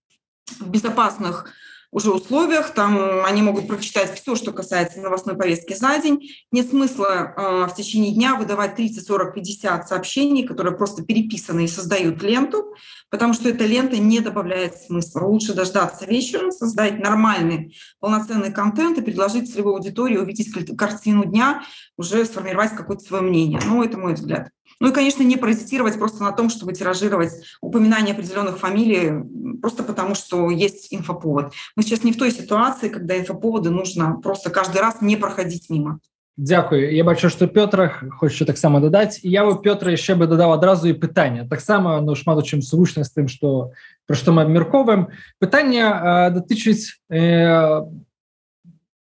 в 0.58 0.68
безопасных 0.68 1.52
уже 1.92 2.12
условиях, 2.12 2.72
там 2.72 3.24
они 3.24 3.42
могут 3.42 3.66
прочитать 3.66 4.14
все, 4.14 4.36
что 4.36 4.52
касается 4.52 5.00
новостной 5.00 5.36
повестки 5.36 5.74
за 5.74 5.98
день. 5.98 6.30
Нет 6.52 6.68
смысла 6.70 7.34
э, 7.36 7.66
в 7.66 7.74
течение 7.74 8.12
дня 8.12 8.36
выдавать 8.36 8.76
30, 8.76 9.04
40, 9.04 9.34
50 9.34 9.88
сообщений, 9.88 10.46
которые 10.46 10.76
просто 10.76 11.02
переписаны 11.02 11.64
и 11.64 11.68
создают 11.68 12.22
ленту, 12.22 12.74
потому 13.10 13.32
что 13.34 13.48
эта 13.48 13.66
лента 13.66 13.96
не 13.96 14.20
добавляет 14.20 14.76
смысла. 14.76 15.22
Лучше 15.22 15.52
дождаться 15.52 16.04
вечера, 16.04 16.52
создать 16.52 17.00
нормальный, 17.00 17.76
полноценный 17.98 18.52
контент 18.52 18.98
и 18.98 19.02
предложить 19.02 19.52
целевой 19.52 19.74
аудитории 19.74 20.16
увидеть 20.16 20.52
картину 20.76 21.24
дня, 21.24 21.64
уже 21.96 22.24
сформировать 22.24 22.76
какое-то 22.76 23.02
свое 23.02 23.22
мнение. 23.24 23.60
Ну, 23.66 23.82
это 23.82 23.98
мой 23.98 24.14
взгляд. 24.14 24.50
Ну 24.80 24.88
и, 24.88 24.92
конечно, 24.92 25.22
не 25.22 25.36
паразитировать 25.36 25.98
просто 25.98 26.24
на 26.24 26.32
том, 26.32 26.48
чтобы 26.48 26.72
тиражировать 26.72 27.32
упоминание 27.60 28.14
определенных 28.14 28.58
фамилий, 28.58 29.12
просто 29.60 29.82
потому 29.82 30.14
что 30.14 30.50
есть 30.50 30.88
инфоповод. 30.90 31.52
Мы 31.76 31.82
сейчас 31.82 32.02
не 32.02 32.12
в 32.12 32.18
той 32.18 32.30
ситуации, 32.30 32.88
когда 32.88 33.18
инфоповоды 33.18 33.70
нужно 33.70 34.18
просто 34.22 34.50
каждый 34.50 34.80
раз 34.80 35.02
не 35.02 35.16
проходить 35.16 35.68
мимо. 35.68 36.00
Дякую. 36.42 36.94
Я 36.94 37.04
бачу, 37.04 37.28
што 37.28 37.46
Пётра 37.46 37.92
хоча 38.16 38.46
таксама 38.46 38.80
дадаць. 38.80 39.20
Я 39.22 39.44
у 39.44 39.60
Пётра 39.60 39.92
яшчэ 39.92 40.14
бы 40.16 40.26
дадаў 40.26 40.56
адразу 40.56 40.88
і 40.88 40.96
пытання. 40.96 41.44
Таксама 41.44 42.00
ну, 42.00 42.14
шмат 42.16 42.40
чым 42.48 42.62
зручна 42.62 43.04
з 43.04 43.12
тым, 43.12 43.28
што, 43.28 43.76
пра 44.08 44.16
што 44.16 44.32
мы 44.32 44.48
абмярковаем. 44.48 45.12
Пытанне 45.36 45.84
датычыць 46.32 46.96
э, 47.12 47.84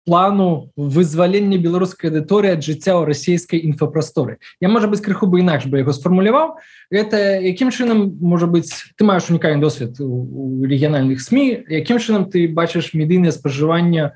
плану 0.06 0.72
вызвалення 0.76 1.58
беларускай 1.60 2.10
аўдыторыі 2.10 2.58
ад 2.58 2.64
жыцця 2.64 2.96
ў 2.96 3.10
расійскай 3.10 3.60
інфапрасторы 3.68 4.40
я 4.64 4.70
можа 4.72 4.88
быць 4.88 5.04
крыху 5.04 5.28
бы 5.28 5.44
інакш 5.44 5.68
бы 5.68 5.84
яго 5.84 5.94
сфармуляваў. 5.94 6.58
Это 6.90 7.40
якім 7.44 7.70
чынам 7.70 8.18
можа 8.20 8.48
быць 8.48 8.72
ты 8.96 9.04
маеш 9.04 9.30
унікальны 9.30 9.62
досвед 9.62 10.00
у 10.00 10.64
рэгіянальных 10.64 11.22
сМ 11.22 11.68
якім 11.68 12.00
чынам 12.00 12.30
ты 12.32 12.48
бачыш 12.48 12.94
медыйнае 12.94 13.36
спажывання 13.36 14.16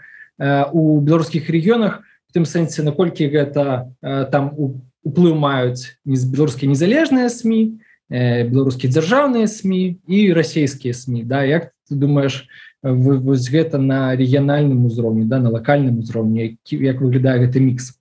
у 0.72 1.00
беларускіх 1.02 1.50
рэгіёнах 1.50 2.02
в 2.02 2.32
тым 2.34 2.48
сэнсе 2.48 2.82
наколькі 2.82 3.30
гэта 3.30 3.92
там 4.32 4.56
уплыў 5.04 5.36
маюць 5.36 6.00
не 6.06 6.16
з 6.16 6.26
беларускія 6.26 6.72
незалежныя 6.72 7.30
сМ 7.30 7.78
беларускія 8.10 8.90
дзяржаўныя 8.90 9.48
сМ 9.48 10.00
і 10.08 10.20
расійскія 10.34 10.94
сМ 10.94 11.28
да? 11.28 11.44
Як 11.44 11.76
ты 11.90 11.96
думаешь 11.96 12.48
вось 12.83 13.49
гэта 13.51 13.79
на 13.79 14.15
рэгіянальным 14.15 14.87
узроўні 14.87 15.25
да 15.25 15.39
на 15.39 15.51
локальным 15.51 15.99
узроўні 16.01 16.59
як 16.71 17.01
выглядае 17.01 17.47
гэты 17.47 17.61
мікс 17.61 17.99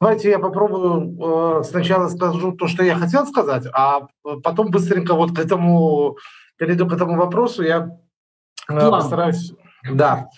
Давайте 0.00 0.30
я 0.30 0.38
попробую 0.38 1.16
э, 1.18 1.62
сначала 1.64 2.08
скажу 2.08 2.52
то, 2.52 2.68
что 2.68 2.84
я 2.84 2.94
хотел 2.94 3.26
сказать, 3.26 3.64
а 3.72 4.06
потом 4.42 4.70
быстренько 4.70 5.14
вот 5.14 5.34
к 5.34 5.38
этому 5.38 6.16
перейду 6.56 6.86
к 6.86 6.92
этому 6.92 7.16
вопросу. 7.16 7.62
Я 7.62 7.98
э, 8.68 8.78
План. 8.78 9.00
постараюсь. 9.00 9.52
Да. 9.90 10.28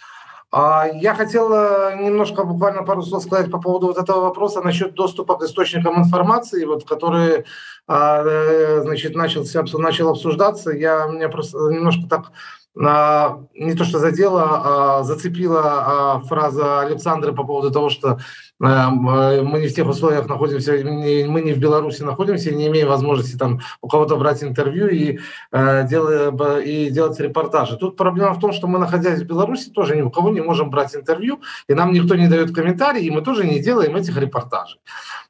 Я 0.52 1.14
хотел 1.14 1.50
немножко, 1.96 2.44
буквально 2.44 2.84
пару 2.84 3.02
слов 3.02 3.24
сказать 3.24 3.50
по 3.50 3.60
поводу 3.60 3.88
вот 3.88 3.98
этого 3.98 4.20
вопроса 4.20 4.62
насчет 4.62 4.94
доступа 4.94 5.36
к 5.36 5.42
источникам 5.42 5.98
информации, 5.98 6.64
вот, 6.64 6.84
который, 6.88 7.44
э, 7.88 8.80
значит, 8.82 9.14
начался, 9.14 9.64
начал 9.74 10.10
обсуждаться. 10.10 10.70
Я, 10.70 11.06
меня 11.08 11.28
просто 11.28 11.58
немножко 11.58 12.08
так 12.08 12.32
не 12.73 13.75
то 13.75 13.83
что 13.83 13.99
задела, 13.99 14.61
а 14.63 15.03
зацепила 15.03 15.61
а, 15.63 16.19
фраза 16.21 16.79
Александры 16.79 17.33
по 17.33 17.43
поводу 17.43 17.69
того, 17.69 17.89
что 17.89 18.19
э, 18.63 18.89
мы 18.89 19.59
не 19.59 19.67
в 19.67 19.73
тех 19.73 19.87
условиях 19.89 20.27
находимся, 20.27 20.71
мы 20.71 21.41
не 21.41 21.51
в 21.51 21.59
Беларуси 21.59 22.03
находимся, 22.03 22.55
не 22.55 22.67
имеем 22.67 22.87
возможности 22.87 23.35
там 23.35 23.59
у 23.81 23.89
кого-то 23.89 24.15
брать 24.15 24.41
интервью 24.43 24.87
и, 24.87 25.19
и 25.53 26.89
делать 26.91 27.19
репортажи. 27.19 27.75
Тут 27.75 27.97
проблема 27.97 28.33
в 28.33 28.39
том, 28.39 28.53
что 28.53 28.67
мы, 28.67 28.79
находясь 28.79 29.19
в 29.19 29.25
Беларуси, 29.25 29.69
тоже 29.69 29.97
ни 29.97 30.01
у 30.01 30.09
кого 30.09 30.29
не 30.29 30.41
можем 30.41 30.69
брать 30.69 30.95
интервью, 30.95 31.41
и 31.67 31.73
нам 31.73 31.91
никто 31.91 32.15
не 32.15 32.27
дает 32.27 32.55
комментарий, 32.55 33.05
и 33.05 33.11
мы 33.11 33.21
тоже 33.21 33.45
не 33.45 33.59
делаем 33.59 33.97
этих 33.97 34.17
репортажей. 34.17 34.79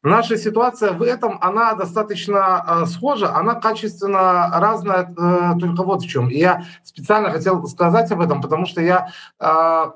Наша 0.03 0.37
ситуация 0.37 0.93
в 0.93 1.03
этом, 1.03 1.37
она 1.41 1.73
достаточно 1.75 2.65
э, 2.65 2.85
схожа, 2.87 3.35
она 3.35 3.55
качественно 3.55 4.49
разная, 4.59 5.13
только 5.59 5.83
вот 5.83 6.01
в 6.01 6.07
чем. 6.09 6.27
Я 6.29 6.65
специально 6.83 7.29
хотел 7.29 7.65
сказать 7.67 8.11
об 8.11 8.21
этом, 8.21 8.41
потому 8.41 8.65
что 8.65 8.81
я, 8.81 9.09
а, 9.39 9.93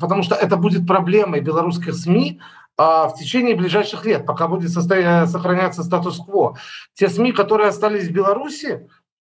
потому 0.00 0.22
что 0.24 0.34
это 0.34 0.56
будет 0.56 0.86
проблемой 0.86 1.40
белорусских 1.40 1.94
СМИ, 1.94 2.40
а, 2.78 3.08
в 3.08 3.14
течение 3.14 3.54
ближайших 3.54 4.04
лет, 4.04 4.26
пока 4.26 4.48
будет 4.48 4.70
сохраняться 4.70 5.82
статус-кво. 5.82 6.58
Те 6.94 7.08
СМИ, 7.08 7.32
которые 7.32 7.68
остались 7.68 8.08
в 8.08 8.12
Беларуси, 8.12 8.88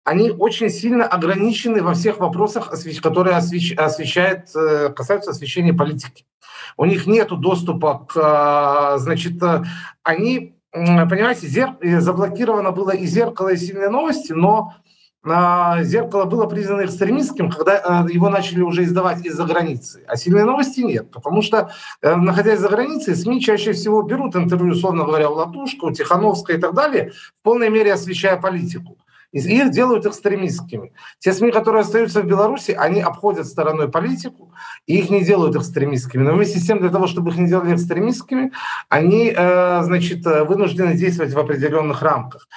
они 0.03 0.31
очень 0.31 0.69
сильно 0.69 1.05
ограничены 1.05 1.83
во 1.83 1.93
всех 1.93 2.19
вопросах, 2.19 2.71
которые 3.01 3.35
освещают, 3.35 4.55
э, 4.55 4.89
касаются 4.89 5.31
освещения 5.31 5.73
политики. 5.73 6.25
У 6.77 6.85
них 6.85 7.05
нет 7.05 7.29
доступа 7.29 8.05
к, 8.07 8.17
а, 8.17 8.97
значит, 8.97 9.41
э, 9.43 9.63
они, 10.03 10.55
понимаете, 10.71 11.47
зер... 11.47 11.75
заблокировано 11.99 12.71
было 12.71 12.91
и 12.91 13.05
зеркало, 13.05 13.49
и 13.49 13.57
сильные 13.57 13.89
новости, 13.89 14.31
но 14.31 14.73
«Зеркало» 15.23 16.25
было 16.25 16.47
признано 16.47 16.83
экстремистским, 16.83 17.51
когда 17.51 18.05
э, 18.07 18.11
его 18.11 18.29
начали 18.29 18.61
уже 18.61 18.85
издавать 18.85 19.23
из-за 19.23 19.45
границы. 19.45 20.03
А 20.07 20.15
«Сильные 20.15 20.45
новости» 20.45 20.79
нет, 20.79 21.11
потому 21.11 21.43
что, 21.43 21.69
э, 22.01 22.15
находясь 22.15 22.59
за 22.59 22.69
границей, 22.69 23.15
СМИ 23.15 23.39
чаще 23.39 23.73
всего 23.73 24.01
берут 24.01 24.35
интервью, 24.35 24.71
условно 24.71 25.05
говоря, 25.05 25.29
у 25.29 25.35
Латушка, 25.35 25.85
у 25.85 25.91
Тихановской 25.91 26.55
и 26.55 26.59
так 26.59 26.73
далее, 26.73 27.11
в 27.39 27.43
полной 27.43 27.69
мере 27.69 27.93
освещая 27.93 28.37
политику. 28.37 28.97
И 29.31 29.39
их 29.39 29.71
делают 29.71 30.05
экстремистскими. 30.05 30.93
Те 31.19 31.33
СМИ, 31.33 31.51
которые 31.51 31.81
остаются 31.81 32.21
в 32.21 32.25
Беларуси, 32.25 32.71
они 32.71 33.01
обходят 33.01 33.47
стороной 33.47 33.89
политику, 33.89 34.51
и 34.87 34.97
их 34.97 35.09
не 35.09 35.23
делают 35.23 35.55
экстремистскими. 35.55 36.23
Но 36.23 36.33
вместе 36.33 36.59
с 36.59 36.67
тем, 36.67 36.79
для 36.79 36.89
того, 36.89 37.07
чтобы 37.07 37.31
их 37.31 37.37
не 37.37 37.47
делали 37.47 37.73
экстремистскими, 37.73 38.51
они, 38.89 39.33
э, 39.35 39.83
значит, 39.83 40.25
вынуждены 40.25 40.95
действовать 40.95 41.33
в 41.33 41.39
определенных 41.39 42.01
рамках. 42.01 42.47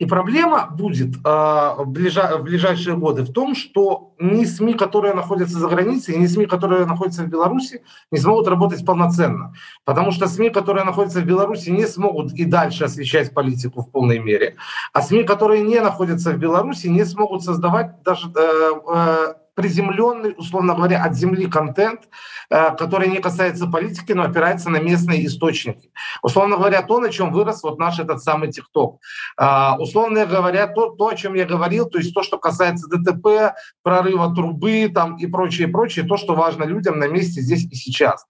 И 0.00 0.06
проблема 0.06 0.68
будет 0.70 1.14
э, 1.16 1.20
в, 1.24 1.84
ближа, 1.86 2.36
в 2.38 2.42
ближайшие 2.42 2.96
годы 2.96 3.22
в 3.22 3.32
том, 3.32 3.54
что 3.54 4.14
ни 4.18 4.44
СМИ, 4.44 4.74
которые 4.74 5.14
находятся 5.14 5.58
за 5.58 5.68
границей, 5.68 6.16
ни 6.16 6.26
СМИ, 6.26 6.46
которые 6.46 6.84
находятся 6.84 7.22
в 7.22 7.28
Беларуси, 7.28 7.82
не 8.10 8.18
смогут 8.18 8.48
работать 8.48 8.84
полноценно. 8.84 9.54
Потому 9.84 10.10
что 10.10 10.26
СМИ, 10.26 10.50
которые 10.50 10.84
находятся 10.84 11.20
в 11.20 11.24
Беларуси, 11.24 11.70
не 11.70 11.86
смогут 11.86 12.32
и 12.32 12.44
дальше 12.44 12.84
освещать 12.84 13.32
политику 13.32 13.82
в 13.82 13.90
полной 13.90 14.18
мере. 14.18 14.56
А 14.92 15.00
СМИ, 15.00 15.22
которые 15.22 15.62
не 15.62 15.80
находятся 15.80 16.32
в 16.32 16.38
Беларуси, 16.38 16.88
не 16.88 17.04
смогут 17.04 17.44
создавать 17.44 18.02
даже... 18.02 18.32
Э, 18.36 18.72
э, 18.94 19.34
приземленный, 19.54 20.34
условно 20.36 20.74
говоря, 20.74 21.02
от 21.02 21.14
земли 21.14 21.46
контент, 21.46 22.08
э, 22.50 22.74
который 22.76 23.08
не 23.08 23.18
касается 23.18 23.66
политики, 23.66 24.12
но 24.12 24.24
опирается 24.24 24.70
на 24.70 24.78
местные 24.78 25.26
источники. 25.26 25.90
Условно 26.22 26.56
говоря, 26.56 26.82
то, 26.82 26.98
на 26.98 27.10
чем 27.10 27.32
вырос 27.32 27.62
вот 27.62 27.78
наш 27.78 27.98
этот 27.98 28.22
самый 28.22 28.50
ТикТок. 28.50 29.00
А, 29.36 29.76
условно 29.78 30.26
говоря, 30.26 30.66
то, 30.66 30.90
то, 30.90 31.08
о 31.08 31.14
чем 31.14 31.34
я 31.34 31.44
говорил, 31.44 31.86
то 31.88 31.98
есть 31.98 32.14
то, 32.14 32.22
что 32.22 32.38
касается 32.38 32.88
ДТП, 32.88 33.54
прорыва 33.82 34.34
трубы 34.34 34.90
там 34.92 35.16
и 35.16 35.26
прочее, 35.26 35.68
прочее, 35.68 36.04
то, 36.04 36.16
что 36.16 36.34
важно 36.34 36.64
людям 36.64 36.98
на 36.98 37.08
месте 37.08 37.40
здесь 37.40 37.64
и 37.64 37.74
сейчас. 37.74 38.26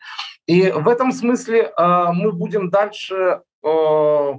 И 0.46 0.70
в 0.70 0.88
этом 0.88 1.12
смысле 1.12 1.72
э, 1.76 2.06
мы 2.12 2.32
будем 2.32 2.68
дальше, 2.68 3.40
э, 3.64 4.32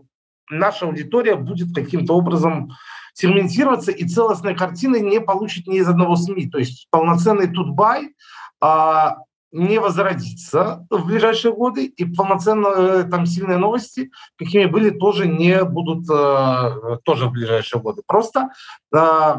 наша 0.52 0.86
аудитория 0.86 1.36
будет 1.36 1.74
каким-то 1.74 2.14
образом 2.16 2.72
сегментироваться, 3.16 3.92
и 3.92 4.06
целостной 4.08 4.56
картины 4.56 5.00
не 5.00 5.20
получит 5.22 5.68
ни 5.68 5.78
из 5.78 5.88
одного 5.88 6.16
СМИ. 6.16 6.50
То 6.50 6.60
есть 6.60 6.88
полноценный 6.92 7.48
тутбай 7.48 8.14
а, 8.62 9.18
не 9.56 9.80
возродится 9.80 10.86
в 10.90 11.06
ближайшие 11.06 11.54
годы, 11.54 11.86
и 11.86 12.04
полноценно 12.04 12.68
э, 12.68 13.04
там 13.06 13.26
сильные 13.26 13.58
новости, 13.58 14.12
какими 14.38 14.66
были, 14.66 14.90
тоже 14.90 15.28
не 15.28 15.64
будут 15.64 16.10
э, 16.10 16.98
тоже 17.04 17.28
в 17.28 17.32
ближайшие 17.32 17.82
годы. 17.82 18.02
Просто 18.06 18.50
э, 18.94 18.98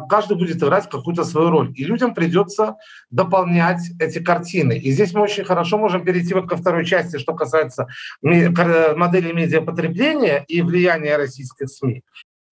каждый 0.09 0.39
будет 0.39 0.57
играть 0.57 0.89
какую-то 0.89 1.23
свою 1.25 1.51
роль, 1.51 1.71
и 1.77 1.85
людям 1.85 2.15
придется 2.15 2.77
дополнять 3.11 3.83
эти 4.01 4.19
картины. 4.19 4.79
И 4.79 4.91
здесь 4.91 5.13
мы 5.13 5.21
очень 5.21 5.45
хорошо 5.45 5.77
можем 5.77 6.03
перейти 6.03 6.33
вот 6.33 6.49
ко 6.49 6.57
второй 6.57 6.87
части, 6.87 7.19
что 7.19 7.35
касается 7.35 7.87
модели 8.23 9.33
медиапотребления 9.33 10.47
и 10.49 10.63
влияния 10.63 11.19
российских 11.19 11.69
СМИ. 11.69 12.03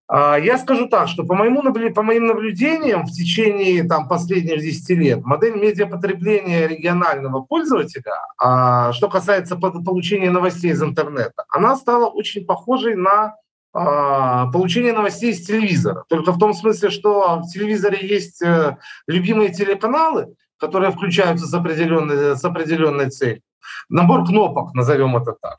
А, 0.07 0.37
я 0.37 0.57
скажу 0.57 0.87
так, 0.87 1.07
что 1.07 1.23
по, 1.23 1.35
моему, 1.35 1.63
по 1.93 2.03
моим 2.03 2.27
наблюдениям 2.27 3.05
в 3.05 3.11
течение 3.11 3.83
там, 3.83 4.07
последних 4.07 4.61
10 4.61 4.89
лет 4.91 5.25
модель 5.25 5.55
медиапотребления 5.55 6.67
регионального 6.67 7.41
пользователя, 7.41 8.13
а, 8.37 8.93
что 8.93 9.09
касается 9.09 9.55
получения 9.55 10.29
новостей 10.29 10.71
из 10.71 10.83
интернета, 10.83 11.45
она 11.49 11.75
стала 11.75 12.05
очень 12.07 12.45
похожей 12.45 12.95
на 12.95 13.35
а, 13.73 14.49
получение 14.51 14.93
новостей 14.93 15.31
из 15.31 15.45
телевизора. 15.45 16.05
Только 16.07 16.31
в 16.31 16.39
том 16.39 16.53
смысле, 16.53 16.89
что 16.91 17.39
в 17.39 17.51
телевизоре 17.51 17.97
есть 18.07 18.41
э, 18.41 18.77
любимые 19.07 19.51
телеканалы, 19.51 20.35
которые 20.57 20.91
включаются 20.91 21.45
с 21.45 21.53
определенной, 21.53 22.37
с 22.37 22.45
определенной 22.45 23.09
целью. 23.09 23.41
Набор 23.89 24.25
кнопок, 24.25 24.73
назовем 24.73 25.17
это 25.17 25.33
так. 25.41 25.55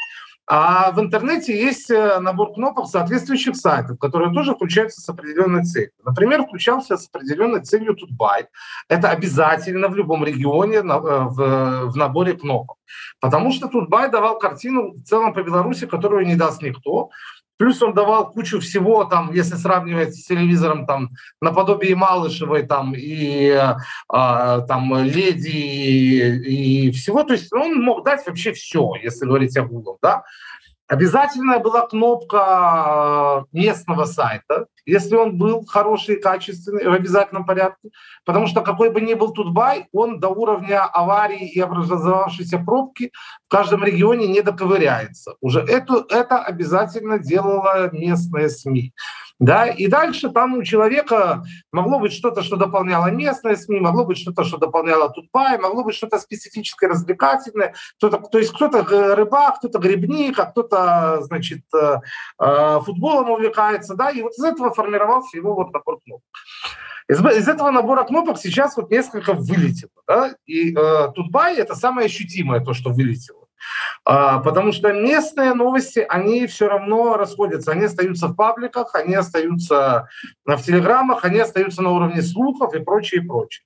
А 0.49 0.93
в 0.93 1.01
интернете 1.01 1.59
есть 1.59 1.91
э, 1.91 2.21
набор 2.21 2.53
кнопок 2.53 2.87
соответствующих 2.87 3.57
сайтов, 3.57 3.99
которые 3.99 4.33
тоже 4.33 4.55
включаются 4.55 5.01
с 5.01 5.09
определенной 5.09 5.65
целью. 5.65 5.91
Например, 6.05 6.45
включался 6.45 6.97
с 6.97 7.09
определенной 7.09 7.63
целью 7.63 7.97
Тутбай. 7.97 8.47
Это 8.89 9.11
обязательно 9.11 9.89
в 9.89 9.97
любом 9.97 10.25
регионе 10.25 10.77
э, 10.77 10.83
в, 10.83 11.97
наборе 11.97 12.35
кнопок. 12.35 12.79
Потому 13.21 13.51
что 13.51 13.67
Тутбай 13.67 14.09
давал 14.09 14.39
картину 14.39 14.93
в 14.93 15.03
целом 15.03 15.35
по 15.35 15.43
Беларуси, 15.43 15.87
которую 15.87 16.25
не 16.27 16.37
даст 16.37 16.63
никто. 16.63 17.11
Плюс 17.59 17.83
он 17.83 17.95
давал 17.95 18.31
кучу 18.31 18.61
всего, 18.61 19.05
там, 19.05 19.33
если 19.33 19.55
сравнивать 19.55 20.15
с 20.15 20.27
телевизором, 20.27 20.87
там, 20.87 21.11
наподобие 21.41 21.97
Малышевой, 21.97 22.63
там, 22.63 22.95
и 22.95 23.51
а, 24.09 24.61
там, 24.61 24.97
Леди, 25.05 25.49
и, 25.49 26.89
и 26.89 26.91
всего. 26.91 27.23
То 27.23 27.33
есть 27.33 27.53
он 27.53 27.81
мог 27.81 28.05
дать 28.05 28.27
вообще 28.27 28.53
все, 28.53 28.93
если 29.03 29.25
говорить 29.25 29.57
о 29.57 29.63
Google, 29.63 29.99
да. 30.03 30.25
Обязательная 30.89 31.59
была 31.59 31.87
кнопка 31.87 33.45
местного 33.53 34.05
сайта, 34.05 34.67
если 34.85 35.17
он 35.17 35.37
был 35.37 35.65
хороший 35.67 36.15
и 36.15 36.21
качественный 36.21 36.89
в 36.89 36.93
обязательном 36.93 37.45
порядке, 37.45 37.91
потому 38.25 38.47
что 38.47 38.61
какой 38.61 38.91
бы 38.91 39.01
ни 39.01 39.15
был 39.15 39.33
Тутбай, 39.33 39.89
он 39.93 40.21
до 40.21 40.29
уровня 40.29 40.85
аварии 40.85 41.49
и 41.49 41.61
образовавшейся 41.61 42.59
пробки 42.59 43.11
в 43.47 43.51
каждом 43.51 43.83
регионе 43.83 44.29
не 44.29 44.43
доковыряется. 44.43 45.35
Уже 45.41 45.61
это, 45.61 46.05
это 46.09 46.39
обязательно 46.39 47.19
делала 47.19 47.91
местная 47.93 48.49
СМИ. 48.49 48.93
Да? 49.39 49.67
И 49.67 49.87
дальше 49.89 50.31
там 50.31 50.55
у 50.55 50.63
человека 50.63 51.45
могло 51.71 51.99
быть 51.99 52.13
что-то, 52.13 52.43
что 52.43 52.57
дополняло 52.57 53.11
местные 53.11 53.57
СМИ, 53.57 53.81
могло 53.81 54.05
быть 54.05 54.19
что-то, 54.19 54.45
что 54.45 54.57
дополняло 54.57 55.11
Тутбай, 55.11 55.59
могло 55.59 55.85
быть 55.85 55.95
что-то 55.95 56.19
специфическое, 56.19 56.89
развлекательное. 56.89 57.75
Кто-то, 57.99 58.19
то 58.19 58.39
есть 58.39 58.53
кто-то 58.53 58.83
рыбак, 59.15 59.59
кто-то 59.59 59.79
грибник, 59.79 60.39
а 60.39 60.47
кто-то, 60.47 61.19
значит, 61.23 61.63
э, 61.75 61.97
э, 62.41 62.81
футболом 62.81 63.31
увлекается. 63.31 63.95
Да? 63.95 64.11
И 64.11 64.23
вот 64.23 64.33
из 64.33 64.45
этого 64.45 64.73
формировался 64.73 65.37
его 65.37 65.55
вот 65.55 65.73
набор 65.73 66.01
кнопок. 66.03 66.25
Из, 67.09 67.21
из 67.21 67.47
этого 67.47 67.71
набора 67.71 68.05
кнопок 68.05 68.39
сейчас 68.39 68.77
вот 68.77 68.91
несколько 68.91 69.35
вылетело. 69.35 69.91
Да? 70.09 70.35
И 70.47 70.75
э, 70.75 71.09
Тутбай– 71.15 71.57
это 71.59 71.75
самое 71.75 72.07
ощутимое 72.07 72.61
то, 72.61 72.73
что 72.73 72.91
вылетело. 72.91 73.46
А, 74.05 74.39
потому 74.39 74.73
что 74.73 74.93
местные 74.93 75.55
новости, 75.55 76.05
они 76.09 76.47
все 76.47 76.69
равно 76.69 77.17
расходятся. 77.17 77.73
Они 77.73 77.85
остаются 77.85 78.29
в 78.29 78.35
пабликах, 78.35 78.95
они 78.95 79.15
остаются 79.15 80.09
в 80.45 80.63
телеграммах, 80.63 81.25
они 81.25 81.39
остаются 81.39 81.83
на 81.83 81.91
уровне 81.91 82.23
слухов 82.23 82.75
и 82.75 82.79
прочее, 82.79 83.23
и 83.23 83.27
прочее. 83.27 83.65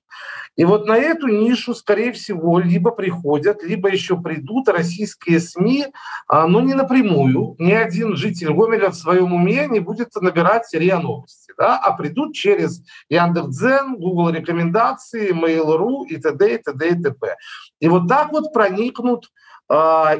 И 0.57 0.65
вот 0.65 0.85
на 0.85 0.97
эту 0.97 1.27
нишу, 1.27 1.73
скорее 1.73 2.11
всего, 2.11 2.59
либо 2.59 2.91
приходят, 2.91 3.63
либо 3.63 3.89
еще 3.89 4.19
придут 4.19 4.67
российские 4.67 5.39
СМИ, 5.39 5.87
а, 6.27 6.45
но 6.45 6.59
не 6.59 6.73
напрямую. 6.73 7.55
Ни 7.57 7.71
один 7.71 8.15
житель 8.17 8.51
Гомеля 8.51 8.89
в 8.89 8.95
своем 8.95 9.33
уме 9.33 9.67
не 9.67 9.79
будет 9.79 10.13
набирать 10.15 10.67
РИА 10.73 10.99
Новости, 10.99 11.53
да, 11.57 11.77
а 11.77 11.93
придут 11.93 12.35
через 12.35 12.83
Яндекс.Дзен, 13.09 13.95
Google 13.95 14.31
рекомендации, 14.31 15.31
Mail.ru 15.33 16.05
и 16.07 16.17
т.д. 16.17 16.55
и 16.55 16.57
т.д. 16.57 16.89
и 16.89 17.01
т.п. 17.01 17.35
И 17.79 17.87
вот 17.87 18.09
так 18.09 18.31
вот 18.33 18.51
проникнут 18.51 19.31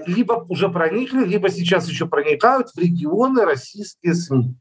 либо 0.05 0.45
уже 0.47 0.69
проникли, 0.69 1.25
либо 1.25 1.49
сейчас 1.49 1.89
еще 1.89 2.05
проникают 2.05 2.69
в 2.69 2.77
регионы 2.77 3.43
российские 3.43 4.13
СМИ. 4.13 4.55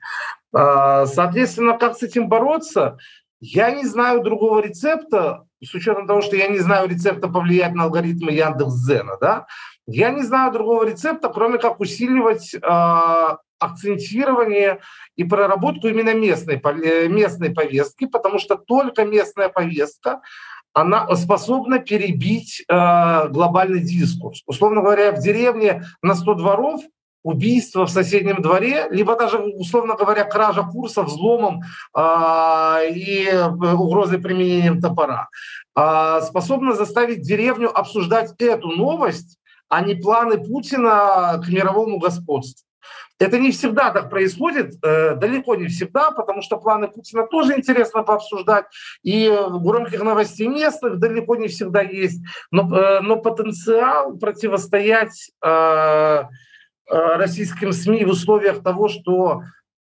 А, 0.53 1.07
соответственно, 1.07 1.79
как 1.79 1.97
с 1.97 2.03
этим 2.03 2.29
бороться? 2.29 2.99
Я 3.41 3.71
не 3.71 3.87
знаю 3.87 4.23
другого 4.23 4.61
рецепта, 4.61 5.45
с 5.63 5.75
учетом 5.75 6.07
того, 6.07 6.23
что 6.23 6.37
я 6.37 6.49
не 6.49 6.59
знаю 6.59 6.89
рецепта 6.89 7.29
повлиять 7.29 7.75
на 7.75 7.85
алгоритмы 7.85 8.33
Яндекс.Зена, 8.33 9.17
да, 9.21 9.47
я 9.87 10.11
не 10.11 10.23
знаю 10.23 10.53
другого 10.53 10.85
рецепта, 10.85 11.29
кроме 11.29 11.59
как 11.59 11.81
усиливать 11.81 12.55
э, 12.55 13.37
акцентирование 13.59 14.81
и 15.17 15.25
проработку 15.25 15.89
именно 15.89 16.15
местной, 16.15 16.61
местной 17.09 17.51
повестки, 17.51 18.07
потому 18.07 18.39
что 18.39 18.57
только 18.57 19.05
местная 19.05 19.49
повестка 19.49 20.21
она 20.73 21.15
способна 21.17 21.79
перебить 21.79 22.65
э, 22.69 23.29
глобальный 23.29 23.81
дискурс. 23.81 24.43
Условно 24.47 24.83
говоря, 24.83 25.13
в 25.13 25.21
деревне 25.21 25.85
на 26.03 26.15
100 26.15 26.35
дворов 26.35 26.81
убийство 27.23 27.87
в 27.87 27.91
соседнем 27.91 28.41
дворе, 28.41 28.87
либо 28.91 29.17
даже, 29.17 29.39
условно 29.39 29.95
говоря, 29.95 30.25
кража 30.25 30.63
курса 30.63 31.03
взломом 31.03 31.63
э, 31.97 32.91
и 32.95 33.27
э, 33.27 33.47
угрозой 33.47 34.19
применением 34.19 34.81
топора, 34.81 35.29
э, 35.77 36.21
способна 36.23 36.75
заставить 36.75 37.23
деревню 37.23 37.77
обсуждать 37.77 38.33
эту 38.39 38.69
новость, 38.69 39.39
а 39.69 39.83
не 39.83 39.95
планы 39.95 40.39
Путина 40.39 41.41
к 41.45 41.49
мировому 41.49 41.99
господству. 41.99 42.70
Это 43.21 43.39
не 43.39 43.51
всегда 43.51 43.91
так 43.91 44.09
происходит, 44.09 44.83
э, 44.83 45.15
далеко 45.15 45.55
не 45.55 45.67
всегда, 45.67 46.11
потому 46.11 46.41
что 46.41 46.57
планы 46.57 46.89
Путина 46.89 47.27
тоже 47.27 47.55
интересно 47.55 48.03
пообсуждать, 48.03 48.65
и 49.03 49.29
громких 49.29 50.03
новостей 50.03 50.49
местных 50.49 50.99
далеко 50.99 51.37
не 51.37 51.49
всегда 51.49 51.83
есть, 51.83 52.23
но, 52.51 52.63
э, 52.75 53.01
но 53.03 53.17
потенциал 53.17 54.17
противостоять 54.17 55.33
э, 55.45 56.25
российским 56.87 57.73
СМИ 57.73 58.07
в 58.07 58.09
условиях 58.09 58.63
того, 58.63 58.89
что 58.89 59.43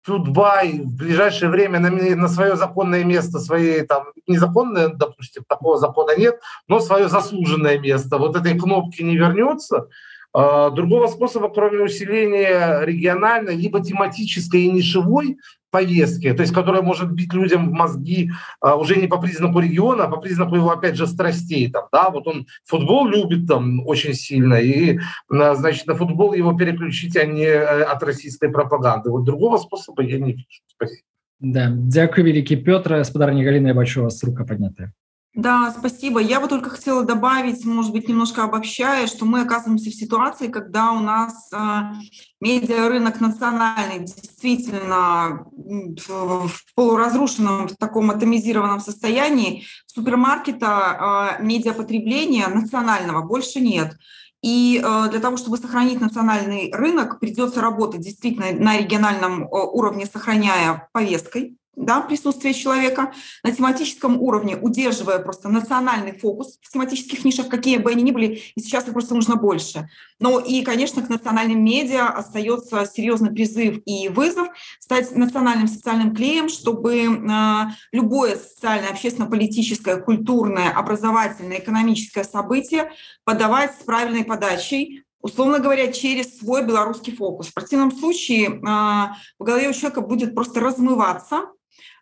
Тутбай 0.04 0.80
в 0.80 0.96
ближайшее 0.96 1.48
время 1.48 1.78
на, 1.78 1.90
на 1.90 2.28
свое 2.28 2.56
законное 2.56 3.04
место, 3.04 3.38
своей 3.38 3.82
там 3.82 4.08
незаконное, 4.26 4.88
допустим, 4.88 5.44
такого 5.48 5.78
закона 5.78 6.16
нет, 6.18 6.40
но 6.68 6.80
свое 6.80 7.08
заслуженное 7.08 7.78
место, 7.78 8.18
вот 8.18 8.36
этой 8.36 8.58
кнопки 8.58 9.02
не 9.02 9.16
вернется, 9.16 9.88
другого 10.34 11.06
способа, 11.08 11.50
кроме 11.50 11.80
усиления 11.80 12.84
региональной, 12.84 13.54
либо 13.54 13.82
тематической 13.82 14.62
и 14.62 14.70
нишевой 14.70 15.36
повестки, 15.72 16.32
то 16.32 16.42
есть 16.42 16.54
которая 16.54 16.82
может 16.82 17.10
бить 17.10 17.32
людям 17.32 17.70
в 17.70 17.72
мозги 17.72 18.30
а, 18.60 18.76
уже 18.76 18.96
не 18.96 19.08
по 19.08 19.18
признаку 19.18 19.58
региона, 19.58 20.04
а 20.04 20.08
по 20.08 20.18
признаку 20.18 20.54
его, 20.54 20.70
опять 20.70 20.96
же, 20.96 21.06
страстей. 21.06 21.70
Там, 21.70 21.84
да, 21.90 22.10
вот 22.10 22.28
он 22.28 22.46
футбол 22.64 23.08
любит 23.08 23.48
там 23.48 23.84
очень 23.86 24.12
сильно, 24.12 24.54
и, 24.54 25.00
значит, 25.28 25.86
на 25.86 25.94
футбол 25.94 26.34
его 26.34 26.52
переключить, 26.52 27.16
а 27.16 27.24
не 27.24 27.46
э, 27.46 27.82
от 27.84 28.02
российской 28.02 28.50
пропаганды. 28.50 29.10
Вот 29.10 29.24
другого 29.24 29.56
способа 29.56 30.02
я 30.02 30.18
не 30.18 30.32
вижу. 30.32 30.46
Спасибо. 30.66 31.02
Да, 31.40 31.72
дякую 31.72 32.26
великий 32.26 32.56
Петр, 32.56 32.98
господарня 32.98 33.42
Галина, 33.42 33.72
у 33.72 34.02
вас 34.02 34.22
рука 34.22 34.44
поднятая. 34.44 34.92
Да, 35.34 35.74
спасибо. 35.76 36.20
Я 36.20 36.40
бы 36.40 36.48
только 36.48 36.68
хотела 36.68 37.04
добавить, 37.04 37.64
может 37.64 37.92
быть, 37.92 38.06
немножко 38.06 38.44
обобщая, 38.44 39.06
что 39.06 39.24
мы 39.24 39.40
оказываемся 39.40 39.88
в 39.88 39.94
ситуации, 39.94 40.48
когда 40.48 40.92
у 40.92 41.00
нас 41.00 41.48
э, 41.54 41.56
медиарынок 42.42 43.18
национальный 43.18 44.00
действительно 44.00 45.46
в, 45.56 46.50
полуразрушенном, 46.74 47.68
в 47.68 47.76
таком 47.78 48.10
атомизированном 48.10 48.80
состоянии. 48.80 49.64
Супермаркета 49.86 51.38
э, 51.40 51.42
медиапотребления 51.42 52.48
национального 52.48 53.22
больше 53.22 53.60
нет. 53.60 53.96
И 54.42 54.82
э, 54.84 55.08
для 55.10 55.20
того, 55.20 55.38
чтобы 55.38 55.56
сохранить 55.56 56.02
национальный 56.02 56.70
рынок, 56.74 57.20
придется 57.20 57.62
работать 57.62 58.02
действительно 58.02 58.52
на 58.52 58.76
региональном 58.76 59.48
уровне, 59.50 60.04
сохраняя 60.04 60.90
повесткой 60.92 61.56
да, 61.74 62.02
присутствие 62.02 62.52
человека 62.52 63.12
на 63.42 63.52
тематическом 63.52 64.20
уровне, 64.20 64.56
удерживая 64.56 65.18
просто 65.20 65.48
национальный 65.48 66.12
фокус 66.12 66.58
в 66.60 66.70
тематических 66.70 67.24
нишах, 67.24 67.48
какие 67.48 67.78
бы 67.78 67.90
они 67.90 68.02
ни 68.02 68.10
были, 68.10 68.42
и 68.54 68.60
сейчас 68.60 68.86
их 68.86 68.92
просто 68.92 69.14
нужно 69.14 69.36
больше. 69.36 69.88
Но 70.20 70.38
и, 70.38 70.62
конечно, 70.62 71.02
к 71.02 71.08
национальным 71.08 71.64
медиа 71.64 72.08
остается 72.08 72.84
серьезный 72.84 73.30
призыв 73.30 73.80
и 73.86 74.08
вызов 74.08 74.48
стать 74.80 75.14
национальным 75.16 75.66
социальным 75.66 76.14
клеем, 76.14 76.50
чтобы 76.50 77.04
э, 77.04 77.64
любое 77.90 78.36
социальное, 78.36 78.90
общественно-политическое, 78.90 79.96
культурное, 79.96 80.70
образовательное, 80.70 81.58
экономическое 81.58 82.24
событие 82.24 82.92
подавать 83.24 83.74
с 83.74 83.82
правильной 83.84 84.24
подачей, 84.24 85.04
условно 85.22 85.58
говоря, 85.58 85.90
через 85.90 86.38
свой 86.38 86.66
белорусский 86.66 87.16
фокус. 87.16 87.48
В 87.48 87.54
противном 87.54 87.92
случае 87.92 88.48
э, 88.48 88.60
в 88.60 89.44
голове 89.44 89.70
у 89.70 89.72
человека 89.72 90.02
будет 90.02 90.34
просто 90.34 90.60
размываться 90.60 91.46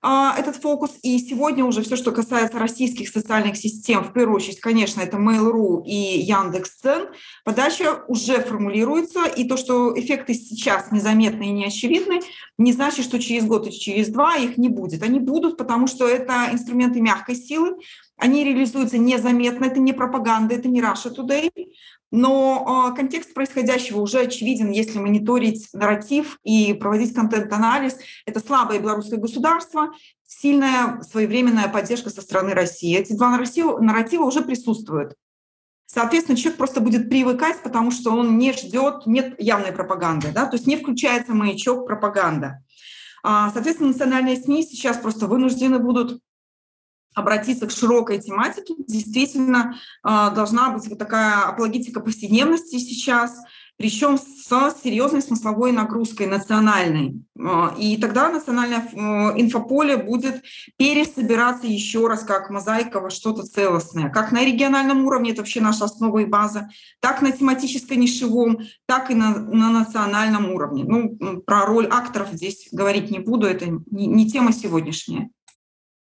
этот 0.02 0.56
фокус. 0.56 0.92
И 1.02 1.18
сегодня 1.18 1.64
уже 1.64 1.82
все, 1.82 1.96
что 1.96 2.12
касается 2.12 2.58
российских 2.58 3.08
социальных 3.08 3.56
систем, 3.56 4.04
в 4.04 4.12
первую 4.12 4.36
очередь, 4.36 4.60
конечно, 4.60 5.00
это 5.00 5.18
Mail.ru 5.18 5.84
и 5.84 6.20
Яндекс.Цен, 6.20 7.08
подача 7.44 8.04
уже 8.08 8.40
формулируется, 8.40 9.24
и 9.24 9.46
то, 9.46 9.56
что 9.56 9.98
эффекты 9.98 10.34
сейчас 10.34 10.90
незаметны 10.90 11.48
и 11.48 11.52
неочевидны, 11.52 12.20
не 12.56 12.72
значит, 12.72 13.04
что 13.04 13.18
через 13.18 13.44
год 13.44 13.66
и 13.66 13.72
через 13.72 14.08
два 14.08 14.36
их 14.36 14.56
не 14.56 14.68
будет. 14.68 15.02
Они 15.02 15.20
будут, 15.20 15.56
потому 15.56 15.86
что 15.86 16.08
это 16.08 16.48
инструменты 16.50 17.00
мягкой 17.00 17.36
силы, 17.36 17.76
они 18.20 18.44
реализуются 18.44 18.98
незаметно, 18.98 19.64
это 19.64 19.80
не 19.80 19.92
пропаганда, 19.92 20.54
это 20.54 20.68
не 20.68 20.80
Russia 20.80 21.14
Today, 21.14 21.50
но 22.10 22.90
э, 22.92 22.96
контекст 22.96 23.34
происходящего 23.34 24.00
уже 24.00 24.20
очевиден, 24.20 24.70
если 24.70 24.98
мониторить 24.98 25.68
нарратив 25.72 26.38
и 26.42 26.74
проводить 26.74 27.14
контент-анализ. 27.14 27.98
Это 28.26 28.40
слабое 28.40 28.80
белорусское 28.80 29.18
государство, 29.18 29.92
сильная 30.26 31.00
своевременная 31.02 31.68
поддержка 31.68 32.10
со 32.10 32.22
стороны 32.22 32.52
России. 32.52 32.96
Эти 32.96 33.12
два 33.12 33.30
нарратива, 33.30 33.78
нарратива 33.80 34.24
уже 34.24 34.42
присутствуют. 34.42 35.14
Соответственно, 35.86 36.38
человек 36.38 36.58
просто 36.58 36.80
будет 36.80 37.08
привыкать, 37.08 37.62
потому 37.62 37.90
что 37.90 38.12
он 38.12 38.38
не 38.38 38.52
ждет, 38.52 39.06
нет 39.06 39.34
явной 39.40 39.72
пропаганды, 39.72 40.30
да, 40.32 40.46
то 40.46 40.54
есть 40.54 40.68
не 40.68 40.76
включается 40.76 41.34
маячок 41.34 41.84
пропаганда. 41.86 42.62
А, 43.22 43.50
соответственно, 43.50 43.90
национальные 43.90 44.36
СМИ 44.36 44.62
сейчас 44.62 44.98
просто 44.98 45.26
вынуждены 45.26 45.80
будут 45.80 46.20
обратиться 47.14 47.66
к 47.66 47.70
широкой 47.70 48.20
тематике. 48.20 48.74
Действительно, 48.86 49.76
а, 50.02 50.30
должна 50.30 50.70
быть 50.70 50.86
вот 50.88 50.98
такая 50.98 51.44
апологетика 51.44 52.00
повседневности 52.00 52.78
сейчас, 52.78 53.36
причем 53.76 54.18
с 54.18 54.82
серьезной 54.82 55.22
смысловой 55.22 55.72
нагрузкой 55.72 56.26
национальной. 56.26 57.22
А, 57.38 57.74
и 57.78 57.96
тогда 57.96 58.30
национальное 58.30 58.86
инфополе 59.36 59.96
будет 59.96 60.42
пересобираться 60.76 61.66
еще 61.66 62.06
раз 62.06 62.22
как 62.22 62.50
мозаика 62.50 63.00
во 63.00 63.10
что-то 63.10 63.42
целостное. 63.42 64.10
Как 64.10 64.32
на 64.32 64.44
региональном 64.44 65.06
уровне, 65.06 65.30
это 65.30 65.40
вообще 65.40 65.60
наша 65.60 65.86
основа 65.86 66.18
и 66.18 66.26
база, 66.26 66.68
так 67.00 67.22
на 67.22 67.32
тематическо-нишевом, 67.32 68.60
так 68.86 69.10
и 69.10 69.14
на, 69.14 69.30
на 69.34 69.70
национальном 69.70 70.52
уровне. 70.52 70.84
Ну, 70.84 71.40
про 71.40 71.64
роль 71.64 71.86
акторов 71.86 72.28
здесь 72.32 72.68
говорить 72.72 73.10
не 73.10 73.18
буду, 73.18 73.46
это 73.46 73.66
не, 73.66 74.06
не 74.06 74.28
тема 74.28 74.52
сегодняшняя. 74.52 75.30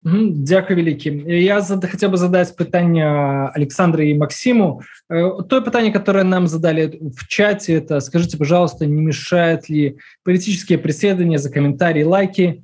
Дякую 0.03 0.78
вялікі 0.78 1.11
я 1.28 1.59
зада, 1.59 1.88
хотел 1.88 2.09
бы 2.09 2.15
задать 2.15 2.55
пытание 2.55 3.51
Александры 3.51 4.07
и 4.07 4.13
Максиму 4.13 4.82
э, 5.09 5.43
то 5.49 5.61
пытание 5.61 5.91
которое 5.91 6.24
нам 6.24 6.47
задали 6.47 6.97
в 7.01 7.28
чате 7.28 7.74
это 7.74 7.99
скажите 7.99 8.38
пожалуйста 8.38 8.86
не 8.86 9.01
мешает 9.01 9.67
ли 9.67 9.97
политические 10.24 10.78
преследования 10.78 11.38
за 11.38 11.51
комментарии 11.51 12.03
лайки 12.03 12.63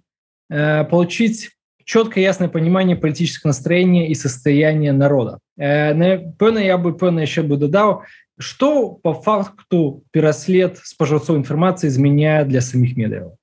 э, 0.50 0.86
получить 0.86 1.52
четкое 1.84 2.24
ясное 2.24 2.48
понимание 2.48 2.96
политического 2.96 3.50
настроения 3.50 4.10
и 4.10 4.16
состояния 4.16 4.94
народа 4.94 5.40
э, 5.58 5.92
пэўна 6.40 6.60
я 6.60 6.78
бы 6.78 6.96
пэўна 6.96 7.20
еще 7.20 7.42
бы 7.42 7.58
дадаў 7.58 8.04
что 8.40 8.92
по 8.92 9.14
факту 9.14 10.04
пераслед 10.12 10.80
спажаўцоў 10.82 11.36
информации 11.36 11.90
изменяет 11.90 12.48
для 12.48 12.62
самих 12.62 12.96
медыяў 12.96 13.36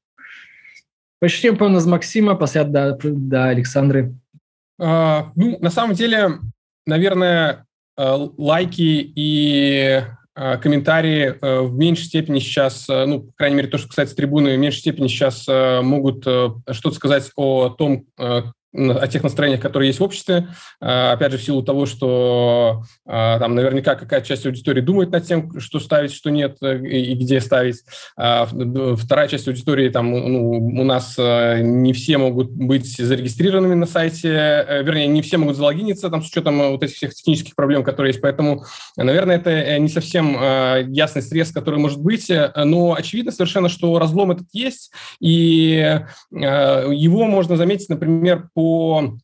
Пачнем 1.19 1.57
пэўна 1.57 1.79
з 1.79 1.87
Максима 1.87 2.35
пасля 2.35 2.63
да, 2.63 2.97
да 3.01 3.49
Александры. 3.49 4.13
А, 4.79 5.31
ну 5.35 5.57
на 5.59 5.71
самом 5.71 5.95
деле 5.95 6.39
наверное 6.85 7.65
э, 7.97 8.29
лайки 8.37 9.11
и 9.15 10.03
э, 10.35 10.57
комментарии 10.57 11.35
э, 11.39 11.61
в 11.61 11.73
меньшей 11.75 12.05
степени 12.05 12.39
сейчас, 12.39 12.87
ну, 12.87 13.21
по 13.21 13.33
крайней 13.33 13.57
мере, 13.57 13.67
то, 13.67 13.77
что 13.77 13.87
касается 13.87 14.15
трибуны, 14.15 14.55
в 14.55 14.59
меньшей 14.59 14.79
степени 14.79 15.07
сейчас 15.07 15.47
могут 15.47 16.21
что-то 16.21 16.91
сказать 16.91 17.31
о 17.35 17.69
том, 17.69 18.05
о 18.73 19.07
тех 19.07 19.23
настроениях, 19.23 19.61
которые 19.61 19.87
есть 19.87 19.99
в 19.99 20.03
обществе. 20.03 20.49
А, 20.81 21.13
опять 21.13 21.31
же, 21.31 21.37
в 21.37 21.43
силу 21.43 21.63
того, 21.63 21.85
что 21.85 22.83
а, 23.05 23.39
там 23.39 23.55
наверняка 23.55 23.95
какая-то 23.95 24.27
часть 24.27 24.45
аудитории 24.45 24.81
думает 24.81 25.11
над 25.11 25.25
тем, 25.25 25.59
что 25.59 25.79
ставить, 25.79 26.13
что 26.13 26.29
нет 26.29 26.57
э, 26.61 26.77
и 26.85 27.15
где 27.15 27.39
ставить. 27.39 27.83
А, 28.17 28.45
вторая 28.97 29.27
часть 29.29 29.47
аудитории, 29.47 29.89
там, 29.89 30.11
ну, 30.11 30.51
у 30.51 30.83
нас 30.83 31.15
э, 31.17 31.61
не 31.61 31.93
все 31.93 32.17
могут 32.17 32.51
быть 32.51 32.97
зарегистрированными 32.97 33.73
на 33.73 33.85
сайте, 33.85 34.29
э, 34.29 34.83
вернее, 34.83 35.07
не 35.07 35.21
все 35.21 35.37
могут 35.37 35.55
залогиниться 35.55 36.09
там, 36.09 36.21
с 36.21 36.27
учетом 36.27 36.71
вот 36.71 36.83
этих 36.83 36.97
всех 36.97 37.13
технических 37.13 37.55
проблем, 37.55 37.83
которые 37.83 38.11
есть. 38.11 38.21
Поэтому, 38.21 38.65
наверное, 38.97 39.37
это 39.37 39.79
не 39.79 39.89
совсем 39.89 40.37
ясный 40.91 41.21
срез, 41.21 41.51
который 41.51 41.79
может 41.79 42.01
быть, 42.01 42.31
но 42.55 42.93
очевидно 42.93 43.31
совершенно, 43.31 43.69
что 43.69 43.97
разлом 43.97 44.31
этот 44.31 44.47
есть, 44.51 44.91
и 45.19 46.01
его 46.31 47.25
можно 47.25 47.55
заметить, 47.55 47.89
например, 47.89 48.49
по 48.57 49.19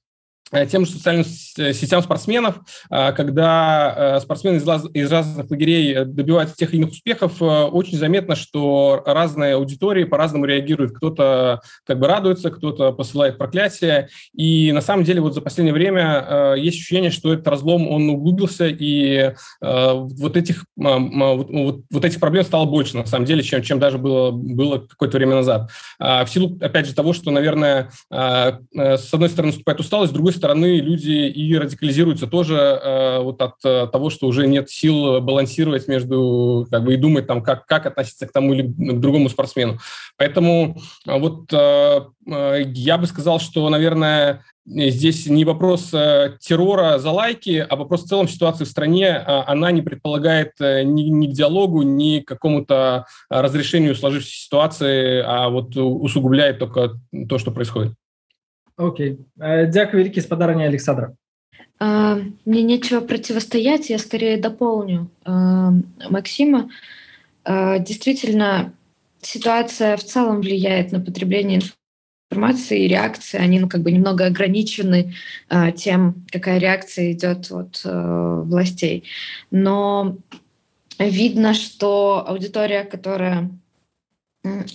тем 0.70 0.86
же 0.86 0.92
социальным 0.92 1.26
э, 1.58 1.74
сетям 1.74 2.02
спортсменов, 2.02 2.60
а, 2.90 3.12
когда 3.12 4.16
э, 4.18 4.20
спортсмены 4.22 4.58
из 4.58 5.12
разных 5.12 5.50
лагерей 5.50 6.06
добиваются 6.06 6.56
тех 6.56 6.74
или 6.74 6.82
иных 6.82 6.92
успехов, 6.92 7.42
очень 7.42 7.98
заметно, 7.98 8.36
что 8.36 9.02
разные 9.06 9.56
аудитории 9.56 10.04
по-разному 10.04 10.46
реагируют. 10.46 10.94
Кто-то 10.94 11.62
как 11.86 12.00
бы 12.00 12.08
радуется, 12.08 12.52
кто-то 12.52 12.92
посылает 12.92 13.38
проклятие. 13.38 14.10
И 14.36 14.72
на 14.72 14.82
самом 14.82 15.04
деле 15.04 15.22
вот 15.22 15.34
за 15.34 15.42
последнее 15.42 15.74
время 15.74 16.56
есть 16.58 16.78
ощущение, 16.78 17.12
что 17.12 17.34
этот 17.34 17.48
разлом, 17.48 17.88
он 17.88 18.10
углубился, 18.10 18.68
и 18.68 19.34
вот 19.62 20.38
этих, 20.38 20.66
вот, 20.76 21.82
вот 21.90 22.06
этих 22.06 22.20
проблем 22.20 22.44
стало 22.44 22.66
больше, 22.66 22.98
на 22.98 23.06
самом 23.06 23.26
деле, 23.26 23.44
чем, 23.44 23.62
чем 23.62 23.80
даже 23.80 23.98
было, 23.98 24.32
было 24.32 24.80
какое-то 24.80 25.18
время 25.18 25.36
назад. 25.36 25.70
А, 26.00 26.26
в 26.26 26.30
силу, 26.30 26.58
опять 26.62 26.88
же, 26.88 26.94
того, 26.94 27.14
что, 27.14 27.32
наверное, 27.32 27.90
с 28.10 29.14
одной 29.14 29.30
стороны 29.30 29.52
наступает 29.52 29.80
усталость, 29.80 30.12
с 30.12 30.14
другой 30.14 30.34
стороны, 30.34 30.43
стороны, 30.44 30.82
люди 30.82 31.12
и 31.12 31.58
радикализируются 31.58 32.28
тоже 32.28 32.56
э, 32.58 33.20
вот 33.20 33.42
от 33.42 33.54
э, 33.64 33.88
того, 33.88 34.10
что 34.10 34.28
уже 34.28 34.46
нет 34.46 34.70
сил 34.70 35.22
балансировать 35.22 35.88
между, 35.88 36.68
как 36.70 36.84
бы, 36.84 36.96
и 36.96 36.98
думать 36.98 37.28
там, 37.28 37.42
как, 37.42 37.66
как 37.66 37.86
относиться 37.86 38.28
к 38.28 38.34
тому 38.34 38.54
или 38.54 38.64
к 38.64 39.00
другому 39.00 39.30
спортсмену. 39.30 39.78
Поэтому 40.18 40.76
э, 41.08 41.18
вот 41.18 41.54
э, 41.54 42.02
э, 42.28 42.64
я 42.74 42.98
бы 42.98 43.08
сказал, 43.08 43.40
что, 43.40 43.70
наверное, 43.70 44.44
здесь 44.66 45.28
не 45.28 45.46
вопрос 45.46 45.94
э, 45.94 46.36
террора 46.42 47.00
за 47.00 47.12
лайки, 47.12 47.66
а 47.70 47.78
вопрос 47.78 48.04
в 48.04 48.08
целом 48.08 48.28
ситуации 48.28 48.66
в 48.66 48.70
стране, 48.70 49.06
э, 49.06 49.24
она 49.48 49.72
не 49.72 49.82
предполагает 49.82 50.52
ни, 50.60 51.04
ни 51.04 51.28
к 51.28 51.32
диалогу, 51.32 51.84
ни 51.84 52.20
к 52.20 52.28
какому-то 52.28 53.06
разрешению 53.30 53.96
сложившейся 53.96 54.44
ситуации, 54.44 55.24
а 55.26 55.48
вот 55.48 55.78
усугубляет 55.78 56.60
только 56.60 56.92
то, 57.30 57.38
что 57.38 57.52
происходит. 57.52 57.94
Окей. 58.78 59.20
Э, 59.40 59.68
дякую 59.68 60.04
великий 60.04 60.22
спадарня 60.22 60.66
Александра. 60.66 61.16
А, 61.80 62.18
мне 62.46 62.64
нечего 62.64 63.02
противостоять, 63.02 63.90
я 63.90 64.00
скорее 64.00 64.38
дополню 64.38 65.10
а, 65.26 65.74
Максима. 66.10 66.70
А, 67.44 67.80
действительно, 67.80 68.74
ситуация 69.22 69.98
в 69.98 70.04
целом 70.04 70.42
влияет 70.42 70.92
на 70.92 71.00
потребление 71.00 71.62
информации 72.32 72.86
и 72.86 72.88
реакции. 72.88 73.38
Они 73.38 73.60
ну, 73.60 73.68
как 73.68 73.82
бы 73.82 73.92
немного 73.92 74.26
ограничены 74.26 75.14
тем, 75.76 76.26
какая 76.32 76.58
реакция 76.58 77.12
идет 77.12 77.52
от 77.52 77.82
э, 77.86 78.42
властей. 78.46 79.04
Но 79.52 80.18
видно, 80.98 81.54
что 81.54 82.26
аудитория, 82.28 82.86
которая 82.86 83.52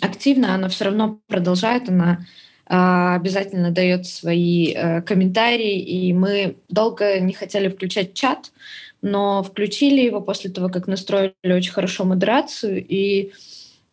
активна, 0.00 0.54
она 0.54 0.68
все 0.68 0.84
равно 0.84 1.20
продолжает, 1.26 1.88
она 1.88 2.24
обязательно 2.68 3.70
дает 3.70 4.06
свои 4.06 4.74
комментарии, 5.06 5.80
и 5.80 6.12
мы 6.12 6.56
долго 6.68 7.18
не 7.18 7.32
хотели 7.32 7.68
включать 7.68 8.14
чат, 8.14 8.52
но 9.00 9.42
включили 9.42 10.00
его 10.02 10.20
после 10.20 10.50
того, 10.50 10.68
как 10.68 10.86
настроили 10.86 11.32
очень 11.44 11.72
хорошо 11.72 12.04
модерацию, 12.04 12.84
и 12.86 13.32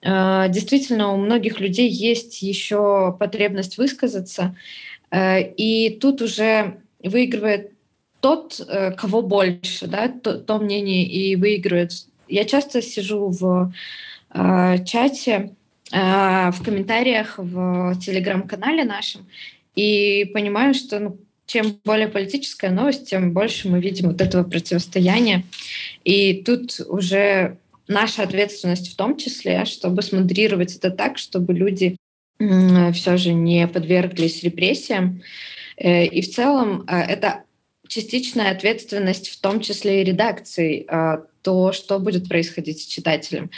действительно 0.04 1.14
у 1.14 1.18
многих 1.18 1.60
людей 1.62 1.90
есть 1.90 2.42
еще 2.42 3.16
потребность 3.18 3.78
высказаться, 3.78 4.56
и 5.16 5.98
тут 6.02 6.22
уже 6.22 6.78
выигрывает 7.02 7.72
тот, 8.26 8.60
э, 8.68 8.92
кого 8.94 9.22
больше, 9.22 9.86
да, 9.86 10.08
то, 10.08 10.40
то 10.40 10.58
мнение 10.58 11.06
и 11.06 11.36
выигрывает. 11.36 11.92
Я 12.28 12.46
часто 12.46 12.82
сижу 12.82 13.30
в 13.30 13.72
э, 14.34 14.84
чате, 14.84 15.32
э, 15.32 15.64
в 15.96 16.56
комментариях 16.64 17.36
в 17.38 17.98
телеграм-канале 18.00 18.84
нашем 18.84 19.26
и 19.76 20.30
понимаю, 20.34 20.74
что 20.74 21.00
ну, 21.00 21.18
чем 21.46 21.80
более 21.86 22.08
политическая 22.08 22.72
новость, 22.72 23.10
тем 23.10 23.32
больше 23.32 23.70
мы 23.70 23.80
видим 23.80 24.10
вот 24.10 24.20
этого 24.20 24.43
противостояния. 24.43 25.43
И 26.04 26.43
тут 26.43 26.80
уже 26.88 27.58
наша 27.88 28.24
ответственность 28.24 28.91
в 28.91 28.96
том 28.96 29.18
числе, 29.18 29.66
чтобы 29.66 30.02
смодрировать 30.02 30.76
это 30.76 30.89
так, 30.89 31.18
чтобы 31.18 31.54
люди 31.54 31.96
все 32.38 33.18
же 33.18 33.34
не 33.34 33.68
подверглись 33.68 34.43
репрессиям. 34.43 35.22
Э, 35.78 36.06
и 36.06 36.22
в 36.22 36.30
целом 36.30 36.84
э, 36.88 36.98
это 36.98 37.45
частичная 37.88 38.52
ответственность, 38.52 39.30
в 39.30 39.40
том 39.40 39.60
числе 39.60 40.02
и 40.02 40.06
редакции, 40.06 40.86
э, 40.88 41.24
то, 41.42 41.72
что 41.74 42.00
будет 42.00 42.28
происходить 42.28 42.82
с 42.82 42.86
читателем, 42.86 43.52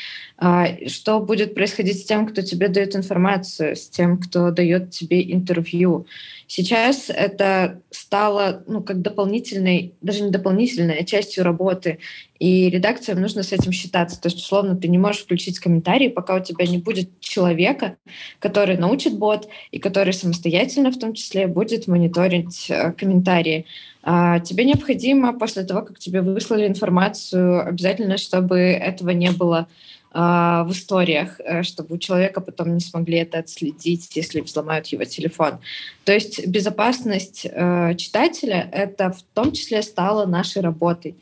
что 0.88 1.22
будет 1.22 1.56
происходить 1.56 2.02
с 2.02 2.04
тем, 2.04 2.28
кто 2.28 2.42
тебе 2.42 2.68
дает 2.68 2.98
информацию, 2.98 3.78
с 3.78 3.88
тем, 3.88 4.18
кто 4.18 4.52
дает 4.52 4.92
тебе 4.92 5.32
интервью. 5.32 6.06
Сейчас 6.48 7.10
это 7.10 7.82
стало 7.90 8.64
ну, 8.68 8.82
как 8.82 9.02
дополнительной, 9.02 9.94
даже 10.02 10.22
не 10.24 10.32
дополнительной, 10.32 11.00
а 11.00 11.06
частью 11.06 11.46
работы. 11.46 12.00
И 12.40 12.70
редакциям 12.70 13.20
нужно 13.20 13.44
с 13.44 13.52
этим 13.52 13.72
считаться. 13.72 14.20
То 14.22 14.28
есть, 14.28 14.38
условно, 14.38 14.76
ты 14.76 14.88
не 14.88 14.98
можешь 14.98 15.24
включить 15.24 15.60
комментарии, 15.60 16.08
пока 16.08 16.36
у 16.36 16.44
тебя 16.44 16.66
не 16.66 16.78
будет 16.78 17.20
человека, 17.20 17.98
который 18.40 18.78
научит 18.78 19.18
бот 19.18 19.50
и 19.72 19.80
который 19.80 20.14
самостоятельно 20.14 20.92
в 20.92 21.00
том 21.00 21.14
числе 21.14 21.48
будет 21.48 21.88
мониторить 21.88 22.68
э, 22.70 22.92
комментарии. 22.94 23.66
А 24.10 24.40
тебе 24.40 24.64
необходимо 24.64 25.38
после 25.38 25.66
того, 25.66 25.82
как 25.82 26.00
тебе 26.00 26.22
выслали 26.22 26.66
информацию, 26.66 27.68
обязательно, 27.68 28.16
чтобы 28.18 28.58
этого 28.58 29.10
не 29.10 29.32
было 29.32 29.68
а, 30.14 30.64
в 30.64 30.72
историях, 30.72 31.42
э, 31.44 31.64
чтобы 31.64 31.96
у 31.96 31.98
человека 31.98 32.40
потом 32.40 32.74
не 32.74 32.80
смогли 32.80 33.18
это 33.18 33.40
отследить, 33.40 34.10
если 34.16 34.40
взломают 34.40 34.88
его 34.88 35.04
телефон. 35.04 35.60
То 36.06 36.14
есть 36.14 36.48
безопасность 36.48 37.46
э, 37.52 37.96
читателя— 37.98 38.70
это 38.72 39.12
в 39.12 39.22
том 39.34 39.52
числе 39.52 39.82
стало 39.82 40.26
нашей 40.26 40.62
работой. 40.62 41.18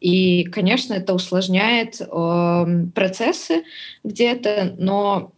И, 0.00 0.44
конечно, 0.44 0.94
это 0.94 1.12
усложняет 1.12 2.00
эм, 2.00 2.90
процессы 2.92 3.64
где-то, 4.02 4.74
но 4.78 5.32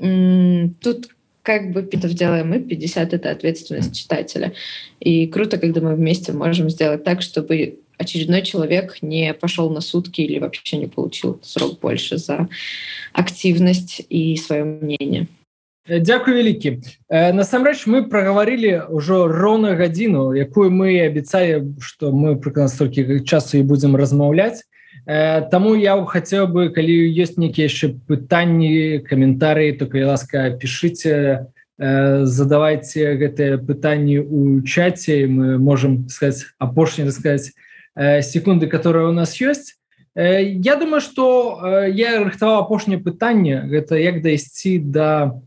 тут 0.00 1.13
как 1.44 1.72
бы 1.72 1.82
50 1.82 2.16
делаем 2.16 2.48
мы, 2.48 2.58
50— 2.58 3.12
это 3.12 3.30
ответственность 3.30 3.94
читателя. 3.94 4.54
И 4.98 5.26
круто, 5.26 5.58
когда 5.58 5.80
мы 5.80 5.94
вместе 5.94 6.32
можем 6.32 6.70
сделать 6.70 7.04
так, 7.04 7.20
чтобы 7.20 7.78
очередной 7.98 8.42
человек 8.42 8.96
не 9.02 9.34
пошел 9.34 9.70
на 9.70 9.80
сутки 9.80 10.22
или 10.22 10.38
вообще 10.38 10.78
не 10.78 10.86
получил 10.86 11.38
срок 11.42 11.78
больше 11.80 12.16
за 12.16 12.48
активность 13.12 14.02
и 14.08 14.36
свое 14.36 14.64
мнение. 14.64 15.26
Дякую 15.86 16.36
вялікі 16.36 16.80
э, 17.12 17.32
насамрэч 17.36 17.84
мы 17.84 18.08
праговорили 18.08 18.88
ўжо 18.88 19.28
роўна 19.28 19.76
гадзіну 19.76 20.32
якую 20.32 20.72
мы 20.72 20.96
абяцалі 21.04 21.76
что 21.76 22.08
мы 22.08 22.40
прыкладна 22.40 22.72
столькі 22.72 23.20
часу 23.20 23.60
і 23.60 23.68
будзем 23.68 23.92
размаўляць 23.92 24.64
Таму 25.04 25.74
я 25.76 25.96
хацеў 26.04 26.48
бы 26.48 26.70
калі 26.72 26.94
ёсць 27.12 27.36
нейкія 27.36 27.68
яшчэ 27.68 27.92
пытанні 28.08 29.04
каментарыі 29.04 29.76
то 29.76 29.86
калі 29.86 30.16
ласка 30.16 30.56
пішыце 30.56 31.50
задавайте 31.76 33.18
гэтыя 33.20 33.58
пытанні 33.58 34.22
у 34.22 34.62
чаце 34.62 35.26
мы 35.26 35.58
можем 35.58 36.08
сказать 36.08 36.46
апошні 36.58 37.10
сказать 37.10 37.52
Э, 37.96 38.22
секунды 38.22 38.66
которые 38.66 39.08
у 39.08 39.12
нас 39.12 39.40
ёсць 39.40 39.78
э, 40.16 40.42
Я 40.42 40.74
думаю 40.76 41.00
что 41.00 41.60
э, 41.62 41.90
я 41.92 42.24
рыхтаваў 42.24 42.66
апошняе 42.66 42.98
пытанне 42.98 43.62
гэта 43.70 43.94
як 43.94 44.20
дайсці 44.20 44.78
да 44.78 45.38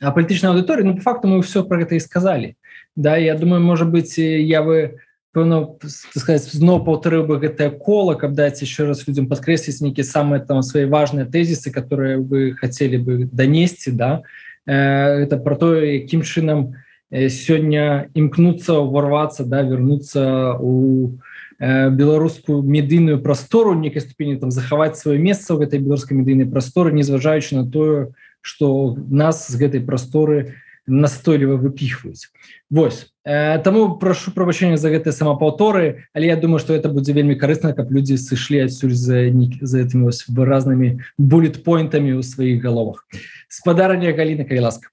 палітычнай 0.00 0.52
аўдыторыі. 0.52 0.84
Ну 0.84 0.96
по 0.96 1.00
факту 1.00 1.28
мы 1.28 1.40
все 1.40 1.64
про 1.64 1.80
гэта 1.80 1.96
і 1.96 2.00
сказали 2.00 2.56
Да 2.96 3.16
я 3.16 3.34
думаю 3.34 3.62
может 3.62 3.88
быть 3.88 4.18
я 4.18 4.60
вы 4.60 5.00
сказать 5.32 6.42
зноў 6.42 6.84
паўтарыў 6.84 7.26
бы 7.26 7.38
гэтае 7.38 7.70
кола 7.70 8.14
каб 8.14 8.34
даць 8.34 8.62
еще 8.62 8.86
раз 8.86 9.06
людям 9.06 9.28
подкрэсліць 9.28 9.80
нейкіе 9.80 10.04
самые 10.04 10.44
там 10.44 10.62
свои 10.62 10.84
важные 10.84 11.24
тезісы 11.24 11.70
которые 11.70 12.18
вы 12.18 12.54
хотели 12.54 12.96
бы 12.96 13.28
донесці 13.30 13.92
да? 13.92 14.22
Это 14.66 15.36
про 15.36 15.56
то 15.56 15.74
якім 15.78 16.22
чынам 16.22 16.74
сёння 17.10 18.10
імкнуцца 18.14 18.82
ўварвацца 18.82 19.44
да 19.44 19.62
вернуться 19.62 20.54
у 20.58 21.18
Э, 21.60 21.90
беларускую 21.90 22.62
медыйную 22.62 23.20
прастору 23.20 23.74
некай 23.74 24.00
ступені 24.00 24.40
там 24.40 24.50
захаваць 24.50 24.96
сваё 24.96 25.20
месца 25.20 25.52
ў 25.52 25.68
гэтай 25.68 25.84
беларускай 25.84 26.16
медыйнай 26.16 26.48
прасторы 26.48 26.88
незважаючы 26.88 27.52
на 27.52 27.68
тое 27.68 28.16
что 28.40 28.96
нас 28.96 29.44
з 29.44 29.60
гэтай 29.60 29.84
прасторы 29.84 30.56
настойліва 30.87 31.57
выпіхваюць 31.57 32.29
Вось 32.69 33.13
э, 33.25 33.57
таму 33.63 33.97
прашу 33.97 34.31
прабачэння 34.31 34.77
за 34.77 34.93
гэтыя 34.93 35.11
самапаўторы 35.11 36.05
але 36.13 36.27
я 36.27 36.35
думаю 36.37 36.59
что 36.59 36.73
это 36.73 36.89
будзе 36.89 37.13
вельмі 37.13 37.35
карысна 37.35 37.73
каб 37.73 37.91
людзі 37.91 38.17
сышлі 38.21 38.65
адсюль 38.69 38.93
за 38.93 39.29
за 39.61 39.81
этими 39.81 40.13
выразнымі 40.29 41.01
буллетпоинтамі 41.17 42.17
ў 42.17 42.21
сваіх 42.21 42.61
галовах 42.61 43.07
спадарня 43.49 44.13
галіна 44.13 44.45
калі 44.45 44.69
ласка 44.69 44.89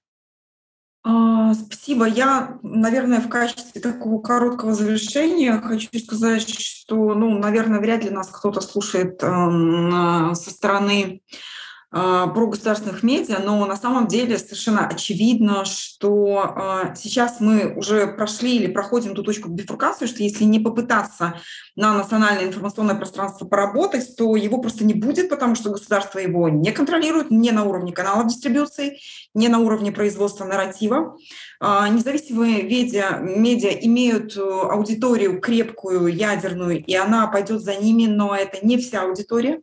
А, 1.05 1.53
спасибо. 1.53 2.05
Я, 2.05 2.59
наверное, 2.63 3.19
в 3.19 3.27
качестве 3.27 3.81
такого 3.81 4.21
короткого 4.21 4.73
завершения 4.73 5.59
хочу 5.61 5.89
сказать, 5.99 6.47
что, 6.47 7.13
ну, 7.13 7.37
наверное, 7.39 7.81
вряд 7.81 8.05
ли 8.05 8.09
нас 8.09 8.29
кто-то 8.29 8.61
слушает 8.61 9.21
э, 9.21 10.33
со 10.33 10.49
стороны 10.49 11.19
а, 11.19 11.56
про 11.90 12.46
государственных 12.46 13.02
медиа, 13.02 13.38
но 13.42 13.64
на 13.64 13.76
самом 13.76 14.08
деле 14.08 14.36
совершенно 14.36 14.86
очевидно, 14.86 15.64
что 15.64 16.52
а, 16.54 16.94
сейчас 16.94 17.40
мы 17.40 17.74
уже 17.76 18.06
прошли 18.08 18.56
или 18.56 18.66
проходим 18.66 19.14
ту 19.14 19.22
точку 19.22 19.48
бифуркации, 19.48 20.04
что 20.04 20.22
если 20.22 20.44
не 20.44 20.60
попытаться 20.60 21.40
на 21.76 21.96
национальное 21.96 22.44
информационное 22.44 22.94
пространство 22.94 23.46
поработать, 23.46 24.16
то 24.16 24.36
его 24.36 24.58
просто 24.58 24.84
не 24.84 24.92
будет, 24.92 25.30
потому 25.30 25.54
что 25.54 25.70
государство 25.70 26.18
его 26.18 26.50
не 26.50 26.72
контролирует 26.72 27.30
не 27.30 27.52
на 27.52 27.64
уровне 27.64 27.92
канала 27.92 28.24
дистрибуции, 28.24 28.98
не 29.32 29.48
на 29.48 29.58
уровне 29.58 29.90
производства 29.90 30.44
нарратива. 30.44 31.16
А, 31.58 31.88
независимые 31.88 32.64
медиа, 32.64 33.18
медиа 33.20 33.70
имеют 33.70 34.36
э, 34.36 34.40
аудиторию 34.40 35.40
крепкую, 35.40 36.08
ядерную, 36.08 36.84
и 36.84 36.94
она 36.94 37.26
пойдет 37.28 37.62
за 37.62 37.76
ними, 37.76 38.06
но 38.06 38.36
это 38.36 38.64
не 38.64 38.76
вся 38.76 39.02
аудитория. 39.02 39.62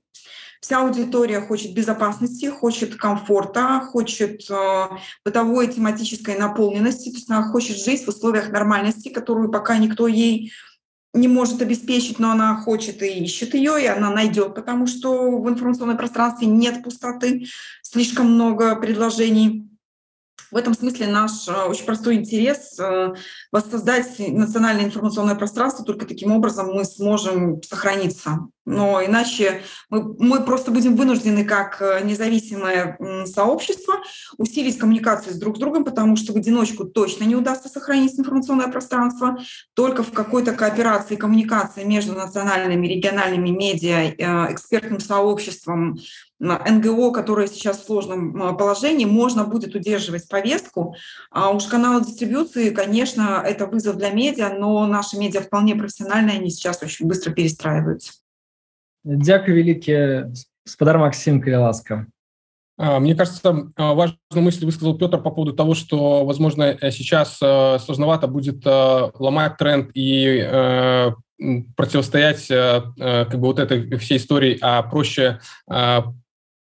Вся 0.65 0.81
аудитория 0.81 1.41
хочет 1.41 1.75
безопасности, 1.75 2.47
хочет 2.47 2.95
комфорта, 2.95 3.87
хочет 3.91 4.49
э, 4.49 4.87
бытовой 5.23 5.67
тематической 5.67 6.39
наполненности, 6.39 7.11
то 7.11 7.17
есть 7.17 7.29
она 7.29 7.43
хочет 7.43 7.77
жить 7.77 8.03
в 8.03 8.07
условиях 8.07 8.49
нормальности, 8.49 9.09
которую 9.09 9.51
пока 9.51 9.77
никто 9.77 10.07
ей 10.07 10.51
не 11.13 11.27
может 11.27 11.61
обеспечить, 11.61 12.17
но 12.17 12.31
она 12.31 12.55
хочет 12.55 13.03
и 13.03 13.25
ищет 13.25 13.53
ее, 13.53 13.79
и 13.79 13.85
она 13.85 14.09
найдет, 14.09 14.55
потому 14.55 14.87
что 14.87 15.39
в 15.39 15.47
информационном 15.47 15.97
пространстве 15.97 16.47
нет 16.47 16.81
пустоты, 16.81 17.45
слишком 17.83 18.33
много 18.33 18.75
предложений. 18.75 19.69
В 20.55 20.57
этом 20.57 20.73
смысле 20.73 21.07
наш 21.07 21.49
э, 21.49 21.51
очень 21.65 21.83
простой 21.83 22.15
интерес 22.15 22.79
э, 22.79 23.13
воссоздать 23.51 24.15
национальное 24.19 24.85
информационное 24.85 25.35
пространство, 25.35 25.83
только 25.83 26.05
таким 26.05 26.31
образом 26.31 26.67
мы 26.67 26.85
сможем 26.85 27.61
сохраниться 27.61 28.47
но 28.65 29.03
иначе 29.03 29.61
мы, 29.89 30.15
мы 30.17 30.43
просто 30.43 30.71
будем 30.71 30.95
вынуждены 30.95 31.45
как 31.45 31.81
э, 31.81 32.01
независимое 32.03 32.97
сообщество 33.25 33.95
усилить 34.37 34.77
коммуникацию 34.77 35.33
с 35.33 35.37
друг 35.37 35.57
с 35.57 35.59
другом, 35.59 35.85
потому 35.85 36.15
что 36.15 36.33
в 36.33 36.37
одиночку 36.37 36.85
точно 36.85 37.25
не 37.25 37.35
удастся 37.35 37.69
сохранить 37.69 38.19
информационное 38.19 38.67
пространство. 38.67 39.37
Только 39.75 40.03
в 40.03 40.11
какой-то 40.11 40.53
кооперации, 40.53 41.15
коммуникации 41.15 41.83
между 41.83 42.13
национальными, 42.13 42.87
региональными 42.87 43.49
медиа, 43.49 44.15
экспертным 44.51 44.99
сообществом, 44.99 45.99
НГО, 46.40 47.12
которое 47.12 47.46
сейчас 47.46 47.80
в 47.80 47.84
сложном 47.84 48.56
положении, 48.56 49.04
можно 49.04 49.44
будет 49.44 49.74
удерживать 49.74 50.28
повестку. 50.28 50.94
А 51.30 51.50
уж 51.50 51.64
каналы 51.64 52.04
дистрибуции, 52.04 52.70
конечно, 52.70 53.42
это 53.44 53.66
вызов 53.66 53.96
для 53.96 54.10
медиа, 54.10 54.54
но 54.58 54.86
наши 54.86 55.18
медиа 55.18 55.42
вполне 55.42 55.74
профессиональные, 55.74 56.38
они 56.38 56.50
сейчас 56.50 56.82
очень 56.82 57.06
быстро 57.06 57.32
перестраиваются. 57.32 58.12
Дзякуй 59.04 59.54
вялікі 59.54 60.28
спадар 60.68 60.98
Макссім 60.98 61.40
калі 61.40 61.56
ласка 61.56 62.06
А, 62.80 62.98
мне 62.98 63.14
кажется, 63.14 63.70
важную 63.76 64.18
мысль 64.36 64.64
высказал 64.64 64.96
Петр 64.96 65.20
по 65.20 65.30
поводу 65.30 65.52
того, 65.52 65.74
что, 65.74 66.24
возможно, 66.24 66.78
сейчас 66.90 67.36
сложновато 67.36 68.26
будет 68.26 68.64
ломать 68.64 69.58
тренд 69.58 69.90
и 69.92 71.12
противостоять 71.76 72.48
как 72.48 73.34
бы 73.34 73.46
вот 73.48 73.58
этой 73.58 73.98
всей 73.98 74.16
истории, 74.16 74.58
а 74.62 74.82
проще 74.82 75.40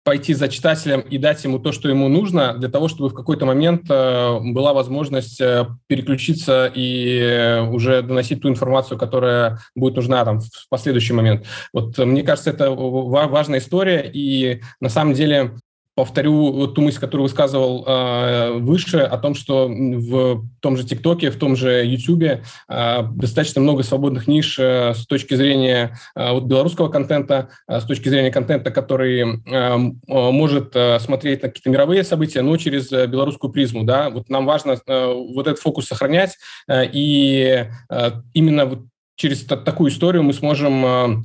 пойти 0.04 0.34
за 0.34 0.48
читателем 0.48 1.00
и 1.00 1.18
дать 1.18 1.42
ему 1.44 1.58
то, 1.58 1.72
что 1.72 1.88
ему 1.88 2.08
нужно, 2.08 2.54
для 2.54 2.68
того, 2.68 2.88
чтобы 2.88 3.08
в 3.08 3.14
какой-то 3.14 3.46
момент 3.46 3.90
э, 3.90 4.38
была 4.40 4.74
возможность 4.74 5.40
э, 5.40 5.66
переключиться 5.86 6.70
и 6.72 7.66
уже 7.70 8.02
доносить 8.02 8.42
ту 8.42 8.48
информацию, 8.48 8.98
которая 8.98 9.58
будет 9.74 9.96
нужна 9.96 10.24
там, 10.24 10.40
в 10.40 10.68
последующий 10.68 11.14
момент. 11.14 11.46
Вот 11.72 11.96
мне 11.98 12.22
кажется, 12.22 12.50
это 12.50 12.70
важная 12.70 13.58
история, 13.58 14.10
и 14.12 14.60
на 14.80 14.90
самом 14.90 15.14
деле 15.14 15.54
повторю 15.94 16.66
ту 16.68 16.82
мысль, 16.82 16.98
которую 16.98 17.24
высказывал 17.24 17.84
э, 17.86 18.52
выше, 18.58 18.98
о 18.98 19.16
том, 19.18 19.34
что 19.34 19.68
в 19.68 20.44
том 20.60 20.76
же 20.76 20.84
ТикТоке, 20.84 21.30
в 21.30 21.36
том 21.36 21.54
же 21.56 21.84
Ютубе 21.84 22.42
э, 22.68 23.02
достаточно 23.14 23.60
много 23.60 23.82
свободных 23.82 24.26
ниш 24.26 24.58
э, 24.58 24.94
с 24.94 25.06
точки 25.06 25.34
зрения 25.34 25.96
э, 26.16 26.32
вот 26.32 26.44
белорусского 26.44 26.88
контента, 26.88 27.48
э, 27.68 27.80
с 27.80 27.84
точки 27.84 28.08
зрения 28.08 28.30
контента, 28.32 28.70
который 28.70 29.40
э, 29.46 29.76
может 30.08 30.74
э, 30.74 30.98
смотреть 30.98 31.42
на 31.42 31.48
какие-то 31.48 31.70
мировые 31.70 32.02
события, 32.02 32.42
но 32.42 32.56
через 32.56 32.90
э, 32.90 33.06
белорусскую 33.06 33.52
призму. 33.52 33.84
Да? 33.84 34.10
Вот 34.10 34.28
нам 34.28 34.46
важно 34.46 34.76
э, 34.86 35.12
вот 35.34 35.46
этот 35.46 35.60
фокус 35.60 35.86
сохранять, 35.86 36.36
э, 36.68 36.86
и 36.92 37.66
э, 37.88 38.10
именно 38.32 38.66
вот 38.66 38.80
через 39.16 39.44
такую 39.44 39.90
историю 39.90 40.24
мы 40.24 40.32
сможем 40.32 40.86
э, 40.86 41.22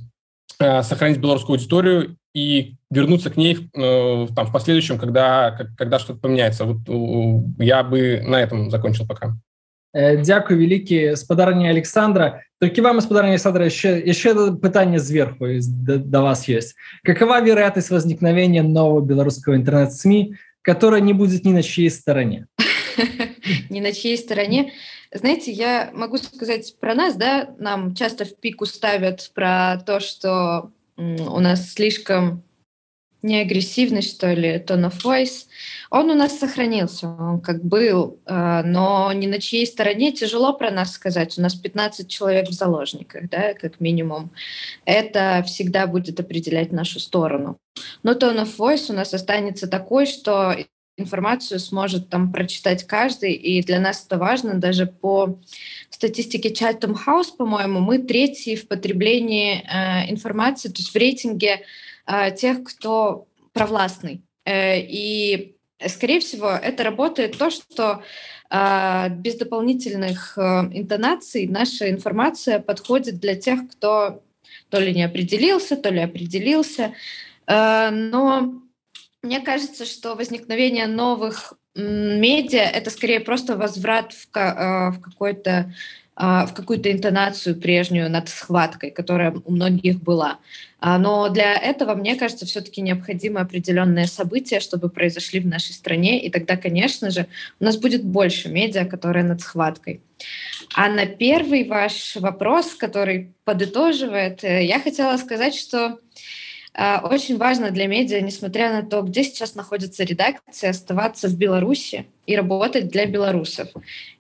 э 0.60 0.84
сохранить 0.84 1.18
белорусскую 1.18 1.56
аудиторию 1.56 2.19
и 2.35 2.75
вернуться 2.91 3.31
к 3.31 3.37
ней 3.37 3.71
э, 3.75 4.27
там, 4.35 4.47
в 4.47 4.53
последующем, 4.53 4.99
когда, 4.99 5.57
когда 5.77 5.99
что-то 5.99 6.21
поменяется. 6.21 6.65
Вот 6.65 6.79
я 7.59 7.83
бы 7.83 8.23
на 8.27 8.41
этом 8.41 8.71
закончил 8.71 9.07
пока. 9.07 9.37
Э, 9.95 10.17
дякую 10.17 10.59
вялікі 10.59 11.17
спадарня 11.17 11.71
Александра 11.71 12.43
толькі 12.61 12.81
вам 12.81 13.01
спадарня 13.01 13.31
Александра 13.31 13.65
еще 13.65 14.03
еще 14.07 14.53
пытанне 14.57 14.99
зверху 14.99 15.47
до, 15.61 15.99
до 15.99 16.23
вас 16.23 16.49
есть 16.49 16.75
какова 17.05 17.41
вероятность 17.41 17.91
возникновения 17.91 18.63
нового 18.63 19.01
белорусского 19.01 19.55
интернет 19.55 19.93
СМИ 19.93 20.35
которая 20.63 21.01
не 21.01 21.13
будет 21.13 21.45
ни 21.45 21.53
на 21.53 21.63
чьей 21.63 21.91
стороне 21.91 22.47
ни 23.71 23.81
на 23.81 23.93
чьей 23.93 24.19
стороне 24.19 24.73
знаете 25.13 25.53
я 25.53 25.91
могу 25.95 26.19
сказать 26.19 26.75
про 26.81 26.95
нас 26.97 27.15
да 27.15 27.55
нам 27.61 27.95
часто 27.95 28.25
в 28.25 28.35
пику 28.41 28.67
ставят 28.67 29.31
про 29.33 29.81
то 29.87 30.01
что 30.01 30.73
у 31.00 31.40
нас 31.40 31.72
слишком 31.74 32.44
не 33.22 33.42
агрессивный, 33.42 34.02
что 34.02 34.34
ли, 34.34 34.58
tone 34.58 34.90
of 34.90 35.02
voice. 35.04 35.48
Он 35.90 36.10
у 36.10 36.14
нас 36.14 36.40
сохранился, 36.40 37.08
он 37.08 37.42
как 37.42 37.64
был, 37.64 38.20
э, 38.26 38.62
но 38.64 39.12
ни 39.12 39.28
на 39.28 39.40
чьей 39.40 39.66
стороне 39.66 40.14
тяжело 40.14 40.54
про 40.54 40.72
нас 40.72 40.94
сказать. 40.94 41.38
У 41.38 41.42
нас 41.42 41.56
15 41.56 42.08
человек 42.08 42.48
в 42.48 42.54
заложниках, 42.54 43.30
да, 43.30 43.54
как 43.54 43.80
минимум. 43.82 44.32
Это 44.86 45.44
всегда 45.46 45.88
будет 45.88 46.20
определять 46.20 46.72
нашу 46.72 47.00
сторону. 47.00 47.58
Но 48.04 48.14
tone 48.14 48.44
of 48.44 48.56
voice 48.58 48.90
у 48.90 48.94
нас 48.94 49.14
останется 49.14 49.68
такой, 49.68 50.06
что 50.06 50.56
информацию 51.00 51.60
сможет 51.60 52.10
там 52.10 52.32
прочитать 52.32 52.86
каждый, 52.86 53.34
и 53.34 53.64
для 53.64 53.80
нас 53.80 54.06
это 54.06 54.18
важно. 54.18 54.56
Даже 54.56 54.86
по 54.86 55.40
статистике 55.90 56.50
Chatham 56.50 56.96
House, 57.08 57.36
по-моему, 57.38 57.80
мы 57.80 58.00
третьи 58.00 58.56
в 58.56 58.68
потреблении 58.68 59.64
э, 59.64 60.12
информации, 60.12 60.70
то 60.70 60.78
есть 60.78 60.92
в 60.92 60.96
рейтинге 60.96 61.62
э, 62.06 62.32
тех, 62.36 62.64
кто 62.64 63.28
провластный. 63.54 64.22
Э, 64.46 64.80
и, 64.80 65.56
скорее 65.88 66.20
всего, 66.20 66.50
это 66.50 66.84
работает 66.84 67.38
то, 67.38 67.50
что 67.50 68.04
э, 68.50 69.10
без 69.10 69.36
дополнительных 69.36 70.38
э, 70.38 70.42
интонаций 70.74 71.48
наша 71.48 71.90
информация 71.90 72.60
подходит 72.60 73.20
для 73.20 73.36
тех, 73.36 73.70
кто 73.72 74.22
то 74.70 74.80
ли 74.80 74.94
не 74.94 75.04
определился, 75.04 75.76
то 75.76 75.90
ли 75.90 76.00
определился. 76.00 76.94
Э, 77.48 77.90
но 77.92 78.62
мне 79.22 79.40
кажется, 79.42 79.86
что 79.86 80.16
возникновение 80.16 80.88
новых 80.88 81.54
медиа— 81.76 82.62
это 82.74 82.90
скорее 82.90 83.20
просто 83.20 83.56
возврат 83.58 84.14
в, 84.14 84.28
э, 84.36 84.92
в 84.92 85.02
какой-то 85.02 85.74
а, 86.22 86.46
в 86.46 86.54
какую-то 86.54 86.92
интонацию 86.92 87.56
прежнюю 87.56 88.10
над 88.10 88.28
схваткой, 88.28 88.92
которая 88.92 89.32
у 89.32 89.52
многих 89.54 90.02
была. 90.02 90.40
А, 90.82 90.98
но 90.98 91.30
для 91.30 91.54
этого, 91.54 91.96
мне 91.96 92.18
кажется, 92.18 92.46
все-таки 92.46 92.82
необходимы 92.82 93.40
определенные 93.40 94.06
события, 94.06 94.60
чтобы 94.60 94.90
произошли 94.90 95.40
в 95.40 95.48
нашей 95.48 95.72
стране, 95.72 96.22
и 96.22 96.30
тогда, 96.30 96.58
конечно 96.58 97.10
же, 97.10 97.28
у 97.62 97.64
нас 97.64 97.78
будет 97.78 98.04
больше 98.04 98.50
медиа, 98.50 98.84
которые 98.84 99.24
над 99.24 99.40
схваткой. 99.40 100.02
А 100.76 100.90
на 100.90 101.06
первый 101.06 101.64
ваш 101.64 102.18
вопрос, 102.18 102.76
который 102.76 103.32
подытоживает, 103.46 104.44
э, 104.44 104.66
я 104.66 104.82
хотела 104.82 105.16
сказать, 105.16 105.56
что 105.56 106.00
очень 107.04 107.38
важно 107.38 107.72
для 107.72 107.88
медиа, 107.88 108.22
несмотря 108.22 108.72
на 108.72 108.88
то, 108.88 109.02
где 109.02 109.24
сейчас 109.24 109.56
находится 109.56 110.06
редакция, 110.06 110.70
оставаться 110.70 111.28
в 111.28 111.38
Беларуси 111.38 112.06
и 112.26 112.36
работать 112.38 112.88
для 112.88 113.06
белорусов. 113.06 113.70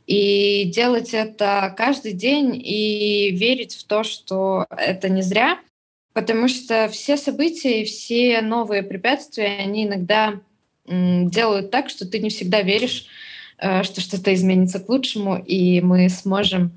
И 0.08 0.66
делать 0.66 1.14
это 1.14 1.74
каждый 1.78 2.14
день 2.14 2.56
и 2.56 3.32
верить 3.32 3.76
в 3.76 3.86
то, 3.86 4.04
что 4.04 4.66
это 4.70 5.08
не 5.08 5.22
зря, 5.22 5.60
потому 6.14 6.48
что 6.48 6.90
все 6.90 7.16
события 7.16 7.82
и 7.82 7.86
все 7.86 8.42
новые 8.42 8.84
препятствия, 8.84 9.60
они 9.60 9.86
иногда 9.86 10.42
делают 10.86 11.72
так, 11.72 11.90
что 11.90 12.06
ты 12.08 12.20
не 12.20 12.30
всегда 12.30 12.62
веришь, 12.62 13.06
э, 13.60 13.84
что 13.84 14.02
что-то 14.02 14.34
изменится 14.34 14.80
к 14.80 14.90
лучшему, 14.90 15.38
и 15.38 15.82
мы 15.82 16.10
сможем 16.10 16.72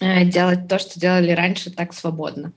э, 0.00 0.24
делать 0.24 0.66
то, 0.68 0.78
что 0.78 0.98
делали 0.98 1.32
раньше, 1.32 1.70
так 1.70 1.92
свободно. 1.92 2.52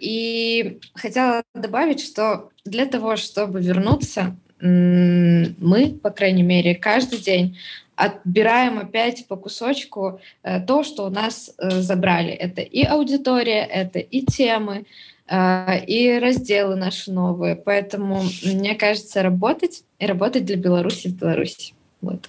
И 0.00 0.78
хотела 0.94 1.42
добавить, 1.54 2.00
что 2.00 2.50
для 2.64 2.86
того, 2.86 3.16
чтобы 3.16 3.60
вернуться, 3.60 4.36
мы, 4.60 5.98
по 6.02 6.10
крайней 6.10 6.42
мере, 6.42 6.74
каждый 6.74 7.18
день 7.18 7.56
отбираем 7.98 8.78
опять 8.78 9.26
по 9.26 9.36
кусочку 9.36 10.20
э, 10.42 10.60
то, 10.60 10.84
что 10.84 11.06
у 11.06 11.10
нас 11.10 11.50
э, 11.58 11.80
забрали. 11.80 12.30
Это 12.30 12.60
и 12.60 12.84
аудитория, 12.84 13.64
это 13.64 13.98
и 13.98 14.22
темы, 14.22 14.86
э, 15.26 15.84
и 15.84 16.18
разделы 16.18 16.76
наши 16.76 17.10
новые. 17.12 17.56
Поэтому, 17.56 18.22
мне 18.44 18.76
кажется, 18.76 19.22
работать 19.22 19.82
и 19.98 20.06
работать 20.06 20.44
для 20.44 20.56
Беларуси 20.56 21.08
в 21.08 21.16
Беларуси. 21.16 21.74
Вот. 22.00 22.24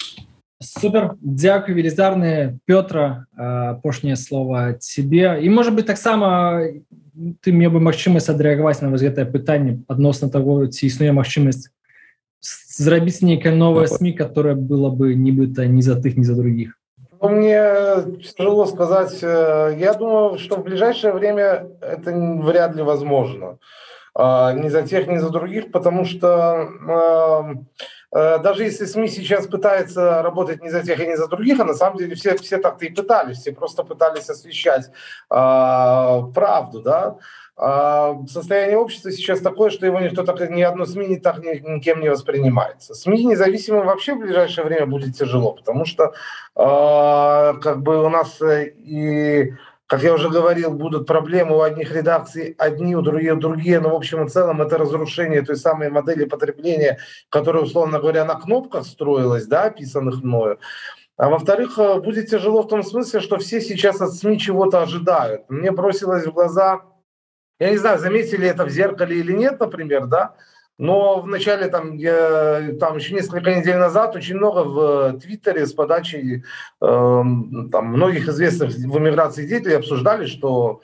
супер 0.62 1.16
дзякуй 1.22 1.74
велізарны 1.74 2.58
Пётра 2.66 3.24
апошняе 3.36 4.16
слово 4.16 4.74
тебе 4.74 5.40
і 5.42 5.48
может 5.48 5.74
быть 5.74 5.86
таксама 5.86 6.60
ты 7.40 7.52
мне 7.52 7.68
бы 7.68 7.80
магчымасць 7.80 8.30
адрэагаваць 8.30 8.80
на 8.82 8.90
вось 8.90 9.02
гэтае 9.02 9.26
пытанне 9.26 9.82
адносна 9.88 10.30
того 10.30 10.66
ці 10.66 10.86
існуе 10.86 11.12
магчымасць 11.12 11.70
зрабіць 12.40 13.22
нейкае 13.22 13.54
новое 13.54 13.86
СМИ 13.86 14.12
которое 14.12 14.54
было 14.54 14.90
бы 14.90 15.14
нібыта 15.14 15.66
не 15.66 15.82
за 15.82 16.00
тых 16.00 16.16
не 16.16 16.24
за 16.24 16.34
других. 16.34 16.76
Ну, 17.20 17.28
мне 17.28 17.60
тяжело 18.36 18.66
сказать 18.66 19.22
я 19.22 19.94
думаю 19.94 20.38
что 20.38 20.56
в 20.56 20.64
ближайшее 20.64 21.12
время 21.12 21.68
это 21.80 22.12
вряд 22.12 22.76
ли 22.76 22.82
возможно. 22.82 23.58
Ни 24.16 24.68
за 24.68 24.82
тех 24.82 25.06
ни 25.06 25.18
за 25.18 25.30
других 25.30 25.70
потому 25.70 26.04
что 26.04 26.68
Э, 26.88 27.54
даже 28.12 28.64
если 28.64 28.86
СМИ 28.86 29.08
сейчас 29.08 29.46
пытается 29.46 30.22
работать 30.22 30.62
не 30.62 30.70
за 30.70 30.82
тех 30.82 30.98
и 31.00 31.06
не 31.06 31.16
за 31.16 31.28
других, 31.28 31.60
а 31.60 31.64
на 31.64 31.74
самом 31.74 31.98
деле 31.98 32.14
все, 32.14 32.36
все 32.36 32.58
так-то 32.58 32.84
и 32.84 32.90
пытались, 32.90 33.38
все 33.38 33.52
просто 33.52 33.84
пытались 33.84 34.28
освещать 34.28 34.86
э, 34.86 34.92
правду, 35.30 36.82
да, 36.82 37.18
а 37.62 38.16
состояние 38.26 38.78
общества 38.78 39.12
сейчас 39.12 39.40
такое, 39.40 39.68
что 39.68 39.84
его 39.84 40.00
никто 40.00 40.24
так, 40.24 40.48
ни 40.48 40.62
одно 40.62 40.86
СМИ 40.86 41.06
не 41.06 41.16
так 41.18 41.38
ни, 41.40 41.58
никем 41.58 42.00
не 42.00 42.08
воспринимается. 42.08 42.94
СМИ 42.94 43.26
независимым 43.26 43.84
вообще 43.84 44.14
в 44.14 44.20
ближайшее 44.20 44.64
время 44.64 44.86
будет 44.86 45.14
тяжело, 45.14 45.52
потому 45.52 45.84
что 45.84 46.14
э, 46.56 47.60
как 47.60 47.82
бы 47.82 48.02
у 48.02 48.08
нас 48.08 48.40
э, 48.40 48.68
и 48.68 49.52
как 49.90 50.04
я 50.04 50.14
уже 50.14 50.28
говорил, 50.28 50.70
будут 50.70 51.08
проблемы 51.08 51.56
у 51.56 51.62
одних 51.62 51.90
редакций, 51.90 52.54
одни, 52.58 52.94
у 52.94 53.02
других 53.02 53.40
другие, 53.40 53.80
но 53.80 53.90
в 53.90 53.96
общем 53.96 54.24
и 54.24 54.28
целом 54.28 54.62
это 54.62 54.78
разрушение 54.78 55.42
той 55.42 55.56
самой 55.56 55.90
модели 55.90 56.26
потребления, 56.26 57.00
которая, 57.28 57.64
условно 57.64 57.98
говоря, 57.98 58.24
на 58.24 58.36
кнопках 58.36 58.86
строилась, 58.86 59.46
да, 59.46 59.64
описанных 59.64 60.22
мною. 60.22 60.60
А 61.16 61.28
во-вторых, 61.28 61.76
э, 61.76 62.00
будет 62.00 62.30
тяжело 62.30 62.62
в 62.62 62.68
том 62.68 62.84
смысле, 62.84 63.18
что 63.18 63.38
все 63.38 63.60
сейчас 63.60 64.00
от 64.00 64.12
СМИ 64.12 64.38
чего-то 64.38 64.80
ожидают. 64.80 65.50
Мне 65.50 65.72
бросилось 65.72 66.24
в 66.24 66.32
глаза, 66.32 66.82
я 67.58 67.70
не 67.70 67.76
знаю, 67.76 67.98
заметили 67.98 68.46
это 68.46 68.66
в 68.66 68.70
зеркале 68.70 69.18
или 69.18 69.32
нет, 69.32 69.58
например, 69.58 70.06
да, 70.06 70.36
Но 70.80 71.20
в 71.20 71.26
начале, 71.26 71.68
там, 71.68 71.98
я, 71.98 72.72
там 72.80 72.96
еще 72.96 73.12
несколько 73.12 73.54
недель 73.54 73.76
назад 73.76 74.16
очень 74.16 74.36
много 74.36 74.64
в 74.64 75.20
Твиттере 75.20 75.66
с 75.66 75.74
подачи 75.74 76.42
э, 76.80 77.24
там, 77.70 77.84
многих 77.84 78.26
известных 78.28 78.70
в 78.70 78.98
эмиграции 78.98 79.46
деятелей 79.46 79.76
обсуждали, 79.76 80.24
что 80.24 80.80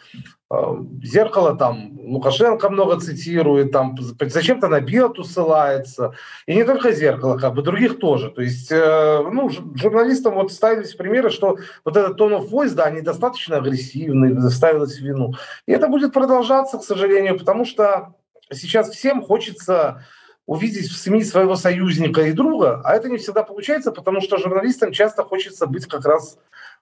э, 0.51 0.55
зеркало 1.03 1.57
там 1.57 1.99
Лукашенко 1.99 2.69
много 2.69 3.01
цитирует, 3.01 3.73
там 3.73 3.97
зачем-то 4.21 4.69
на 4.69 4.83
Биоту 4.83 5.25
ссылается. 5.25 6.13
И 6.45 6.55
не 6.55 6.65
только 6.65 6.93
зеркало, 6.93 7.39
как 7.39 7.55
бы 7.55 7.63
других 7.63 7.99
тоже. 7.99 8.31
То 8.31 8.43
есть, 8.43 8.71
э, 8.71 9.23
ну, 9.33 9.49
журналистам 9.77 10.35
вот 10.35 10.53
ставились 10.53 10.95
примеры, 10.95 11.31
что 11.31 11.57
вот 11.87 11.97
этот 11.97 12.19
тон 12.19 12.35
of 12.35 12.51
voice, 12.51 12.75
да, 12.75 12.91
недостаточно 12.91 13.57
агрессивный, 13.57 14.51
ставилось 14.51 14.99
в 14.99 15.03
вину. 15.03 15.33
И 15.65 15.73
это 15.73 15.89
будет 15.89 16.13
продолжаться, 16.13 16.77
к 16.77 16.85
сожалению, 16.85 17.39
потому 17.39 17.65
что 17.65 18.13
сейчас 18.53 18.91
всем 18.91 19.23
хочется 19.23 20.05
увидеть 20.47 20.89
в 20.89 20.97
СМИ 20.97 21.25
своего 21.25 21.57
союзника 21.57 22.23
и 22.23 22.33
друга, 22.33 22.81
а 22.85 22.95
это 22.95 23.09
не 23.09 23.19
всегда 23.19 23.43
получается, 23.43 23.91
потому 23.91 24.21
что 24.21 24.39
журналистам 24.39 24.93
часто 24.93 25.25
хочется 25.25 25.67
быть 25.67 25.87
как 25.87 26.07
раз 26.07 26.39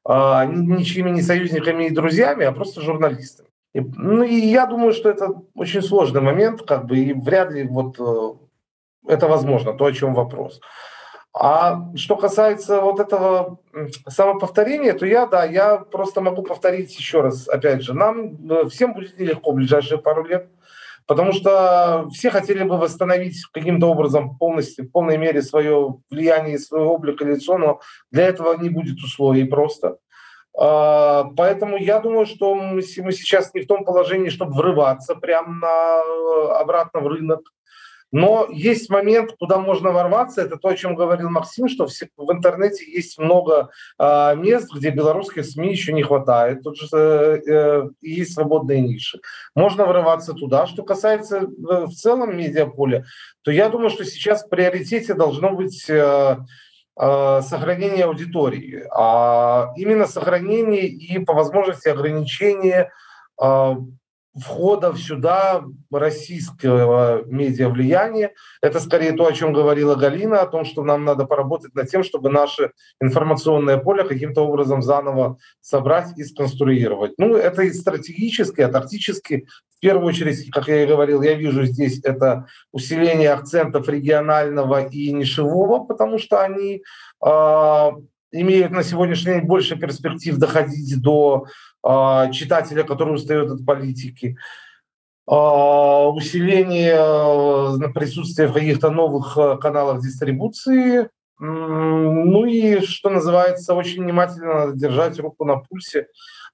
э, 0.07 0.12
ничьими 0.47 1.11
не 1.11 1.23
союзниками 1.23 1.85
и 1.85 1.91
друзьями, 1.91 2.45
а 2.45 2.53
просто 2.53 2.83
журналистами. 2.83 3.49
И, 3.73 3.81
ну 3.81 4.23
и 4.23 4.35
я 4.35 4.67
думаю, 4.67 4.93
что 4.93 5.09
это 5.09 5.31
очень 5.55 5.83
сложный 5.83 6.21
момент, 6.21 6.62
как 6.62 6.87
бы, 6.87 6.99
и 6.99 7.12
вряд 7.15 7.51
ли 7.53 7.67
вот 7.67 7.97
э, 7.99 9.12
это 9.12 9.29
возможно, 9.29 9.73
то, 9.73 9.87
о 9.87 9.93
чем 9.93 10.15
вопрос. 10.15 10.61
А 11.37 11.91
что 11.97 12.15
касается 12.15 12.81
вот 12.81 13.01
этого 13.01 13.59
самоповторения, 14.07 14.93
то 14.93 15.05
я, 15.05 15.27
да, 15.27 15.45
я 15.45 15.79
просто 15.79 16.21
могу 16.21 16.43
повторить 16.43 16.97
еще 16.97 17.23
раз, 17.23 17.49
опять 17.49 17.83
же, 17.83 17.93
нам 17.93 18.37
э, 18.49 18.69
всем 18.69 18.95
будет 18.95 19.19
нелегко 19.19 19.51
в 19.51 19.57
ближайшие 19.57 19.99
пару 19.99 20.25
лет. 20.25 20.49
Потому 21.07 21.33
что 21.33 22.09
все 22.13 22.31
хотели 22.31 22.63
бы 22.63 22.79
восстановить 22.79 23.45
каким-то 23.53 23.89
образом 23.89 24.39
полностью, 24.39 24.87
в 24.87 24.91
полной 24.91 25.19
мере 25.19 25.43
свое 25.43 25.97
влияние, 26.11 26.59
свой 26.59 26.83
облик 26.83 27.21
и 27.21 27.27
лицо, 27.27 27.59
но 27.59 27.81
для 28.11 28.25
этого 28.25 28.57
не 28.57 28.71
будет 28.71 28.99
условий 28.99 29.45
просто. 29.45 29.99
А, 30.57 31.25
поэтому 31.37 31.77
я 31.77 31.99
думаю, 32.01 32.27
что 32.27 32.55
мы 32.55 32.81
сейчас 32.83 33.53
не 33.55 33.63
в 33.63 33.67
том 33.67 33.85
положении, 33.85 34.31
чтобы 34.31 34.55
врываться 34.55 35.15
прямо 35.15 35.53
на, 35.53 36.01
э, 36.01 36.53
обратно 36.61 37.01
в 37.01 37.09
рынок. 37.09 37.41
Но 38.17 38.47
есть 38.49 38.91
момент, 38.91 39.35
куда 39.41 39.59
можно 39.59 39.91
ворваться. 39.91 40.43
Это 40.43 40.57
то, 40.57 40.69
о 40.69 40.77
чем 40.77 40.95
говорил 40.95 41.31
Максим, 41.31 41.69
что 41.69 41.89
в 41.89 42.33
интернете 42.33 42.89
есть 42.89 43.19
много 43.19 43.71
э, 43.99 44.37
мест, 44.37 44.73
где 44.73 44.91
белорусских 44.91 45.45
СМИ 45.45 45.71
еще 45.71 45.93
не 45.93 46.05
хватает. 46.05 46.62
Тут 46.62 46.77
же 46.77 46.87
э, 46.93 47.41
э, 47.45 47.89
есть 48.03 48.35
свободные 48.35 48.83
ниши. 48.83 49.19
Можно 49.57 49.85
врываться 49.85 50.33
туда. 50.33 50.69
Что 50.69 50.85
касается 50.85 51.39
э, 51.39 51.87
в 51.87 51.91
целом 51.91 52.37
медиаполя, 52.37 53.05
то 53.43 53.51
я 53.51 53.69
думаю, 53.69 53.91
что 53.91 54.05
сейчас 54.05 54.45
в 54.45 54.49
приоритете 54.49 55.15
должно 55.15 55.51
быть... 55.51 55.91
Сохранение 56.97 58.05
аудитории, 58.05 58.85
а 58.97 59.73
именно 59.75 60.07
сохранение 60.07 60.87
и 60.87 61.19
по 61.19 61.33
возможности 61.33 61.89
ограничение 61.89 62.93
входа 64.35 64.95
сюда 64.97 65.64
российского 65.93 67.22
медиавлияния. 67.26 68.32
Это 68.62 68.80
скорее 68.80 69.12
то, 69.12 69.26
о 69.26 69.32
чем 69.32 69.53
говорила 69.53 69.95
Галина, 69.95 70.41
о 70.41 70.47
том, 70.47 70.64
что 70.64 70.82
нам 70.82 71.05
надо 71.05 71.24
поработать 71.24 71.74
над 71.74 71.89
тем, 71.89 72.03
чтобы 72.03 72.30
наше 72.30 72.72
информационное 73.01 73.76
поле 73.78 74.05
каким-то 74.05 74.43
образом 74.43 74.82
заново 74.82 75.39
собрать 75.61 76.18
и 76.18 76.24
сконструировать. 76.24 77.12
Ну, 77.16 77.37
это 77.37 77.62
и 77.62 77.72
стратегически, 77.72 78.62
и 78.62 78.66
тактически. 78.66 79.47
В 79.76 79.80
первую 79.80 80.09
очередь, 80.09 80.51
как 80.51 80.66
я 80.68 80.82
и 80.82 80.87
говорил, 80.87 81.22
я 81.22 81.35
вижу 81.35 81.64
здесь 81.64 82.01
это 82.03 82.47
усиление 82.72 83.32
акцентов 83.32 83.89
регионального 83.89 84.87
и 84.87 85.12
нишевого, 85.12 85.85
потому 85.85 86.18
что 86.18 86.41
они 86.41 86.82
э, 87.24 87.91
имеют 88.32 88.72
на 88.72 88.82
сегодняшний 88.82 89.35
день 89.35 89.45
больше 89.45 89.76
перспектив 89.76 90.37
доходить 90.37 91.01
до 91.01 91.47
читателя, 92.32 92.82
который 92.82 93.14
устает 93.14 93.51
от 93.51 93.64
политики, 93.66 94.37
а, 95.26 96.09
усиление 96.11 96.97
э, 96.97 97.93
присутствия 97.95 98.47
в 98.47 98.53
каких-то 98.53 98.91
новых 98.91 99.39
э, 99.39 99.57
каналах 99.57 100.03
дистрибуции, 100.03 101.09
ну 101.41 102.45
и, 102.45 102.80
что 102.80 103.11
называется, 103.11 103.74
очень 103.74 104.05
внимательно 104.05 104.72
держать 104.72 105.18
руку 105.18 105.45
на 105.45 105.57
пульсе, 105.57 106.03
а, 106.03 106.07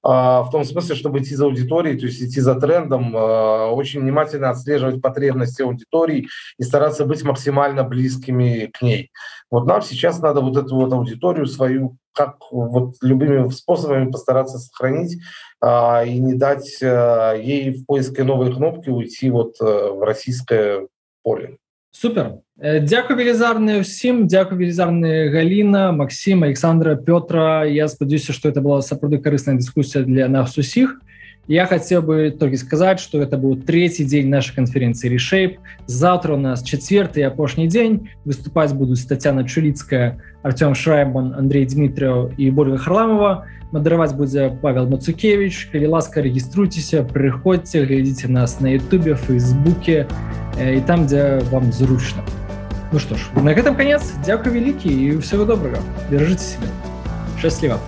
в 0.02 0.48
том 0.50 0.64
смысле, 0.64 0.94
чтобы 0.94 1.18
идти 1.18 1.34
за 1.34 1.44
аудиторией, 1.44 1.98
то 1.98 2.06
есть 2.06 2.22
идти 2.22 2.40
за 2.40 2.54
трендом, 2.54 3.14
очень 3.14 4.00
внимательно 4.00 4.50
отслеживать 4.50 5.02
потребности 5.02 5.60
аудитории 5.62 6.28
и 6.58 6.62
стараться 6.62 7.04
быть 7.04 7.22
максимально 7.22 7.84
близкими 7.84 8.70
к 8.72 8.80
ней. 8.80 9.10
Вот 9.50 9.66
нам 9.66 9.82
сейчас 9.82 10.20
надо 10.20 10.40
вот 10.40 10.56
эту 10.56 10.76
вот 10.76 10.92
аудиторию 10.92 11.46
свою 11.46 11.98
как 12.12 12.36
вот 12.50 12.94
любыми 13.02 13.48
способами 13.50 14.10
постараться 14.10 14.58
сохранить 14.58 15.18
а, 15.60 16.04
и 16.04 16.18
не 16.18 16.34
дать 16.34 16.78
а, 16.82 17.34
ей 17.34 17.72
в 17.72 17.86
поиске 17.86 18.24
новой 18.24 18.52
кнопки 18.52 18.90
уйти 18.90 19.30
вот 19.30 19.54
а, 19.60 19.92
в 19.92 20.02
российское 20.02 20.86
поле. 21.22 21.56
супер. 21.92 22.40
Э, 22.60 22.80
дзякуй 22.80 23.16
велізарны 23.16 23.80
ўсім 23.80 24.28
дзякуй 24.28 24.58
велізарны 24.58 25.32
Галіна 25.32 25.92
Масім 25.92 26.44
Александра 26.44 26.94
Пётра 26.94 27.64
я 27.64 27.88
спадзяюся 27.88 28.32
што 28.32 28.48
это 28.48 28.60
была 28.60 28.82
сапраўды 28.82 29.18
карысная 29.18 29.56
дыскусія 29.56 30.04
для 30.04 30.28
нас 30.28 30.58
усіх. 30.58 31.00
Я 31.48 31.66
хацеў 31.66 32.02
бы 32.04 32.30
толькі 32.30 32.60
сказаць 32.60 33.00
што 33.00 33.24
это 33.24 33.40
быў 33.40 33.64
трэці 33.64 34.04
дзень 34.04 34.30
нашай 34.30 34.54
канферэнцыі 34.60 35.10
решейп 35.10 35.58
завтра 35.86 36.34
у 36.34 36.40
нас 36.40 36.62
четверты 36.62 37.24
апошні 37.24 37.66
дзень 37.66 38.12
выступаць 38.24 38.76
будуць 38.76 39.08
татяна 39.08 39.42
чуліцкая 39.42 40.20
Артём 40.44 40.76
шрайман 40.76 41.34
Андрей 41.34 41.66
Дмітрыяў 41.66 42.32
і 42.38 42.50
Борга 42.50 42.78
харламова. 42.78 43.48
Модеровать 43.72 44.14
будет 44.14 44.60
Павел 44.60 44.88
Мацукевич. 44.88 45.68
Коли 45.70 45.86
ласка, 45.86 46.20
региструйтесь, 46.20 46.92
приходите, 47.12 47.84
глядите 47.84 48.26
нас 48.26 48.60
на 48.60 48.74
Ютубе, 48.74 49.14
Фейсбуке 49.14 50.08
э, 50.58 50.76
и 50.76 50.80
там, 50.80 51.06
где 51.06 51.38
вам 51.50 51.72
зручно. 51.72 52.22
Ну 52.92 52.98
что 52.98 53.16
ж, 53.16 53.30
на 53.36 53.50
этом 53.50 53.76
конец. 53.76 54.12
Дякую 54.26 54.54
великий 54.54 55.10
и 55.10 55.18
всего 55.18 55.44
доброго. 55.44 55.78
Держите 56.10 56.42
себя. 56.42 56.66
Счастливо. 57.40 57.78